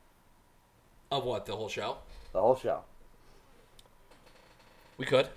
[1.12, 1.98] of what the whole show.
[2.32, 2.80] The whole show.
[4.98, 5.28] We could.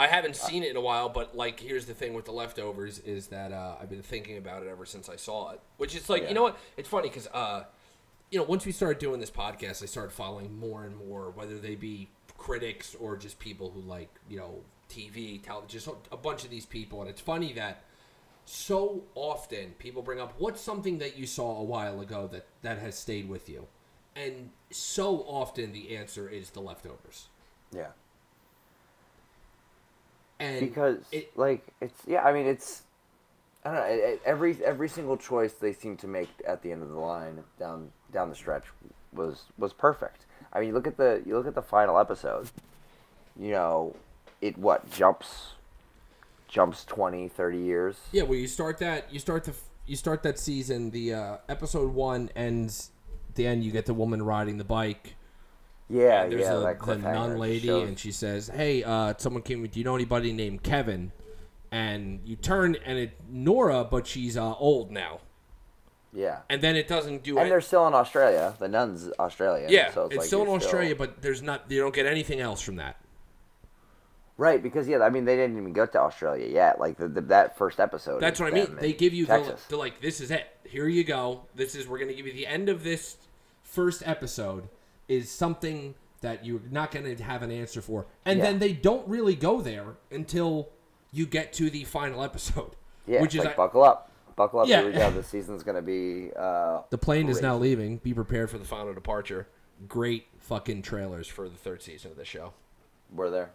[0.00, 2.98] I haven't seen it in a while, but like, here's the thing with the leftovers
[3.00, 5.60] is that uh, I've been thinking about it ever since I saw it.
[5.76, 6.28] Which is like, Yeah.
[6.30, 6.58] you know what?
[6.76, 7.64] It's funny because, uh,
[8.30, 11.58] you know, once we started doing this podcast, I started following more and more, whether
[11.58, 12.08] they be
[12.38, 16.66] critics or just people who like, you know, TV, television, just a bunch of these
[16.66, 17.00] people.
[17.02, 17.82] And it's funny that
[18.46, 22.78] so often people bring up what's something that you saw a while ago that that
[22.78, 23.66] has stayed with you,
[24.16, 27.28] and so often the answer is the leftovers.
[27.70, 27.88] Yeah.
[30.40, 32.82] And because it, like it's yeah i mean it's
[33.64, 36.88] i don't know every every single choice they seem to make at the end of
[36.88, 38.64] the line down down the stretch
[39.12, 42.50] was was perfect i mean you look at the you look at the final episode
[43.38, 43.94] you know
[44.40, 45.52] it what jumps
[46.48, 49.54] jumps 20 30 years yeah, well, you start that you start the
[49.90, 50.90] you start that season.
[50.90, 52.90] The uh, episode one ends.
[53.28, 55.16] At the end, you get the woman riding the bike.
[55.90, 59.42] Yeah there's yeah a, that the nun lady, shows- and she says, "Hey, uh, someone
[59.42, 59.60] came.
[59.60, 61.12] With do you know anybody named Kevin?"
[61.72, 65.20] And you turn, and it's Nora, but she's uh, old now.
[66.12, 67.50] yeah And then it doesn't do and it.
[67.50, 69.66] they're still in australia the nun's Australia.
[69.68, 71.70] Yeah, so it's, it's, like still in Australia, but there's not.
[71.70, 72.96] You don't get anything else from that.
[74.36, 77.20] right because yeah i mean they didn't even go to australia yet like the, the,
[77.20, 78.76] that first episode That's what I mean.
[78.80, 79.64] They give you the, Texas.
[79.68, 80.46] they're like, this is it.
[80.64, 81.42] Here you go.
[81.54, 83.16] This is we're gonna give you the end of this
[83.62, 84.68] first episode
[85.10, 88.44] is something that you're not gonna have an answer for, and Yeah.
[88.44, 90.68] then they don't really go there until
[91.12, 92.76] you get to the final episode.
[93.06, 94.68] Yeah, which is like I- buckle up, buckle up.
[94.68, 94.82] Yeah.
[94.82, 95.10] Here we go.
[95.16, 96.30] This season's gonna be.
[96.36, 97.96] Uh, the plane is now leaving.
[97.98, 99.48] Be prepared for the final departure.
[99.88, 102.52] Great fucking trailers for the third season of the show.
[103.12, 103.50] We're there.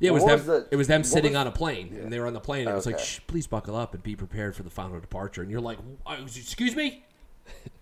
[0.00, 0.38] Yeah, it was What them.
[0.38, 2.40] was the- it was them sitting was- on a plane, and they were on the
[2.40, 2.62] plane.
[2.66, 5.42] And it was like, Shh, "Please buckle up and be prepared for the final departure."
[5.42, 7.04] And you're like, "Uh, "Excuse me."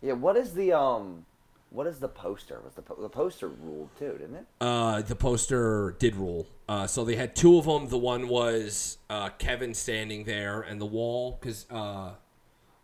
[0.03, 0.15] Yeah.
[0.15, 1.25] What is the um?
[1.71, 2.61] What is the poster?
[2.65, 4.13] Was the po- the poster ruled too?
[4.19, 4.47] Didn't it?
[4.61, 6.47] Uh, the poster did rule.
[6.69, 7.89] Uh, so they had two of them.
[7.89, 12.13] The one was uh, Kevin standing there, and the wall because uh,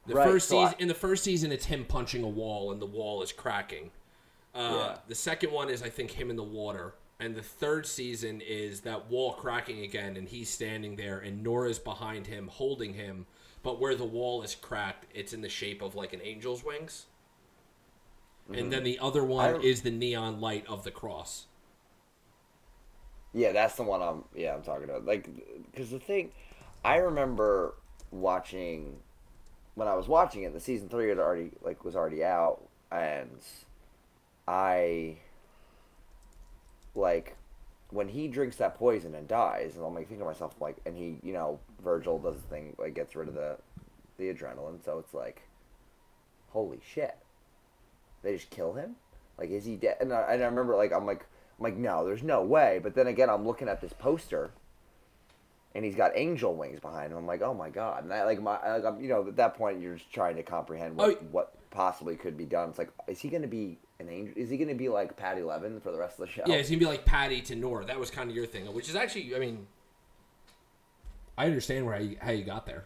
[0.06, 2.72] the Right, first so I- season in the first season it's him punching a wall,
[2.72, 3.90] and the wall is cracking.
[4.54, 4.96] Uh, Yeah.
[5.08, 8.80] The second one is I think him in the water, and the third season is
[8.80, 13.26] that wall cracking again, and he's standing there, and Nora's behind him holding him,
[13.62, 17.06] but where the wall is cracked, it's in the shape of like an angel's wings.
[18.44, 18.54] Mm-hmm.
[18.54, 21.46] And then the other one I- is the neon light of the cross.
[23.34, 24.24] Yeah, that's the one I'm.
[24.34, 25.06] Yeah, I'm talking about.
[25.06, 25.26] Like,
[25.70, 26.32] because the thing,
[26.84, 27.74] I remember
[28.10, 28.96] watching
[29.74, 30.52] when I was watching it.
[30.52, 33.40] The season three had already like was already out, and
[34.46, 35.16] I
[36.94, 37.36] like
[37.90, 40.96] when he drinks that poison and dies, and I'm like thinking to myself like, and
[40.96, 43.56] he, you know, Virgil does the thing like gets rid of the
[44.18, 45.42] the adrenaline, so it's like,
[46.50, 47.16] holy shit,
[48.22, 48.96] they just kill him.
[49.38, 49.96] Like, is he dead?
[50.00, 51.26] And I, and I remember like I'm like
[51.58, 52.80] I'm like no, there's no way.
[52.82, 54.50] But then again, I'm looking at this poster.
[55.74, 57.18] And he's got angel wings behind him.
[57.18, 58.04] I'm like, oh my god!
[58.04, 60.42] And I like my, like, I'm, you know, at that point, you're just trying to
[60.42, 62.68] comprehend what, Oh, what possibly could be done.
[62.68, 64.34] It's like, is he going to be an angel?
[64.36, 66.42] Is he going to be like Patti Levin for the rest of the show?
[66.44, 67.86] Yeah, he's gonna be like Patti to Nora.
[67.86, 69.66] That was kind of your thing, which is actually, I mean,
[71.38, 72.84] I understand where how you, how you got there.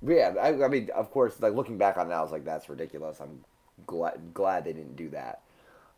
[0.00, 2.44] Yeah, I, I mean, of course, like looking back on it now, I was like,
[2.44, 3.20] that's ridiculous.
[3.20, 3.44] I'm
[3.86, 5.42] glad glad they didn't do that.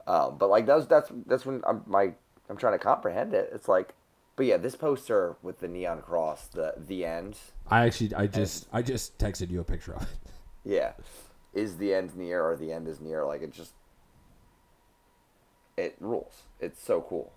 [0.07, 2.13] Um, but like that's that's that's when I'm my
[2.49, 3.51] I'm trying to comprehend it.
[3.55, 3.95] It's like,
[4.37, 7.37] but yeah, this poster with the neon cross, the the end,
[7.71, 10.09] I actually, I just, I just texted you a picture of it.
[10.65, 10.93] yeah,
[11.53, 13.25] is the end near or the end is near?
[13.25, 13.73] Like it just,
[15.77, 16.43] it rules.
[16.61, 17.33] It's so cool.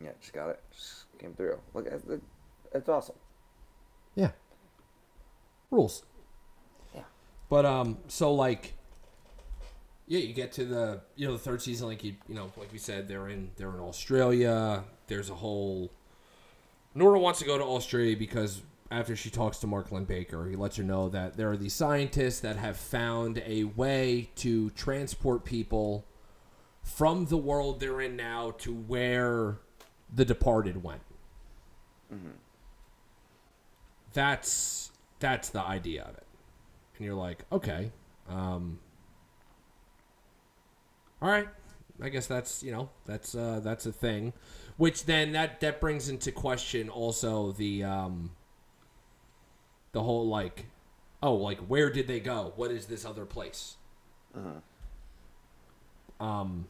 [0.00, 0.60] Yeah, just got it.
[0.72, 1.58] Just came through.
[1.72, 2.04] Look, it's,
[2.72, 3.16] it's awesome.
[4.14, 4.32] Yeah.
[5.70, 6.04] Rules.
[7.54, 8.74] But um, so like,
[10.08, 12.72] yeah, you get to the you know the third season, like you you know like
[12.72, 14.82] we said, they're in they're in Australia.
[15.06, 15.92] There's a whole.
[16.96, 18.60] Nora wants to go to Australia because
[18.90, 22.40] after she talks to Mark Linn-Baker, he lets her know that there are these scientists
[22.40, 26.04] that have found a way to transport people
[26.82, 29.58] from the world they're in now to where
[30.12, 31.02] the departed went.
[34.12, 34.90] That's
[35.20, 36.23] that's the idea of it,
[36.96, 37.92] and you're like, okay,
[38.28, 38.78] um,
[41.22, 41.48] all right,
[42.00, 44.32] I guess that's you know that's uh, that's a thing,
[44.76, 48.30] which then that that brings into question also the um,
[49.92, 50.66] the whole like,
[51.22, 52.52] oh, like where did they go?
[52.56, 53.76] What is this other place?
[56.20, 56.66] Um,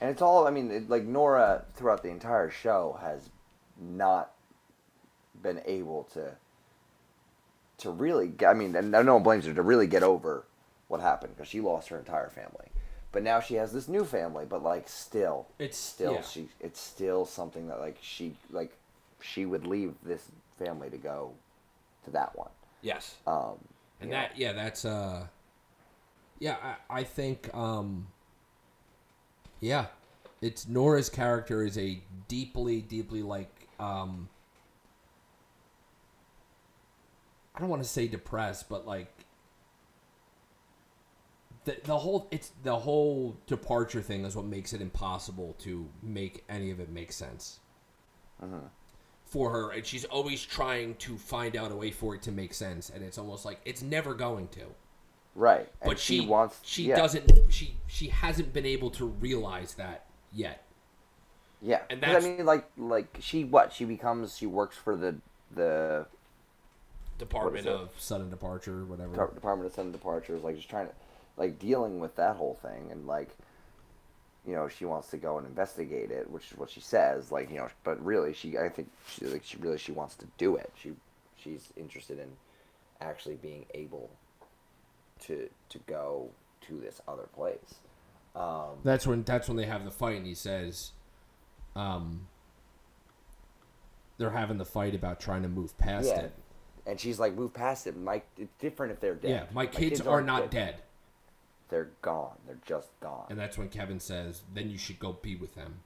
[0.00, 3.30] And it's all, I mean, it, like Nora throughout the entire show has
[3.80, 4.32] not
[5.42, 6.36] been able to
[7.78, 10.44] to really, get, I mean, and no one blames her to really get over
[10.88, 12.68] what happened because she lost her entire family.
[13.12, 16.22] But now she has this new family, but like still, It's- still yeah.
[16.22, 18.76] she, it's still something that like she like
[19.20, 20.26] she would leave this
[20.58, 21.32] family to go
[22.04, 22.50] to that one.
[22.82, 23.14] yes.
[23.26, 23.58] Um,
[24.00, 25.26] and that yeah that's uh
[26.40, 26.56] yeah
[26.90, 28.08] i, I think um
[29.60, 29.86] yeah
[30.42, 34.28] it's nora's character is a deeply deeply like um
[37.54, 39.24] i don't want to say depressed but like
[41.64, 46.44] the, the whole it's the whole departure thing is what makes it impossible to make
[46.48, 47.60] any of it make sense
[48.42, 48.68] uh-huh.
[49.24, 52.54] for her, and she's always trying to find out a way for it to make
[52.54, 54.64] sense, and it's almost like it's never going to.
[55.34, 55.68] Right.
[55.80, 56.60] And But she, wants.
[56.62, 56.96] she yeah.
[56.96, 57.30] doesn't.
[57.48, 60.64] She she hasn't been able to realize that yet.
[61.60, 61.80] Yeah.
[61.90, 63.72] And that's- I mean, like, like she what?
[63.72, 64.36] She becomes.
[64.36, 65.16] She works for the
[65.54, 66.06] the
[67.18, 69.12] Department of sudden departure, whatever.
[69.34, 70.92] Department of Sudden Departures, like just trying to,
[71.36, 73.30] like dealing with that whole thing, and like,
[74.46, 77.50] you know, she wants to go and investigate it, which is what she says, like
[77.50, 80.56] you know, but really, she, I think, she like she really she wants to do
[80.56, 80.72] it.
[80.80, 80.92] She,
[81.36, 82.28] she's interested in
[83.00, 84.10] actually being able
[85.20, 86.30] to to go
[86.62, 87.76] to this other place.
[88.34, 90.90] Um, That's when that's when they have the fight, and he says,
[91.76, 92.26] um,
[94.18, 96.32] they're having the fight about trying to move past yeah, it.
[96.86, 97.96] And she's like, move past it.
[97.96, 99.30] Mike, it's different if they're dead.
[99.30, 100.76] Yeah, my kids, are aren't not dead.
[101.68, 102.36] They're gone.
[102.46, 103.26] They're just gone.
[103.30, 105.80] And that's when Kevin says, "Then you should go be with them."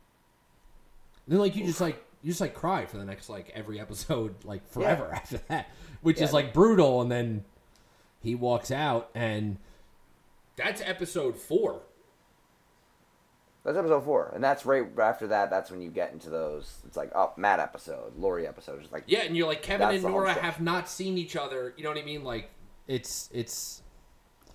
[1.26, 3.78] And then like you just like you just like cry for the next like every
[3.80, 5.70] episode like forever after that,
[6.02, 7.00] which is like brutal.
[7.00, 7.44] And then
[8.20, 9.56] he walks out, and
[10.56, 11.80] that's episode four.
[13.68, 15.50] That's episode four, and that's right after that.
[15.50, 16.78] That's when you get into those.
[16.86, 18.82] It's like oh, Matt episode, Laurie episode.
[18.82, 21.74] It's like Yeah, and you're like Kevin and Nora have not seen each other.
[21.76, 22.24] You know what I mean?
[22.24, 22.50] Like
[22.86, 23.82] it's it's.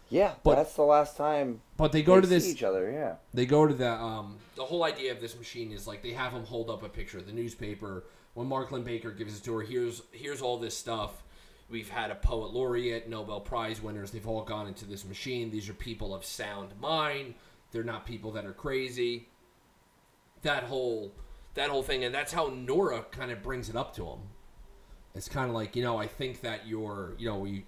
[0.09, 2.47] yeah, But- that's the last time But they go they to this.
[2.47, 2.91] each other.
[2.91, 6.13] Yeah, they go to the um the whole idea of this machine is like they
[6.13, 8.03] have him hold up a picture of the newspaper
[8.33, 11.23] when Mark Linn-Baker gives it to her here's here's all this stuff
[11.69, 15.69] we've had a poet laureate nobel prize winners they've all gone into this machine these
[15.69, 17.33] are people of sound mind
[17.73, 19.27] they're not people that are crazy.
[20.43, 21.11] That whole
[21.55, 24.19] that whole thing and that's how Nora kind of brings it up to him
[25.15, 27.63] it's kind of like you know I think that you're you know you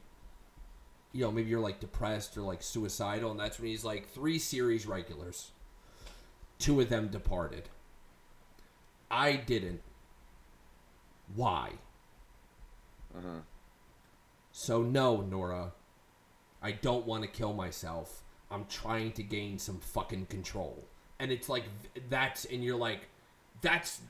[1.11, 4.39] you know maybe you're like depressed or like suicidal and that's when he's like three
[4.39, 5.51] series regulars.
[6.57, 7.69] Two of them departed.
[9.11, 9.81] I didn't.
[11.35, 11.71] Why?
[13.15, 13.39] Uh huh.
[14.51, 15.73] so no nora.
[16.61, 20.83] I don't want to kill myself i'm trying to gain some fucking control
[21.19, 21.63] and it's like
[22.09, 23.07] that's and you're like
[23.61, 24.01] that's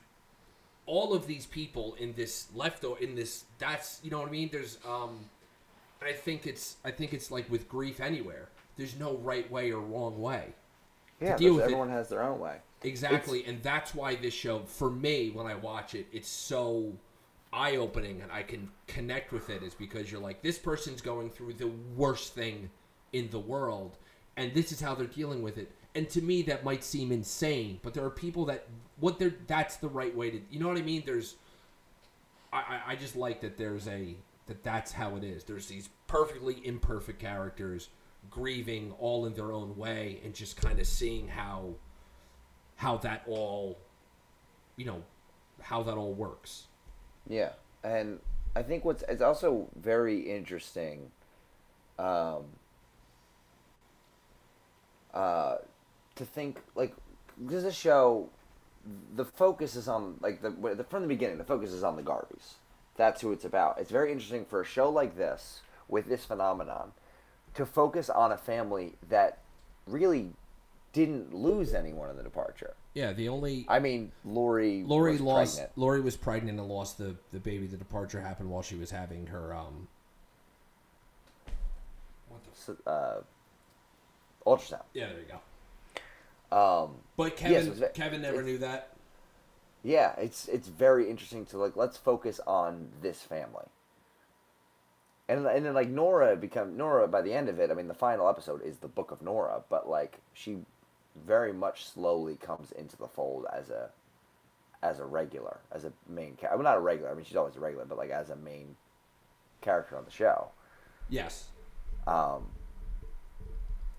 [0.86, 4.30] all of these people in this left or in this that's you know what i
[4.30, 5.18] mean there's um
[6.02, 8.48] I think it's I think it's like with grief anywhere.
[8.76, 10.54] There's no right way or wrong way.
[11.20, 11.32] yeah.
[11.34, 12.58] with it- everyone has their own way.
[12.82, 16.92] Exactly, and that's why this show, for me, when I watch it, it's so
[17.52, 19.62] eye opening and I can connect with it.
[19.62, 22.70] Is because you're like, this person's going through the worst thing
[23.12, 23.96] in the world,
[24.36, 25.70] and this is how they're dealing with it.
[25.94, 28.66] And to me, that might seem insane, but there are people that
[29.00, 30.40] what they're that's the right way to.
[30.50, 31.02] You know what I mean?
[31.06, 31.36] There's,
[32.52, 35.44] I I, just like that there's a that that's how it is.
[35.44, 37.88] There's these perfectly imperfect characters
[38.30, 41.74] grieving all in their own way and just kind of seeing how
[42.76, 43.78] how that all
[44.76, 45.02] you know
[45.60, 46.66] how that all works
[47.28, 47.50] Yeah,
[47.82, 48.20] and
[48.54, 51.10] I think what's it's also very interesting.
[51.98, 52.44] Um,
[55.14, 55.56] uh,
[56.16, 56.94] to think like
[57.44, 58.28] because this show,
[59.14, 61.38] the focus is on like the, the from the beginning.
[61.38, 62.54] The focus is on the Garveys.
[62.96, 63.78] That's who it's about.
[63.78, 66.92] It's very interesting for a show like this with this phenomenon
[67.54, 69.38] to focus on a family that
[69.86, 70.30] really
[70.92, 72.74] didn't lose anyone in the departure.
[72.94, 74.82] yeah the only I mean, Laurie.
[74.82, 75.78] laurie was lost pregnant.
[75.78, 79.26] laurie was pregnant and lost the the baby the departure happened while she was having
[79.26, 79.88] her um
[82.28, 83.20] what the s- Uh,
[84.46, 84.82] ultrasound.
[84.94, 85.26] yeah there you
[86.50, 88.92] go Um, but kevin kevin never knew that
[89.82, 93.66] Yeah, it's it's very interesting to like let's focus on this family.
[95.28, 97.94] And and then like Nora become Nora by the end of it, I mean the
[97.94, 100.58] final episode is the book of Nora, but like she
[101.26, 103.90] very much slowly comes into the fold as a
[104.82, 106.56] as a regular, as a main character.
[106.58, 107.10] Well, not a regular.
[107.10, 108.76] I mean, she's always a regular, but like as a main
[109.62, 110.48] character on the show.
[111.08, 111.48] yes
[112.06, 112.46] Um,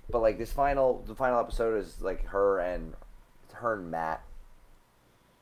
[0.09, 2.93] but like this final, the final episode is like her and
[3.53, 4.23] her and Matt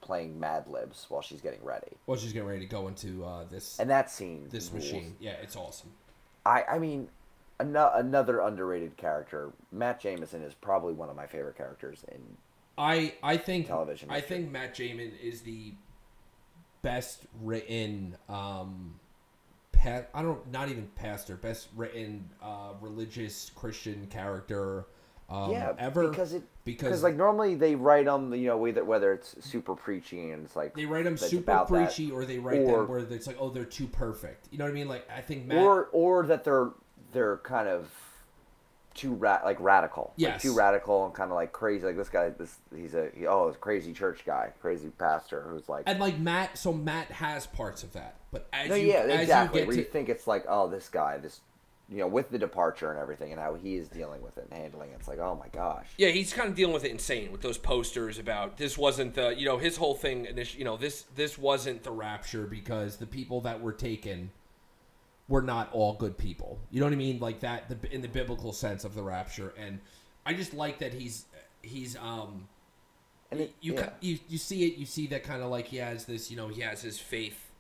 [0.02, 3.44] playing Mad Libs while she's getting ready, well she's getting ready to go into uh
[3.50, 4.48] this and that scene.
[4.52, 4.86] this rules.
[4.86, 5.92] machine yeah it's awesome
[6.46, 7.10] I I mean,
[7.60, 9.52] ano- another underrated character.
[9.72, 12.22] Matt Jamison is probably one of my favorite characters in.
[12.78, 15.74] I I think Television I think Matt Damon is the
[16.84, 19.00] best written um
[19.86, 24.88] pa- I don't not even pastor best written uh religious Christian character
[25.30, 26.10] um yeah, ever.
[26.10, 30.32] because it because like normally they write them, you know, whether whether it's super preachy
[30.32, 32.88] and it's like they write them super about that, preachy or they write or- them
[32.88, 34.48] where it's like oh they're too perfect.
[34.52, 34.88] You know what I mean?
[34.88, 36.70] Like I think Matt or or that they're
[37.12, 37.90] they're kind of
[38.96, 40.14] too ra- like radical.
[40.16, 40.34] Yes.
[40.36, 41.86] Like, too radical and kind of like crazy.
[41.86, 45.46] Like this guy, this he's a he, oh, he's a crazy church guy, crazy pastor
[45.50, 45.84] who's like.
[45.86, 49.22] And like Matt, so Matt has parts of that, but as no, you yeah, as
[49.22, 49.62] exactly.
[49.62, 51.42] you Where get you to think it's like, oh, this guy, this,
[51.90, 54.60] you know, with the departure and everything, and how he is dealing with it and
[54.60, 54.96] handling it.
[55.00, 55.88] It's like, oh my gosh.
[55.98, 59.36] Yeah, he's kind of dealing with it insane with those posters about this wasn't the
[59.38, 60.26] you know his whole thing.
[60.26, 64.32] initi- You know this this wasn't the rapture because the people that were taken
[65.28, 66.60] were not all good people.
[66.72, 67.20] You know what I mean?
[67.20, 69.54] Like that the, in the biblical sense of the rapture.
[69.58, 69.80] And
[70.26, 71.26] I just like that he's
[71.62, 72.48] he's um
[73.32, 73.90] And it, you yeah.
[74.02, 74.78] you you see it.
[74.78, 76.30] You see that kind of like he has this.
[76.30, 77.52] You know, he has his faith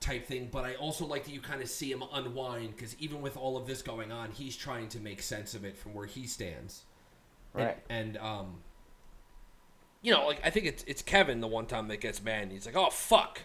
[0.00, 0.48] type thing.
[0.50, 3.56] But I also like that you kind of see him unwind because even with all
[3.58, 6.82] of this going on, he's trying to make sense of it from where he stands.
[7.54, 7.78] And- Right.
[7.90, 8.62] And, um,
[10.02, 12.44] You know, like I think it's it's Kevin the one time that gets mad.
[12.44, 13.40] and He's like, oh fuck,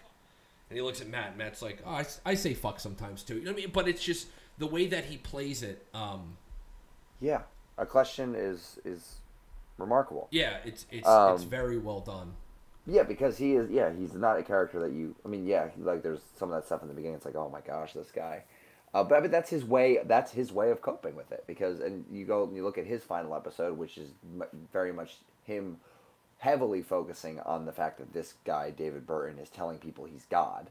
[0.70, 1.30] and he looks at Matt.
[1.30, 3.36] and Matt's like, oh, I, I say fuck sometimes too.
[3.36, 3.72] You know what I mean?
[3.74, 4.28] But it's just
[4.58, 5.86] the way that he plays it.
[5.94, 6.38] Um,
[7.20, 7.42] yeah.
[7.78, 9.16] A question is is
[9.78, 10.28] remarkable.
[10.32, 12.34] yeah, it's it's it's Um, very well done.
[12.88, 13.70] Yeah, because he is.
[13.70, 15.16] Yeah, he's not a character that you.
[15.26, 17.16] I mean, yeah, like there's some of that stuff in the beginning.
[17.18, 18.44] It's like, oh my gosh, this guy.
[18.94, 19.98] Uh, but I mean, that's his way.
[20.06, 21.44] That's his way of coping with it.
[21.48, 24.94] Because and you go and you look at his final episode, which is m- very
[24.94, 25.78] much him
[26.40, 30.70] heavily focusing on the fact that this guy David Burton is telling people he's God.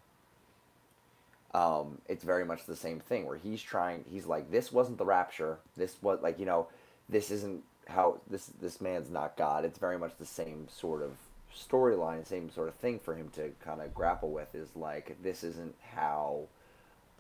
[1.52, 4.04] Um, it's very much the same thing where he's trying.
[4.10, 5.58] He's like, this wasn't the rapture.
[5.76, 6.68] This was like you know,
[7.08, 9.64] this isn't how this this man's not God.
[9.64, 11.12] It's very much the same sort of
[11.56, 14.54] storyline, same sort of thing for him to kind of grapple with.
[14.54, 16.48] Is like this isn't how,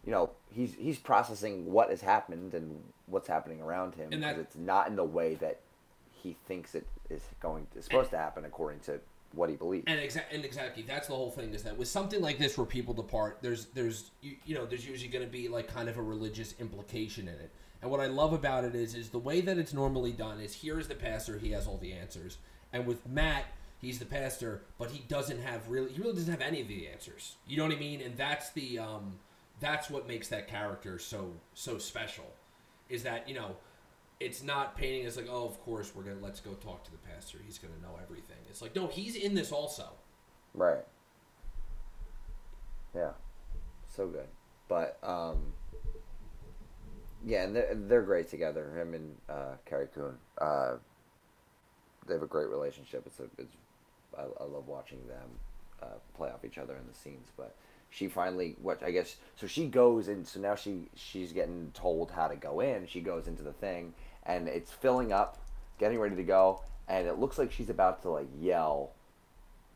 [0.04, 4.38] you know, he's he's processing what has happened and what's happening around him And because
[4.38, 5.60] it's not in the way that
[6.24, 8.98] he thinks it is going is supposed to happen according to
[9.32, 9.84] what he believes.
[9.86, 12.66] And exa- and exactly that's the whole thing is that with something like this where
[12.66, 15.98] people depart, there's there's you, you know there's usually going to be like kind of
[15.98, 17.50] a religious implication in it.
[17.82, 20.54] And what I love about it is is the way that it's normally done is
[20.54, 22.38] here is the pastor, he has all the answers,
[22.72, 23.44] and with Matt.
[23.80, 25.92] He's the pastor, but he doesn't have really.
[25.92, 27.36] He really doesn't have any of the answers.
[27.46, 28.00] You know what I mean?
[28.00, 29.18] And that's the um,
[29.60, 32.24] that's what makes that character so so special.
[32.88, 33.56] Is that you know,
[34.24, 36.98] it's not painting as like, oh, of course we're gonna let's go talk to the
[36.98, 37.38] pastor.
[37.44, 38.38] He's gonna know everything.
[38.48, 39.88] It's like, no, he's in this also.
[40.54, 40.84] Right.
[42.94, 43.12] Yeah.
[43.88, 44.28] So good.
[44.68, 45.52] But um
[47.26, 48.70] yeah, and they're, they're great together.
[48.76, 50.16] Him and uh, Carrie Coon.
[50.38, 50.74] Uh,
[52.06, 53.04] they have a great relationship.
[53.06, 53.56] It's a, it's
[54.16, 55.30] I, I love watching them
[55.82, 57.28] uh, play off each other in the scenes.
[57.36, 57.54] But
[57.88, 62.10] she finally, what I guess, so she goes and So now she she's getting told
[62.10, 62.86] how to go in.
[62.86, 63.94] She goes into the thing,
[64.26, 65.38] and it's filling up,
[65.78, 68.92] getting ready to go, and it looks like she's about to like yell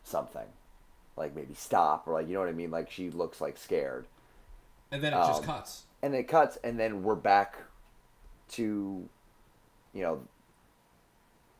[0.04, 0.46] something.
[1.16, 2.70] Like maybe stop or like you know what I mean?
[2.70, 4.06] Like she looks like scared.
[4.90, 5.82] And then it just Um, cuts.
[6.02, 7.56] and it cuts and then we're back
[8.52, 9.08] to
[9.92, 10.22] you know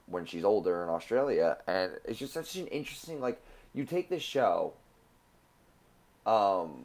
[0.07, 3.43] when she's older in Australia and it's just such an interesting like
[3.75, 4.73] you take this show
[6.25, 6.85] um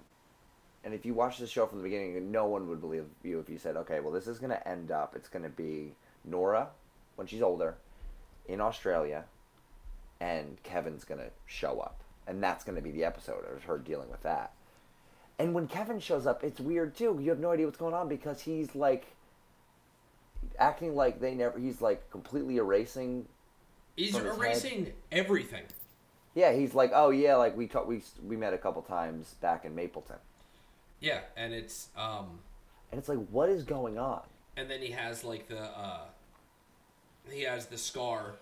[0.84, 3.49] and if you watch the show from the beginning no one would believe you if
[3.49, 5.93] you said okay well this is going to end up it's going to be
[6.26, 6.68] Nora
[7.15, 7.76] when she's older
[8.47, 9.26] in Australia
[10.19, 13.77] and Kevin's going to show up and that's going to be the episode of her
[13.77, 14.53] dealing with that
[15.39, 17.19] and when Kevin shows up, it's weird too.
[17.22, 19.07] You have no idea what's going on because he's like
[20.60, 21.57] acting like they never.
[21.60, 23.26] He's like completely erasing.
[23.95, 25.64] He's erasing everything.
[26.35, 29.65] Yeah, he's like, oh yeah, like we talked, we we met a couple times back
[29.65, 30.18] in Mapleton,
[31.03, 32.39] Yeah, and it's um,
[32.91, 34.21] and it's like, what is going on?
[34.55, 36.05] and then he has like the uh,
[37.30, 38.35] he has the scar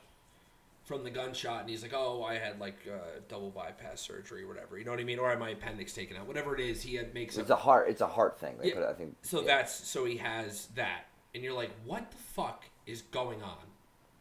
[0.84, 2.98] from the gunshot, and he's like, oh, I had like uh,
[3.28, 4.78] double bypass surgery, or whatever.
[4.78, 5.18] You know what I mean?
[5.20, 6.84] Or I had my appendix taken out, whatever it is.
[6.84, 7.90] He had makes It's a a heart.
[7.90, 8.56] It's a heart thing.
[8.62, 8.76] They Yeah.
[8.76, 9.16] put, it, I think.
[9.24, 9.48] So yeah.
[9.48, 13.58] that's so he has that, and you're like, what the fuck is going on?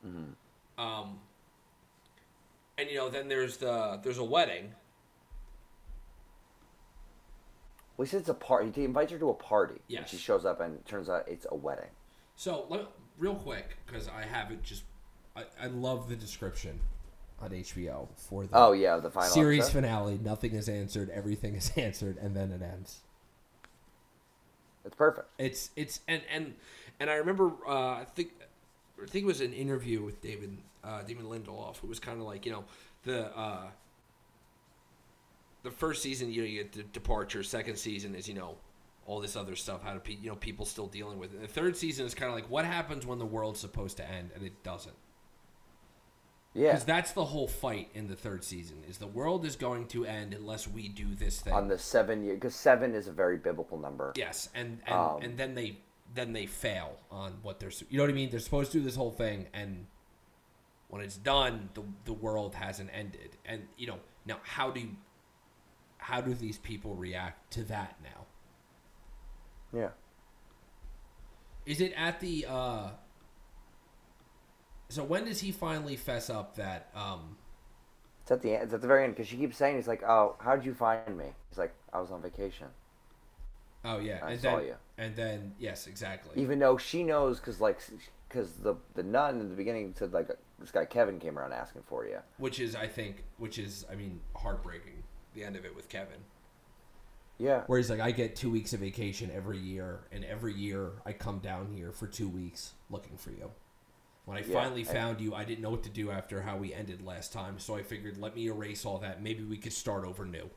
[0.07, 0.83] Mm-hmm.
[0.83, 1.19] Um,
[2.79, 4.73] and you know, then there's the there's a wedding.
[8.01, 8.73] Well, he says it's a party.
[8.75, 9.75] He invites her to a party.
[9.75, 10.09] and Yes.
[10.09, 11.91] she shows up, and it turns out it's a wedding.
[12.35, 12.87] So let,
[13.19, 14.85] real quick, because I have it just,
[15.37, 16.81] I, I love the description
[17.43, 19.81] on HBO for the Oh yeah, the final series episode.
[19.83, 20.19] finale.
[20.23, 23.01] Nothing is answered, everything is answered, and then it ends.
[24.87, 25.29] It's perfect.
[25.37, 26.55] It's it's and and
[27.01, 28.31] and I remember uh, I think
[28.97, 32.27] I think it was an interview with David uh, David Lindelof who was kind of
[32.27, 32.65] like you know
[33.05, 33.67] the uh,
[35.63, 38.57] the first season you know you get the departure second season is you know
[39.07, 41.49] all this other stuff how do pe- you know people still dealing with it the
[41.49, 44.45] third season is kind of like what happens when the world's supposed to end and
[44.45, 44.95] it doesn't
[46.55, 46.71] Yeah.
[46.73, 50.05] because that's the whole fight in the third season is the world is going to
[50.05, 53.37] end unless we do this thing On the seven year, because seven is a very
[53.37, 54.13] biblical number.
[54.17, 55.79] Yes, and and, Um, and then they
[56.13, 57.71] then they fail on what they're.
[57.89, 58.31] You know what I mean?
[58.31, 59.87] They're supposed to do this whole thing, and
[60.89, 63.37] when it's done, the the world hasn't ended.
[63.45, 64.97] And you know now how do you,
[66.01, 68.27] how do these people react to that now?
[69.73, 69.91] Yeah.
[71.67, 72.91] Is it at the uh
[74.89, 77.37] so when does he finally fess up that um
[78.23, 78.65] It's at the end.
[78.65, 80.75] It's at the very end because she keeps saying, "He's like, oh, how did you
[80.75, 82.69] find me?" He's like, "I was on vacation."
[83.85, 84.75] oh yeah I and saw then you.
[84.99, 87.81] and then yes exactly Even though she knows, because like,
[88.29, 90.29] because the the nun in the beginning said like
[90.59, 92.19] this guy Kevin came around asking for you.
[92.37, 95.00] which is I think which is I mean heartbreaking
[95.35, 96.19] the end of it with Kevin
[97.39, 97.63] Yeah.
[97.67, 101.13] where he's like I get 2 weeks of vacation every year and every year I
[101.13, 103.51] come down here for 2 weeks looking for you
[104.27, 106.57] when I Yeah, finally I- found you I didn't know what to do after how
[106.57, 109.73] we ended last time so I figured let me erase all that maybe we could
[109.73, 110.51] start over new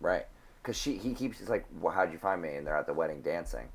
[0.00, 0.26] Right.
[0.62, 2.56] Because she he keeps he's like, well, how'd you find me?
[2.56, 3.68] And they're at the wedding dancing,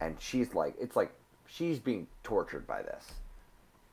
[0.00, 1.12] and she's like, it's like
[1.46, 3.12] she's being tortured by this.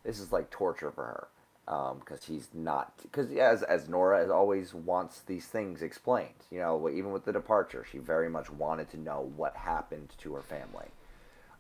[0.04, 1.28] This is like torture for her,
[1.66, 2.94] because he's not.
[3.02, 6.30] Because as as Nora as always wants these things explained.
[6.52, 10.34] You know, even with the departure, she very much wanted to know what happened to
[10.36, 10.88] her family.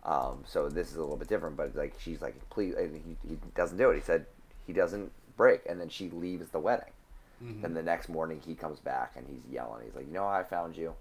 [0.03, 3.29] Um, so this is a little bit different, but like she's like, please, and he,
[3.29, 3.95] he doesn't do it.
[3.95, 4.27] He said
[4.67, 6.91] he doesn't break, and then she leaves the wedding.
[7.61, 9.83] Then the next morning he comes back and he's yelling.
[9.85, 10.93] He's like, "You know how I found you?"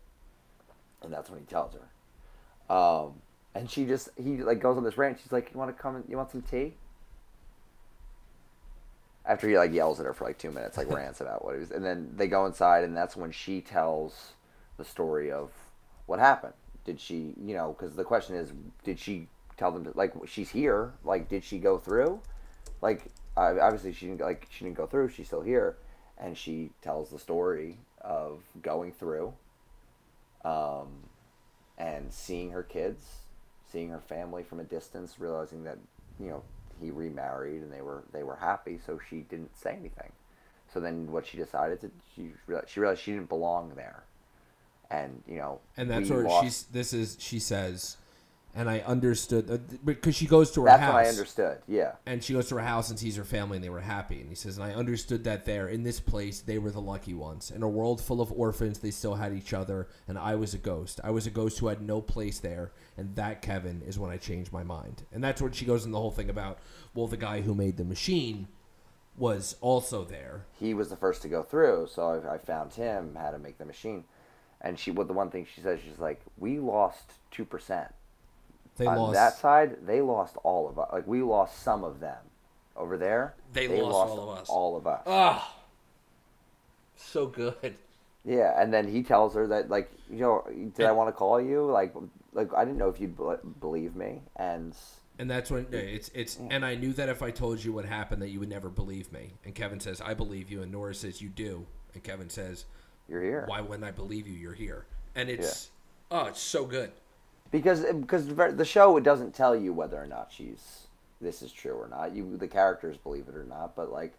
[1.03, 2.75] And that's when he tells her.
[2.75, 3.21] Um,
[3.55, 5.19] and she just he like goes on this rant.
[5.23, 6.03] She's like, "You want to come?
[6.09, 6.75] You want some tea?"
[9.27, 11.61] After he like yells at her for like two minutes, like rants about what he
[11.61, 14.33] was, and then they go inside, and that's when she tells
[14.77, 15.51] the story of
[16.07, 16.53] what happened.
[16.85, 18.53] Did she, you know, because the question is,
[18.85, 20.93] did she tell them to, like she's here?
[21.05, 22.21] Like, did she go through?
[22.83, 25.09] Like, obviously she didn't like she didn't go through.
[25.09, 25.77] She's still here,
[26.19, 29.33] and she tells the story of going through,
[30.45, 30.89] um,
[31.79, 33.05] and seeing her kids,
[33.71, 35.79] seeing her family from a distance, realizing that
[36.21, 36.43] you know
[36.85, 40.13] he remarried and they were they were happy, so she didn't say anything.
[40.73, 44.05] So then what she decided to she realized, she realized she didn't belong there,
[44.91, 46.63] and you know And that's where lost- she's.
[46.65, 47.97] This is she says,
[48.55, 50.95] and I understood uh, because she goes to her That's house.
[50.95, 51.59] what I understood.
[51.67, 51.93] Yeah.
[52.07, 54.21] And she goes to her house and sees her family, and they were happy.
[54.21, 57.15] And he says, and I understood that there in this place they were the lucky
[57.15, 57.51] ones.
[57.51, 60.59] In a world full of orphans, they still had each other, and I was a
[60.59, 61.01] ghost.
[61.03, 64.17] I was a ghost who had no place there, and that Kevin is when I
[64.17, 65.03] changed my mind.
[65.13, 66.59] And that's when she goes in the whole thing about,
[66.95, 68.47] well, the guy who made the machine
[69.17, 70.45] was also there.
[70.59, 73.59] he was the first to go through, so I, I found him how to make
[73.59, 74.05] the machine.
[74.61, 77.93] And she, what the one thing she says, she's like, we lost two percent
[78.77, 79.15] They on lost.
[79.15, 79.87] that side.
[79.87, 80.89] They lost all of us.
[80.93, 82.19] Like we lost some of them
[82.77, 83.35] over there.
[83.53, 84.49] They lost all of us.
[84.49, 85.03] All of us.
[85.07, 85.55] Ah,
[86.97, 87.75] so good.
[88.25, 90.45] Yeah, and then he tells her that, like, you know,
[90.77, 91.67] did I want to call you?
[91.67, 91.95] Like,
[92.33, 94.23] like I didn't know if you'd be- believe me.
[94.37, 94.75] And
[95.19, 98.23] And that's when it's it's and I knew that if I told you what happened
[98.23, 99.35] that you would never believe me.
[99.45, 101.67] And Kevin says, I believe you, and Nora says you do.
[101.93, 102.65] And Kevin says,
[103.09, 103.45] you're here.
[103.47, 104.35] Why wouldn't I believe you?
[104.35, 104.87] You're here.
[105.15, 105.71] And it's
[106.11, 106.93] Oh, it's so good.
[107.55, 110.89] Because uh, because the show it doesn't tell you whether or not she's
[111.21, 112.13] this is true or not.
[112.13, 114.15] You the characters believe it or not, but like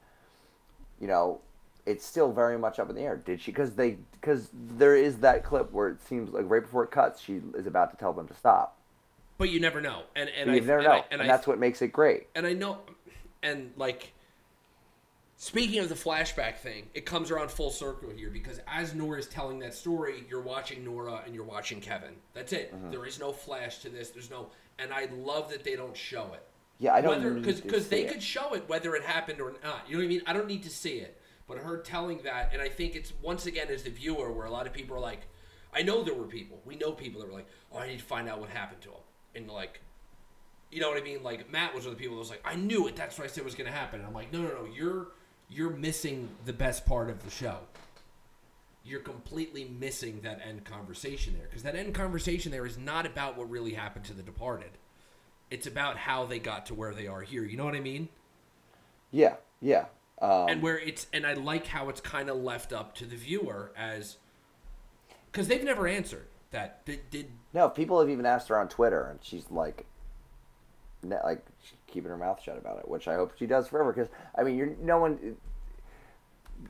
[1.01, 1.41] you know,
[1.85, 3.17] it's still very much up in the air.
[3.17, 3.51] Did she?
[3.51, 7.21] Because they because there is that clip where it seems like right before it cuts,
[7.21, 8.77] she is about to tell them to stop.
[9.37, 10.03] But you never know.
[10.15, 11.89] And and you I never and know, I, and, and I, that's what makes it
[11.89, 12.27] great.
[12.35, 12.79] and I know,
[13.43, 14.13] and like,
[15.45, 19.27] speaking of the flashback thing, it comes around full circle here because as Nora is
[19.27, 22.15] telling that story, you're watching Nora and you're watching Kevin.
[22.33, 22.73] That's it.
[22.73, 22.89] Mm-hmm.
[22.89, 24.09] There is no flash to this.
[24.09, 24.47] There's no,
[24.79, 26.43] and I love that they don't show it.
[26.79, 28.11] Yeah, I don't because because they it.
[28.11, 29.83] could show it whether it happened or not.
[29.87, 30.21] You know what I mean?
[30.25, 33.45] I don't need to see it, but her telling that, and I think it's once
[33.45, 35.27] again as the viewer where a lot of people are like,
[35.71, 38.03] I know there were people, we know people that were like, oh, I need to
[38.03, 39.03] find out what happened to him,
[39.35, 39.79] and like,
[40.71, 41.21] you know what I mean?
[41.21, 42.95] Like Matt was one of the people that was like, I knew it.
[42.95, 43.99] That's what I said was going to happen.
[43.99, 45.09] And I'm like, no, no, no, you're
[45.49, 47.59] you're missing the best part of the show.
[48.83, 53.37] You're completely missing that end conversation there because that end conversation there is not about
[53.37, 54.71] what really happened to the departed.
[55.49, 57.43] It's about how they got to where they are here.
[57.43, 58.09] You know what I mean?
[59.11, 59.85] Yeah, yeah.
[60.21, 63.15] Um, and where it's and I like how it's kind of left up to the
[63.15, 64.17] viewer as
[65.31, 66.85] because they've never answered that.
[66.85, 69.85] Did, did no, people have even asked her on Twitter, and she's like,
[71.03, 71.45] like
[71.95, 73.91] keeping her mouth shut about it, which I hope she does forever.
[73.91, 75.37] Because I mean, you're no one.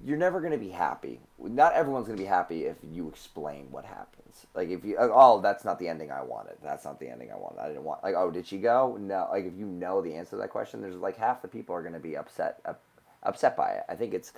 [0.03, 1.19] You're never going to be happy.
[1.38, 4.45] Not everyone's going to be happy if you explain what happens.
[4.56, 6.56] Like if you, oh, that's not the ending I wanted.
[6.64, 7.60] That's not the ending I wanted.
[7.60, 8.03] I didn't want.
[8.03, 8.97] Like, oh, did she go?
[8.99, 9.27] No.
[9.31, 11.81] Like if you know the answer to that question, there's like half the people are
[11.81, 12.81] going to be upset, up,
[13.23, 13.84] upset by it.
[13.88, 14.34] I think it's.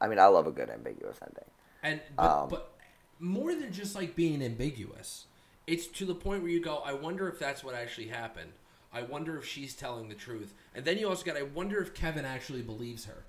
[0.00, 1.50] I mean, I love a good ambiguous ending.
[1.82, 2.72] And but, Um, but
[3.20, 5.26] more than just like being ambiguous,
[5.66, 8.52] it's to the point where you go, I wonder if that's what actually happened.
[8.92, 10.54] I wonder if she's telling the truth.
[10.74, 13.24] And then you also got, I wonder if Kevin actually believes her.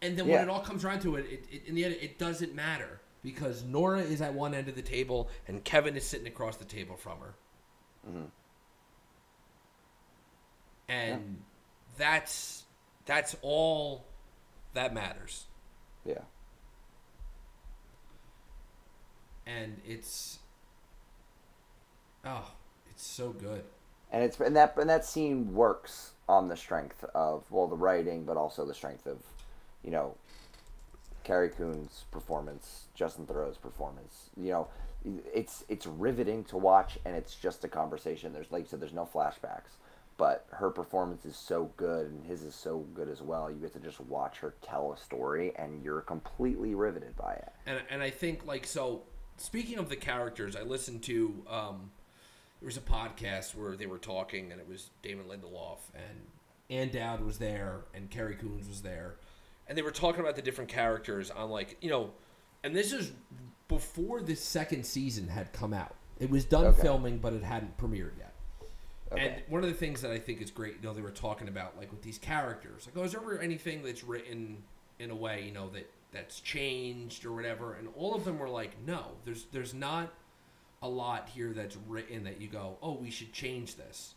[0.00, 0.40] And then Yeah.
[0.40, 3.00] when it all comes around to it, it, it, in the end, it doesn't matter
[3.22, 6.64] because Nora is at one end of the table and Kevin is sitting across the
[6.64, 7.34] table from her.
[8.08, 8.24] Mm-hmm.
[10.88, 11.42] And
[11.96, 12.64] that's
[13.06, 14.04] that's all
[14.74, 15.46] that matters.
[16.04, 16.22] Yeah.
[19.46, 20.40] And it's
[22.24, 22.50] oh,
[22.90, 23.64] it's so good.
[24.12, 28.24] And it's and that and that scene works on the strength of well the writing,
[28.24, 29.18] but also the strength of
[29.82, 30.14] you know
[31.24, 34.30] Carrie Coon's performance, Justin Theroux's performance.
[34.36, 34.68] You know,
[35.32, 38.32] it's it's riveting to watch, and it's just a conversation.
[38.32, 39.76] There's like you said, there's no flashbacks,
[40.16, 43.50] but her performance is so good, and his is so good as well.
[43.50, 47.52] You get to just watch her tell a story, and you're completely riveted by it.
[47.66, 49.02] and and I think like so.
[49.38, 51.90] Speaking of the characters, I listened to um,
[52.62, 56.20] there was a podcast where they were talking, and it was Damon Lindelof and
[56.70, 59.16] Ann Dowd was there, and Carrie Coons was there,
[59.66, 62.12] and they were talking about the different characters on like you know,
[62.62, 63.10] and this is
[63.66, 65.96] before the second season had come out.
[66.20, 66.82] It was done Okay.
[66.82, 68.32] filming, but it hadn't premiered yet.
[69.10, 71.48] And one of the things that I think is great, you know, they were talking
[71.48, 74.62] about like with these characters, like, oh, is there anything that's written
[75.00, 77.74] in a way, you know, that that's changed or whatever?
[77.74, 80.12] And all of them were like, no, there's there's not
[80.82, 84.14] a lot here that's written that you go, oh, we should change this.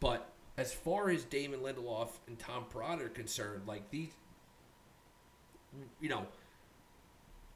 [0.00, 4.10] But as far as Damon Lindelof and Tom Perrotta are concerned, like these,
[6.00, 6.26] you know,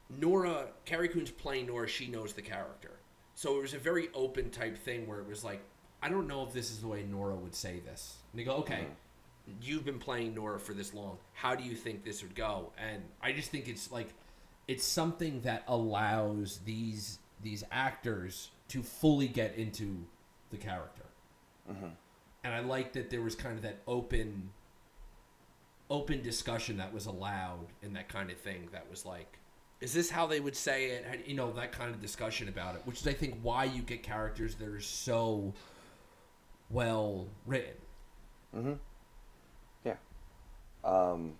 [0.09, 2.91] Nora, Carrie Coon's playing Nora, she knows the character.
[3.35, 5.61] So it was a very open type thing where it was like,
[6.01, 8.17] I don't know if this is the way Nora would say this.
[8.31, 9.53] And they go, okay, mm-hmm.
[9.61, 11.17] you've been playing Nora for this long.
[11.33, 12.71] How do you think this would go?
[12.77, 14.09] And I just think it's like,
[14.67, 20.05] it's something that allows these these actors to fully get into
[20.51, 21.03] the character.
[22.43, 24.49] And I like that there was kind of that open
[25.91, 29.39] open discussion that was allowed and that kind of thing that was like
[29.81, 32.81] is this how they would say it you know that kind of discussion about it
[32.85, 35.51] which is i think why you get characters that are so
[36.69, 37.73] well written
[39.83, 39.95] Yeah.
[40.83, 41.33] Um,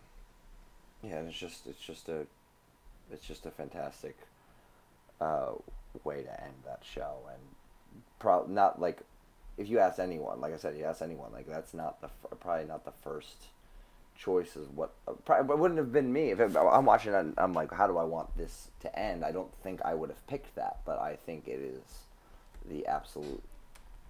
[1.03, 2.26] yeah, and it's just it's just a
[3.11, 4.17] it's just a fantastic
[5.21, 5.51] uh,
[6.03, 7.41] way to end that show, and
[8.20, 9.02] pro- not like
[9.57, 12.40] if you ask anyone, like I said, you ask anyone, like that's not the f-
[12.40, 13.48] probably not the first
[14.18, 17.18] choice is what uh, probably it wouldn't have been me if it, I'm watching it.
[17.18, 19.24] and I'm like, how do I want this to end?
[19.24, 21.82] I don't think I would have picked that, but I think it is
[22.70, 23.44] the absolute.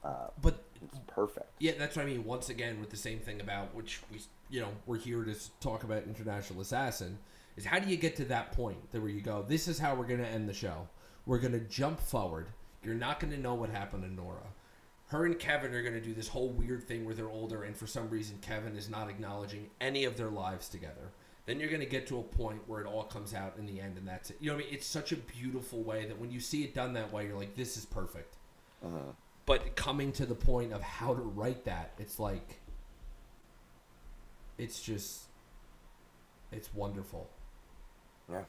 [0.04, 1.46] Uh, but it's perfect.
[1.60, 4.18] yeah that's what i mean once again with the same thing about which we
[4.50, 7.18] you know we're here to talk about international assassin
[7.58, 9.94] is how do you get to that point that where you go this is how
[9.94, 10.88] we're going to end the show
[11.26, 12.48] we're going to jump forward
[12.84, 14.48] you're not going to know what happened to nora
[15.10, 17.76] her and Kevin are going to do this whole weird thing where they're older, and
[17.76, 21.12] for some reason, Kevin is not acknowledging any of their lives together.
[21.48, 23.82] Then you're going to get to a point where it all comes out in the
[23.82, 24.38] end, and that's it.
[24.40, 24.76] You know what I mean?
[24.76, 27.56] It's such a beautiful way that when you see it done that way, you're like,
[27.56, 28.36] this is perfect.
[28.86, 29.14] Uh-huh.
[29.48, 32.60] But coming to the point of how to write that, it's like,
[34.60, 35.24] it's just,
[36.52, 37.32] it's wonderful.
[38.32, 38.44] Yeah.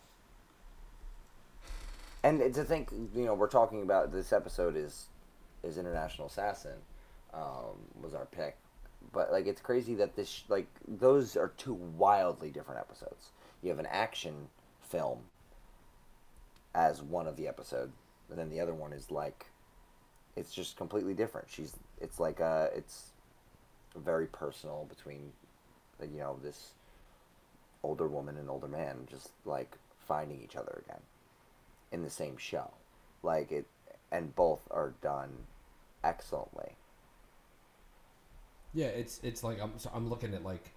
[2.22, 5.06] And to think, you know, we're talking about this episode is
[5.62, 6.76] is International Assassin
[7.34, 8.56] um, was our pick,
[9.12, 13.30] but like it's crazy that this like those are two wildly different episodes.
[13.62, 14.48] You have an action
[14.82, 15.20] film
[16.74, 17.90] as one of the episode,
[18.28, 19.46] and then the other one is like
[20.36, 21.48] it's just completely different.
[21.50, 23.12] She's it's like uh it's
[23.96, 25.32] very personal between
[26.02, 26.72] you know this
[27.82, 29.76] older woman and older man just like
[30.06, 31.00] finding each other again
[31.92, 32.70] in the same show
[33.22, 33.66] like it
[34.12, 35.30] and both are done
[36.04, 36.72] excellently
[38.72, 40.72] Yeah, it's it's like I'm so I'm looking at like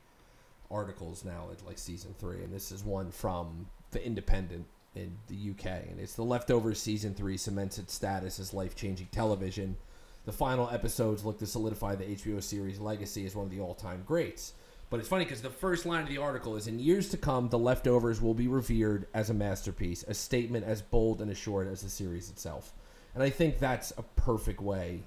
[0.71, 4.65] articles now at like season three, and this is one from the Independent
[4.95, 9.07] in the UK, and it's the leftovers season three cements its status as life changing
[9.11, 9.77] television.
[10.25, 13.75] The final episodes look to solidify the HBO series legacy as one of the all
[13.75, 14.53] time greats.
[14.93, 17.49] But it's funny because the first line of the article is in years to come,
[17.49, 21.81] The leftovers will be revered as a masterpiece, a statement as bold and assured as
[21.81, 22.73] the series itself.
[23.15, 25.01] And I think that's a perfect way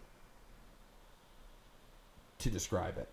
[2.38, 3.08] to describe it.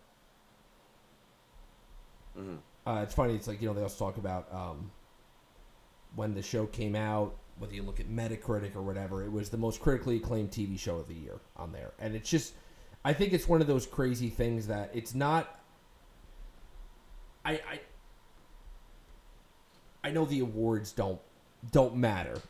[2.88, 3.36] Uh, it's funny.
[3.36, 4.90] It's like you know they also talk about um,
[6.16, 7.36] when the show came out.
[7.60, 10.96] Whether you look at Metacritic or whatever, it was the most critically acclaimed TV show
[10.96, 12.56] of the year on there, and it's just,
[13.06, 15.60] I think it's one of those crazy things that it's not.
[17.46, 17.80] I I,
[20.04, 21.20] I know the awards don't
[21.72, 22.42] don't matter,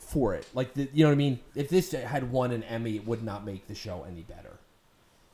[0.00, 0.46] for it.
[0.54, 1.40] Like the, you know what I mean?
[1.54, 4.58] If this had won an Emmy, it would not make the show any better.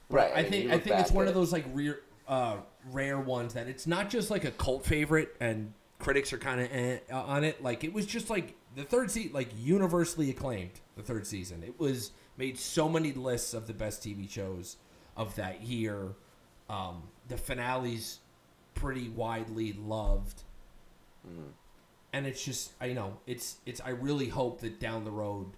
[0.09, 0.33] Right.
[0.35, 2.57] I mean, think I think it's one at of those like rare, uh,
[2.91, 6.69] rare ones that it's not just like a cult favorite and critics are kind of
[6.73, 7.63] eh, on it.
[7.63, 10.81] Like it was just like the third season, like universally acclaimed.
[10.97, 14.77] The third season, it was made so many lists of the best TV shows
[15.17, 16.11] of that year.
[16.69, 18.21] Um, the finale's
[18.75, 20.43] pretty widely loved,
[21.27, 21.51] mm-hmm.
[22.13, 23.81] and it's just I know it's it's.
[23.81, 25.49] I really hope that down the road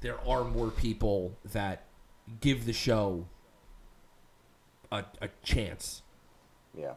[0.00, 1.84] there are more people that
[2.40, 3.26] give the show
[4.92, 6.02] a, a chance
[6.74, 6.94] Yeah.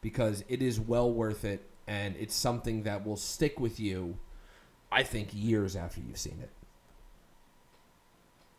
[0.00, 4.18] because it is well worth it and it's something that will stick with you
[4.92, 6.50] i think years after you've seen it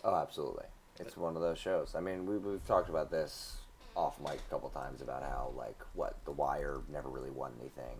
[0.03, 0.65] Oh, absolutely.
[0.99, 1.93] It's one of those shows.
[1.95, 3.57] I mean, we, we've talked about this
[3.95, 7.97] off mic a couple times about how, like, what The Wire never really won anything.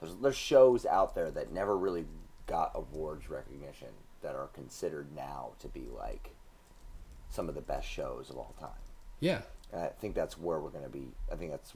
[0.00, 2.06] There's there's shows out there that never really
[2.46, 3.88] got awards recognition
[4.22, 6.30] that are considered now to be like
[7.28, 8.68] some of the best shows of all time.
[9.20, 9.40] yeah
[9.72, 11.08] And I think that's where we're going to be.
[11.32, 11.74] I think that's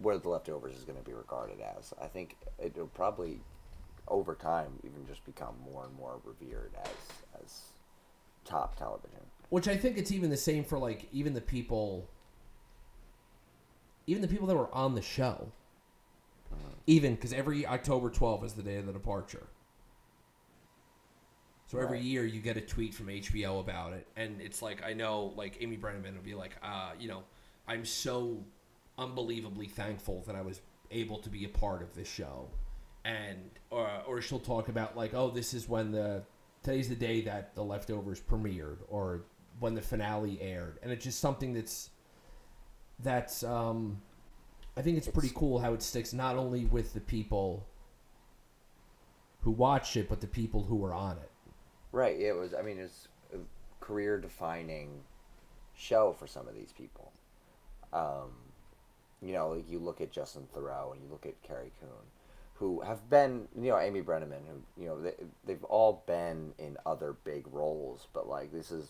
[0.00, 1.92] where the leftovers is going to be regarded as.
[2.02, 3.40] I think it'll probably,
[4.08, 7.60] over time, even just become more and more revered as as
[8.44, 9.20] top television.
[9.50, 12.08] which i think it's even the same for like even the people
[14.06, 15.52] even the people that were on the show
[16.86, 19.46] even because every october 12th is the day of the departure.
[21.66, 22.04] So every Right.
[22.04, 25.58] year you get a tweet from HBO about it, and it's like I know, like
[25.60, 27.22] Amy Brenneman will be like, uh, you know,
[27.68, 28.44] I'm so
[28.98, 30.60] unbelievably thankful that I was
[30.90, 32.48] able to be a part of this show,
[33.04, 36.24] and or or she'll talk about like, oh, this is when the
[36.62, 39.22] today's the day that the leftovers premiered, or
[39.60, 41.90] when the finale aired, and it's just something that's
[43.02, 44.00] that's um,
[44.76, 47.66] I think it's pretty cool how it sticks not only with the people
[49.42, 51.30] who watch it, but the people who are on it.
[51.92, 52.18] Right.
[52.18, 52.54] It was.
[52.54, 53.38] I mean, it's a
[53.84, 55.00] career-defining
[55.74, 57.12] show for some of these people.
[57.92, 58.30] Um,
[59.22, 61.90] you know, like you look at Justin Theroux and you look at Carrie Coon,
[62.54, 65.14] who have been, you know, Amy Brenneman, who, you know, they,
[65.46, 68.88] they've all been in other big roles, but like this is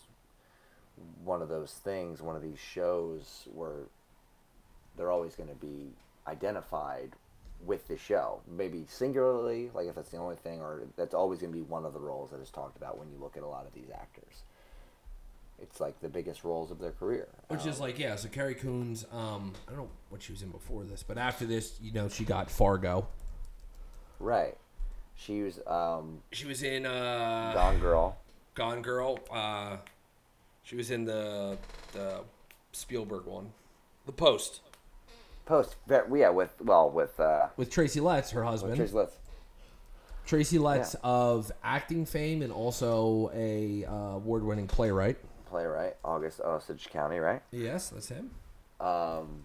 [1.24, 3.87] one of those things, one of these shows where
[4.97, 5.91] they're always going to be
[6.27, 7.11] identified
[7.65, 8.41] with the show.
[8.49, 11.85] Maybe singularly, like if that's the only thing, or that's always going to be one
[11.85, 13.91] of the roles that is talked about when you look at a lot of these
[13.95, 14.43] actors.
[15.62, 17.29] It's like the biggest roles of their career.
[17.49, 20.41] Which Um, is like, yeah, so Carrie Coons, um, I don't know what she was
[20.41, 23.07] in before this, but after this, you know, she got Fargo.
[24.19, 24.57] right.
[25.17, 28.17] She was um, She was in uh, Gone Girl.
[28.55, 29.19] Gone Girl.
[29.31, 29.77] Uh,
[30.62, 31.59] she was in the
[31.93, 32.23] the
[32.73, 33.53] Spielberg one,
[34.07, 34.61] The Post.
[35.51, 38.77] Post, yeah, with well, with uh, With Tracy Letts, her husband.
[38.77, 39.16] Tracy Letts.
[40.24, 41.10] Tracy Letts Yeah.
[41.10, 45.18] of acting fame and also a uh, award-winning playwright.
[45.47, 47.43] playwright, August Osage County, right?
[47.51, 48.31] Yes, that's him.
[48.81, 49.43] Um,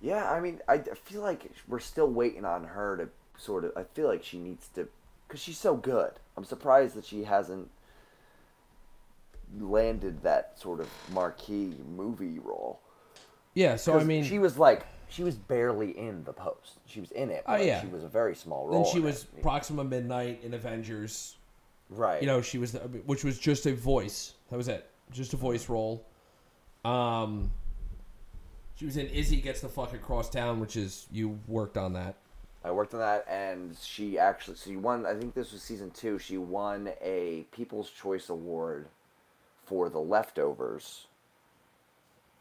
[0.00, 3.08] yeah, I mean, I, I feel like we're still waiting on her to
[3.38, 3.72] sort of.
[3.76, 4.88] I feel like she needs to,
[5.26, 6.12] because she's so good.
[6.34, 7.68] I'm surprised that she hasn't
[9.60, 12.80] landed that sort of marquee movie role.
[13.58, 16.78] Yeah, so I mean, she was like, she was barely in the post.
[16.86, 17.42] She was in it.
[17.44, 17.80] Oh, but yeah.
[17.80, 18.84] she was a very small role.
[18.84, 19.42] then she was it.
[19.42, 21.34] Proxima Midnight in Avengers.
[21.90, 22.22] right.
[22.22, 24.34] You know, she was, the, which was just a voice.
[24.50, 26.06] That was it, just a voice role.
[26.84, 27.50] Um,
[28.76, 32.14] she was in Izzy Gets the Fuck Across Town, which is you worked on that.
[32.62, 35.04] I worked on that, and she actually she won.
[35.04, 36.20] I think this was season two.
[36.20, 38.86] She won a People's Choice Award
[39.66, 41.07] for The Leftovers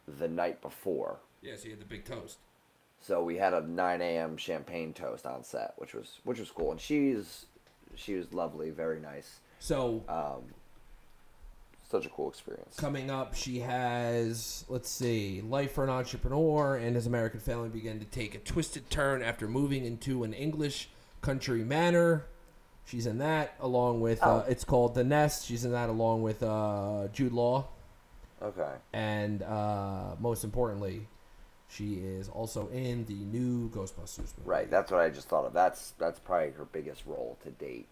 [0.08, 1.18] the night before.
[1.42, 2.38] Yeah, so you had the big toast.
[3.00, 4.38] So we had a 9 a.m.
[4.38, 6.72] champagne toast on set, which was which was cool.
[6.72, 7.46] And she's
[7.96, 9.40] she was lovely, very nice.
[9.60, 10.54] So Um,
[11.90, 12.76] such a cool experience.
[12.76, 18.00] Coming up, she has, let's see, Life for an Entrepreneur and His American Family begin
[18.00, 20.90] to take a twisted turn after moving into an English
[21.22, 22.26] country manor.
[22.86, 24.50] She's in that along with, uh, Oh.
[24.50, 25.46] it's called The Nest.
[25.46, 27.68] She's in that along with uh, Jude Law.
[28.42, 28.72] Okay.
[28.94, 31.08] And uh, most importantly,
[31.70, 34.46] she is also in the new Ghostbusters movie.
[34.46, 34.70] Right.
[34.70, 35.54] That's what I just thought of.
[35.54, 37.88] That's that's probably her biggest role to date.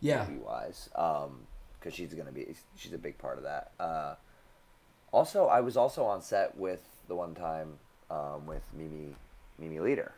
[0.00, 0.26] Yeah.
[0.28, 3.70] movie wise, because she's gonna be she's a big part of that.
[3.80, 4.14] Uh,
[5.12, 7.78] also, I was also on set with the one time
[8.10, 9.14] um, with Mimi
[9.58, 10.10] Mimi Leder,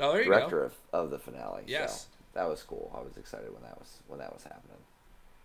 [0.00, 0.98] Oh, there you director go.
[0.98, 1.64] of, of the finale.
[1.66, 2.02] Yes.
[2.02, 2.90] so that was cool.
[2.96, 4.78] I was excited when that was when that was happening.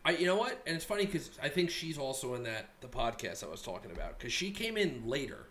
[0.10, 0.61] I, you know what?
[0.65, 3.91] And it's funny because I think she's also in that the podcast I was talking
[3.91, 5.48] about because she came in later.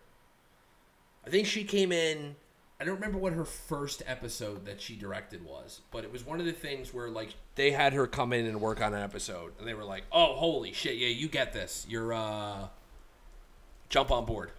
[1.25, 2.35] I think she came in
[2.81, 6.39] I don't remember what her first episode that she directed was, but it was one
[6.39, 9.51] of the things where like they had her come in and work on an episode,
[9.59, 11.85] and they were like, "Oh, holy shit, yeah, you get this.
[11.89, 12.67] You're uh,
[13.89, 14.51] jump on board."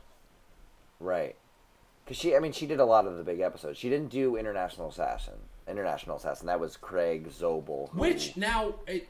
[0.98, 1.34] Right.
[2.04, 3.78] Because she, I mean, she did a lot of the big episodes.
[3.78, 5.34] She didn't do International Assassin.
[5.66, 6.46] International Assassin.
[6.48, 7.88] That was Craig Zobel.
[7.90, 9.08] who- Which now it,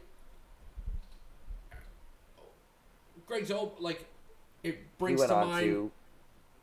[3.31, 4.05] Greg Zob like
[4.65, 5.67] it brings to mind.
[5.67, 5.91] to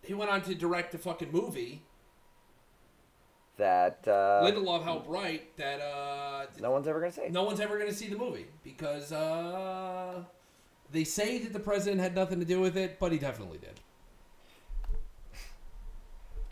[0.04, 1.82] He went on to direct a fucking movie.
[3.56, 4.06] that.
[4.06, 5.80] Uh, Lindelof helped write that.
[5.80, 7.30] Uh, no one's ever gonna see.
[7.30, 10.22] no one's ever going to see the movie because uh,
[10.92, 13.80] they say that the president had nothing to do with it, but he definitely did.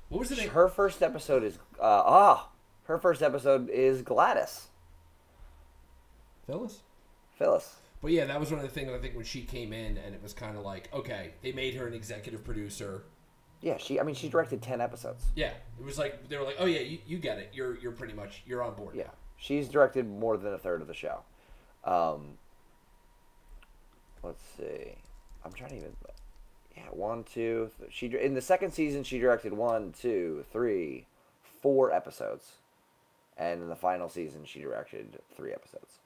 [0.08, 0.50] What was the name?
[0.52, 2.50] Her first episode is uh, ah.
[2.86, 4.68] Her first episode is Gladys
[6.48, 6.84] Phyllis?
[7.38, 7.76] Phyllis.
[8.02, 10.14] But yeah, that was one of the things I think when she came in, and
[10.14, 13.04] it was kind of like, okay, they made her an executive producer.
[13.62, 14.00] Yeah, she.
[14.00, 15.26] I mean, she directed ten episodes.
[15.36, 17.52] Yeah, it was like they were like, oh yeah, you, you get it.
[17.54, 18.96] You're you're pretty much you're on board.
[18.96, 21.22] Yeah, she's directed more than a third of the show.
[21.84, 22.38] Um,
[24.22, 24.96] let's see.
[25.44, 25.96] I'm trying to even.
[26.76, 27.72] Yeah, one, two.
[27.80, 31.08] Th- she in the second season she directed one, two, three,
[31.62, 32.52] four episodes,
[33.38, 36.00] and in the final season she directed three episodes.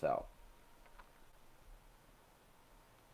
[0.00, 0.24] So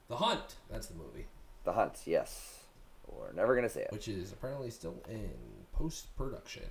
[0.09, 0.57] The Hunt.
[0.71, 1.27] That's the movie,
[1.65, 2.59] the hunt, yes,
[3.07, 3.93] we're never gonna say it.
[3.93, 5.31] which is apparently still in
[5.73, 6.65] post production.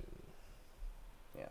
[1.36, 1.46] Yeah.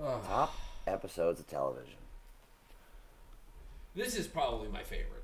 [0.00, 0.54] Oh, Top
[0.86, 1.94] episodes of television.
[3.94, 5.22] this is probably my favorite.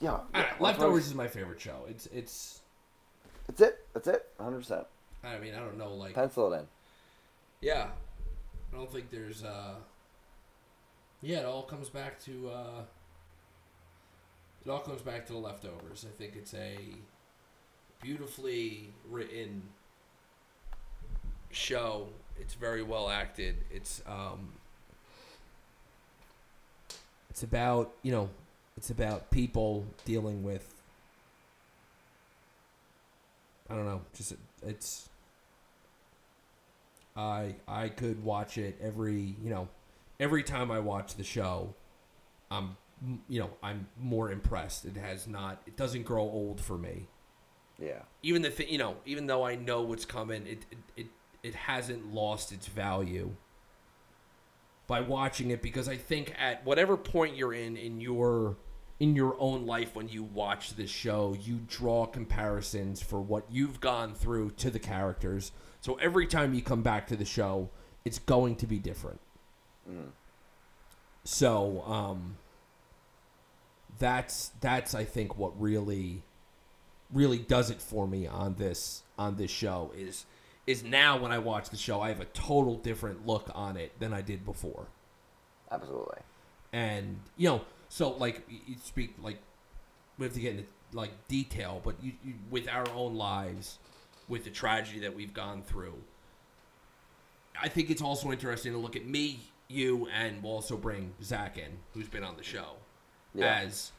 [0.00, 1.84] Yeah, yeah, right, Leftovers is my favorite show.
[1.88, 2.60] It's it's.
[3.46, 3.86] That's it.
[3.94, 4.26] That's it.
[4.36, 4.58] 100.
[4.58, 4.86] percent
[5.24, 6.66] I mean, I don't know, like Pencil it in.
[7.66, 7.88] Yeah,
[8.72, 9.74] I don't think there's uh.
[11.20, 12.82] Yeah, it all comes back to uh.
[14.64, 16.06] It all comes back to the leftovers.
[16.08, 16.76] I think it's a
[18.00, 19.62] beautifully written
[21.50, 22.08] show.
[22.38, 23.56] It's very well acted.
[23.74, 24.52] It's um.
[27.30, 28.30] It's about, you know,
[28.76, 30.72] it's about people dealing with
[33.68, 34.34] I don't know, just
[34.64, 35.08] it's
[37.16, 39.68] I I could watch it every, you know,
[40.20, 41.74] every time I watch the show,
[42.50, 42.76] I'm
[43.28, 44.84] you know, I'm more impressed.
[44.84, 47.08] It has not it doesn't grow old for me.
[47.78, 48.02] Yeah.
[48.22, 51.06] even the thing, you know, even though I know what's coming, it it it,
[51.42, 53.32] it hasn't lost its value
[54.86, 58.56] by watching it because I think at whatever point you're in in your
[58.98, 63.80] in your own life when you watch this show, you draw comparisons for what you've
[63.80, 65.52] gone through to the characters.
[65.86, 67.70] So every time you come back to the show,
[68.04, 69.20] it's going to be different.
[71.22, 72.38] So, um
[74.00, 76.24] that's that's I think what really
[77.12, 80.26] really does it for me on this on this show is
[80.66, 83.92] is now when I watch the show I have a total different look on it
[84.00, 84.88] than I did before.
[85.70, 86.18] Absolutely.
[86.72, 89.38] And you know, so like you speak like
[90.18, 93.78] we have to get into like detail, but you, you with our own lives,
[94.28, 95.94] with the tragedy that we've gone through.
[97.60, 101.56] I think it's also interesting to look at me, you, and we'll also bring Zach
[101.58, 102.72] in, who's been on the show,
[103.34, 103.60] Yeah.
[103.64, 103.92] as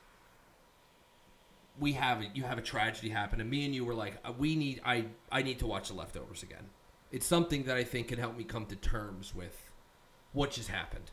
[1.79, 2.29] we have it.
[2.33, 4.81] You have a tragedy happen, and me and you were like, uh, we need.
[4.85, 6.69] I I need to watch the leftovers again.
[7.11, 9.71] It's something that I think can help me come to terms with
[10.33, 11.11] what just happened.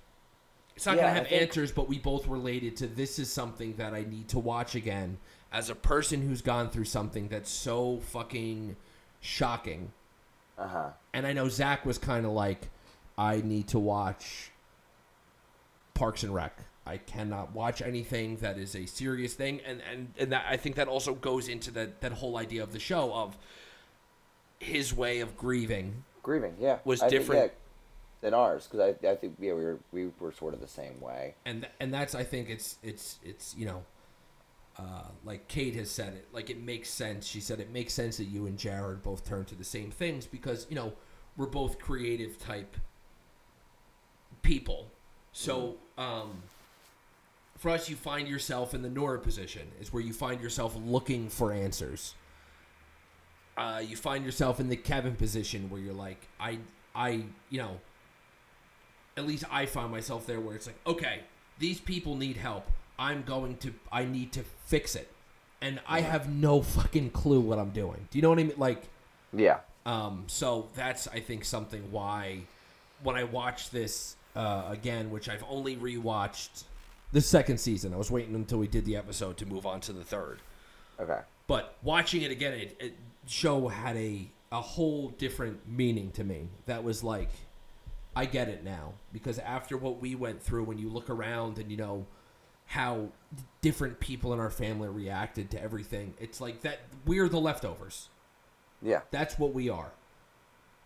[0.75, 3.77] It's not Yeah, gonna have think- answers, but we both related to this is something
[3.77, 5.19] that I need to watch again
[5.53, 8.77] as a person who's gone through something that's so fucking
[9.25, 9.91] shocking.
[10.57, 10.89] Uh huh.
[11.13, 12.69] and I know Zach was kind of like,
[13.19, 14.53] I need to watch
[15.95, 16.57] Parks and Rec.
[16.87, 20.77] I cannot watch anything that is a serious thing, and and and that I think
[20.77, 23.37] that also goes into that that whole idea of the show of
[24.61, 26.05] his way of grieving.
[26.23, 27.43] Grieving, yeah, Was I think, different.
[27.43, 27.49] yeah,
[28.21, 31.01] than ours because I, I think yeah we were we were sort of the same
[31.01, 31.35] way.
[31.45, 33.83] and and that's I think it's it's it's you know,
[34.79, 37.27] uh, like Kate has said it, like it makes sense.
[37.27, 40.27] She said it makes sense that you and Jared both turn to the same things
[40.27, 40.93] because you know
[41.37, 42.77] We're both creative type
[44.43, 44.91] people,
[45.33, 46.43] so um,
[47.57, 51.29] for us, you find yourself in the Nora position is where you find yourself looking
[51.29, 52.15] for answers.
[53.57, 56.59] uh, you find yourself Yourself in the Kevin position where you're like, I
[56.95, 57.81] I you know,
[59.17, 61.21] at least I find myself there where it's like, okay,
[61.59, 62.71] these people need help.
[62.99, 65.11] I'm going to, I need to fix it.
[65.61, 68.07] and I have no fucking clue what I'm doing.
[68.11, 68.53] Do you know what I mean?
[68.59, 68.85] Like.
[69.37, 72.43] Yeah, Um, so that's, I think, something why
[73.03, 76.65] when I watch this uh, again, which I've only rewatched
[77.13, 77.93] The second season.
[77.93, 80.39] I was waiting until we did the episode to move on to the third.
[81.01, 81.19] Okay.
[81.47, 82.95] But watching it again, it, it
[83.27, 86.49] show had a a whole different meaning to me.
[86.67, 87.31] That was like,
[88.15, 91.71] I get it now because after what we went through, when you look around and
[91.71, 92.07] you know
[92.75, 93.07] how
[93.61, 98.09] different people in our family reacted to everything, it's like that we're the leftovers.
[98.83, 99.03] Yeah.
[99.13, 99.93] That's what we are.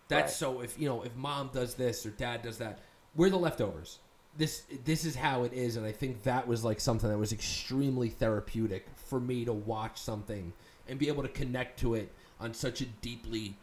[0.07, 0.53] That's Right.
[0.53, 2.77] so if you know if mom does this or dad does that,
[3.15, 3.97] we're the leftovers.
[4.37, 7.33] This this is how it is, and I think that was like something that was
[7.33, 10.53] extremely therapeutic for me to watch something
[10.87, 13.55] and be able to connect to it on such a deeply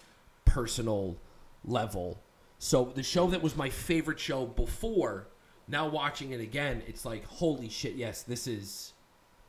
[0.44, 1.16] personal
[1.64, 2.18] level.
[2.58, 5.28] So the show that was my favorite show before,
[5.68, 7.94] now watching it again, it's like holy shit!
[7.94, 8.92] Yes, this is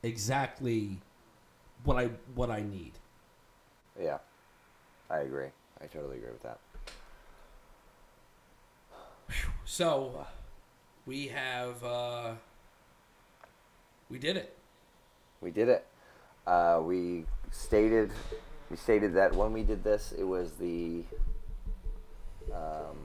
[0.04, 1.00] exactly
[1.84, 2.94] what I what I need.
[4.00, 4.18] Yeah.
[5.10, 5.48] I agree.
[5.82, 6.60] I totally agree with that.
[9.66, 10.26] So
[11.06, 12.32] we have uh
[14.10, 14.56] we did it.
[15.42, 15.86] We did it.
[16.46, 18.12] Uh, we stated
[18.70, 21.04] we stated that when we did this, it was the
[22.54, 22.98] um,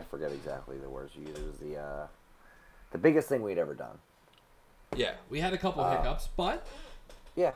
[0.00, 1.38] I forget exactly the words you used.
[1.38, 2.06] It was the uh,
[2.92, 3.98] the biggest thing we'd ever done.
[4.96, 6.66] Yeah, we had a couple hiccups, but
[7.36, 7.52] Yeah.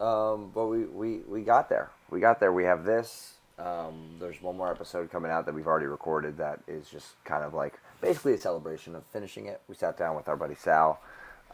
[0.00, 1.90] Um, but we, we, we got there.
[2.10, 2.52] We got there.
[2.52, 3.34] We have this.
[3.58, 7.44] Um, there's one more episode coming out that we've already recorded that is just kind
[7.44, 9.60] of like basically a celebration of finishing it.
[9.68, 11.00] We sat down with our buddy Sal.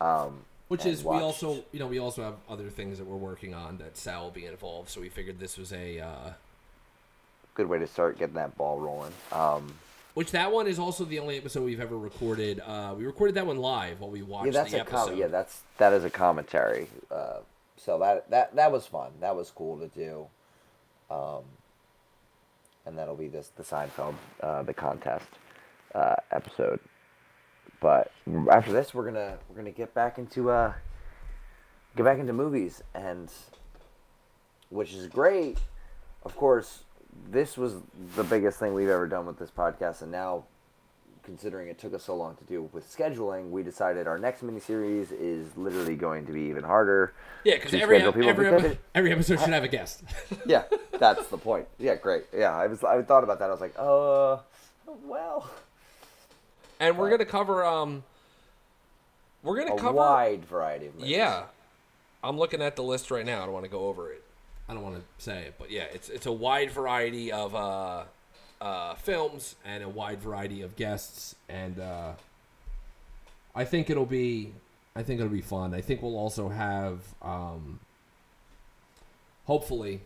[0.00, 3.54] Um, which is we also you know we also have other things that we're working
[3.54, 4.90] on that Sal will be involved.
[4.90, 6.30] So we figured this was a uh,
[7.58, 9.12] good way to start getting that ball rolling.
[9.32, 9.74] Um,
[10.14, 12.60] which that one is also the only episode we've ever recorded.
[12.64, 15.06] Uh, we recorded that one live while we watched yeah, that's the a episode.
[15.08, 16.86] com- yeah, that's that is a commentary.
[17.10, 17.38] Uh,
[17.76, 19.10] so that that that was fun.
[19.20, 20.26] That was cool to do.
[21.10, 21.42] Um,
[22.86, 25.26] and that'll be this the Seinfeld uh, the contest
[25.96, 26.78] uh, episode.
[27.80, 28.12] But
[28.52, 30.74] after this, we're gonna we're gonna get back into uh
[31.96, 33.28] get back into movies and
[34.70, 35.58] which is great.
[36.24, 36.84] Of course,
[37.30, 37.74] this was
[38.16, 40.44] the biggest thing we've ever done with this podcast, and now
[41.22, 45.08] considering it took us so long to do with scheduling, we decided our next miniseries
[45.12, 47.12] is literally going to be even harder.
[47.44, 50.02] yeah, because every every, because it- every episode should have a guest.
[50.46, 50.62] Yeah,
[50.98, 51.66] that's the point.
[51.78, 52.24] Yeah, great.
[52.34, 53.48] Yeah, I was I thought about that.
[53.48, 54.38] I was like, uh,
[55.04, 55.50] well,
[56.80, 58.04] And we're gonna cover um.
[59.42, 59.88] We're gonna cover.
[59.90, 61.10] a wide variety of movies.
[61.10, 61.44] Yeah,
[62.24, 63.42] I'm looking at the list right now.
[63.42, 64.24] I don't want to go over it.
[64.68, 68.04] I don't want to say it, but yeah, it's it's a wide variety of uh,
[68.60, 72.12] uh, films and a wide variety of guests, and uh,
[73.54, 74.52] I think it'll be
[74.94, 75.74] I think it'll be fun.
[75.74, 77.80] I think we'll also have um,
[79.46, 80.02] hopefully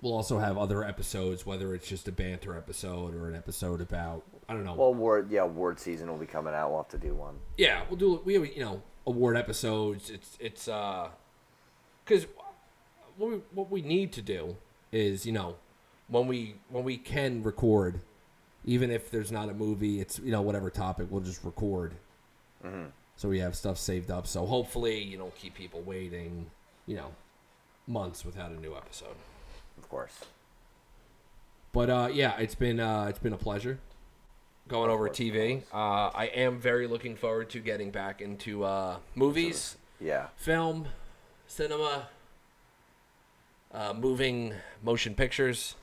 [0.00, 4.22] we'll also have other episodes, whether it's just a banter episode or an episode about
[4.48, 4.74] I don't know.
[4.74, 6.70] Well, award yeah, award season will be coming out.
[6.70, 7.36] We'll have to do one.
[7.56, 8.20] Yeah, we'll do.
[8.24, 10.10] We have, you know award episodes.
[10.10, 11.08] It's it's uh,
[12.04, 12.26] because
[13.16, 14.56] what we what we need to do
[14.92, 15.56] is you know
[16.08, 18.00] when we when we can record,
[18.64, 21.94] even if there's not a movie, it's you know whatever topic we'll just record.
[23.16, 24.26] So we have stuff saved up.
[24.26, 26.46] So hopefully you don't keep people waiting.
[26.86, 27.12] You know,
[27.86, 29.14] months without a new episode.
[29.78, 30.18] Of course.
[31.72, 33.78] But uh, yeah, it's been uh, it's been a pleasure.
[34.68, 35.62] Going over TV.
[35.72, 40.28] Uh, I am very looking forward to getting back into uh, movies, Yeah.
[40.36, 40.86] film,
[41.46, 42.08] cinema,
[43.74, 45.74] uh, moving motion pictures.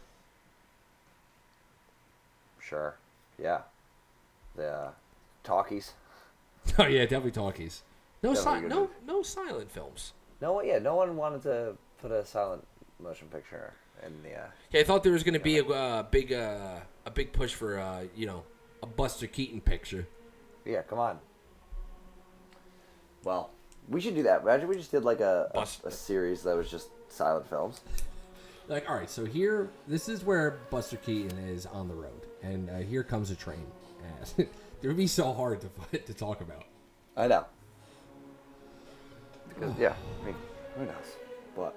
[2.60, 2.96] Sure.
[3.42, 3.62] Yeah.
[4.56, 4.92] The uh,
[5.44, 5.94] talkies.
[6.78, 7.82] Oh yeah, definitely talkies.
[8.22, 10.14] No, Definitely si- no, no silent films.
[10.42, 10.68] No one.
[10.68, 10.78] Yeah.
[10.78, 12.66] No one wanted to put a silent
[13.00, 13.74] motion picture
[14.06, 14.36] in the.
[14.36, 17.34] Uh, Yeah, I thought there was going to be a uh, big uh, a big
[17.34, 18.44] push for uh, you know
[18.84, 20.08] a Buster Keaton picture.
[20.66, 20.84] yeah.
[20.84, 21.18] Come on.
[23.24, 23.50] Well,
[23.90, 24.42] we should do that.
[24.42, 27.82] Imagine we just did like a a, a series that was just silent films.
[28.68, 32.70] Like, all right, so here, this is where Buster Keaton is on the road, and
[32.70, 33.66] uh, here comes a train.
[34.84, 36.64] It would be so hard to to talk about.
[37.16, 37.46] I know.
[39.48, 40.36] Because yeah, I mean,
[40.76, 40.96] who knows?
[41.56, 41.76] But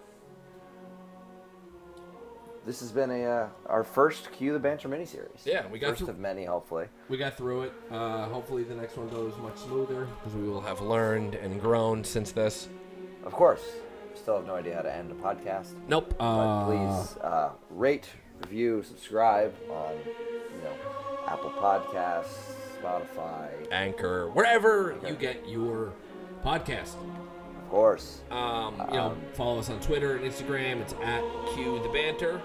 [2.65, 5.44] this has been a uh, our first Cue the Banter miniseries.
[5.44, 6.86] Yeah, we got first through- of many, hopefully.
[7.11, 7.73] We got through it.
[7.90, 10.06] Uh, hopefully, the next one goes much smoother.
[10.23, 12.69] Because we will have learned and grown since this.
[13.24, 13.62] Of course,
[14.15, 15.69] still have no idea how to end a podcast.
[15.89, 16.15] Nope.
[16.19, 18.09] But Uh, please uh, rate,
[18.43, 20.74] review, subscribe on you know
[21.28, 25.93] Apple Podcasts, Spotify, Anchor, wherever you get your
[26.45, 26.95] podcast.
[27.59, 28.20] of course.
[28.31, 30.81] Um, you know, follow us on Twitter and Instagram.
[30.81, 31.23] It's at
[31.55, 32.41] Cue the Banter.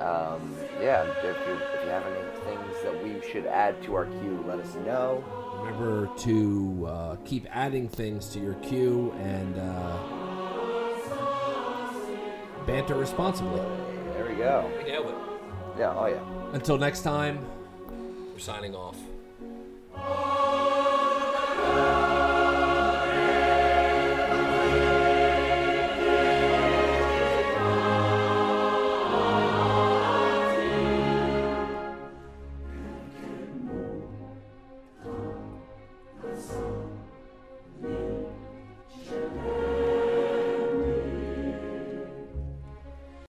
[0.00, 4.04] Um, yeah, if you if you have any things that we should add to our
[4.04, 5.24] queue, let us know.
[5.58, 9.98] Remember to uh, keep adding things to your queue and uh,
[12.66, 13.60] banter responsibly.
[14.12, 14.70] There we go.
[14.78, 15.14] We nailed it.
[15.78, 15.94] Yeah.
[15.96, 16.54] Oh yeah.
[16.54, 17.38] Until next time,
[18.32, 18.96] We're signing off.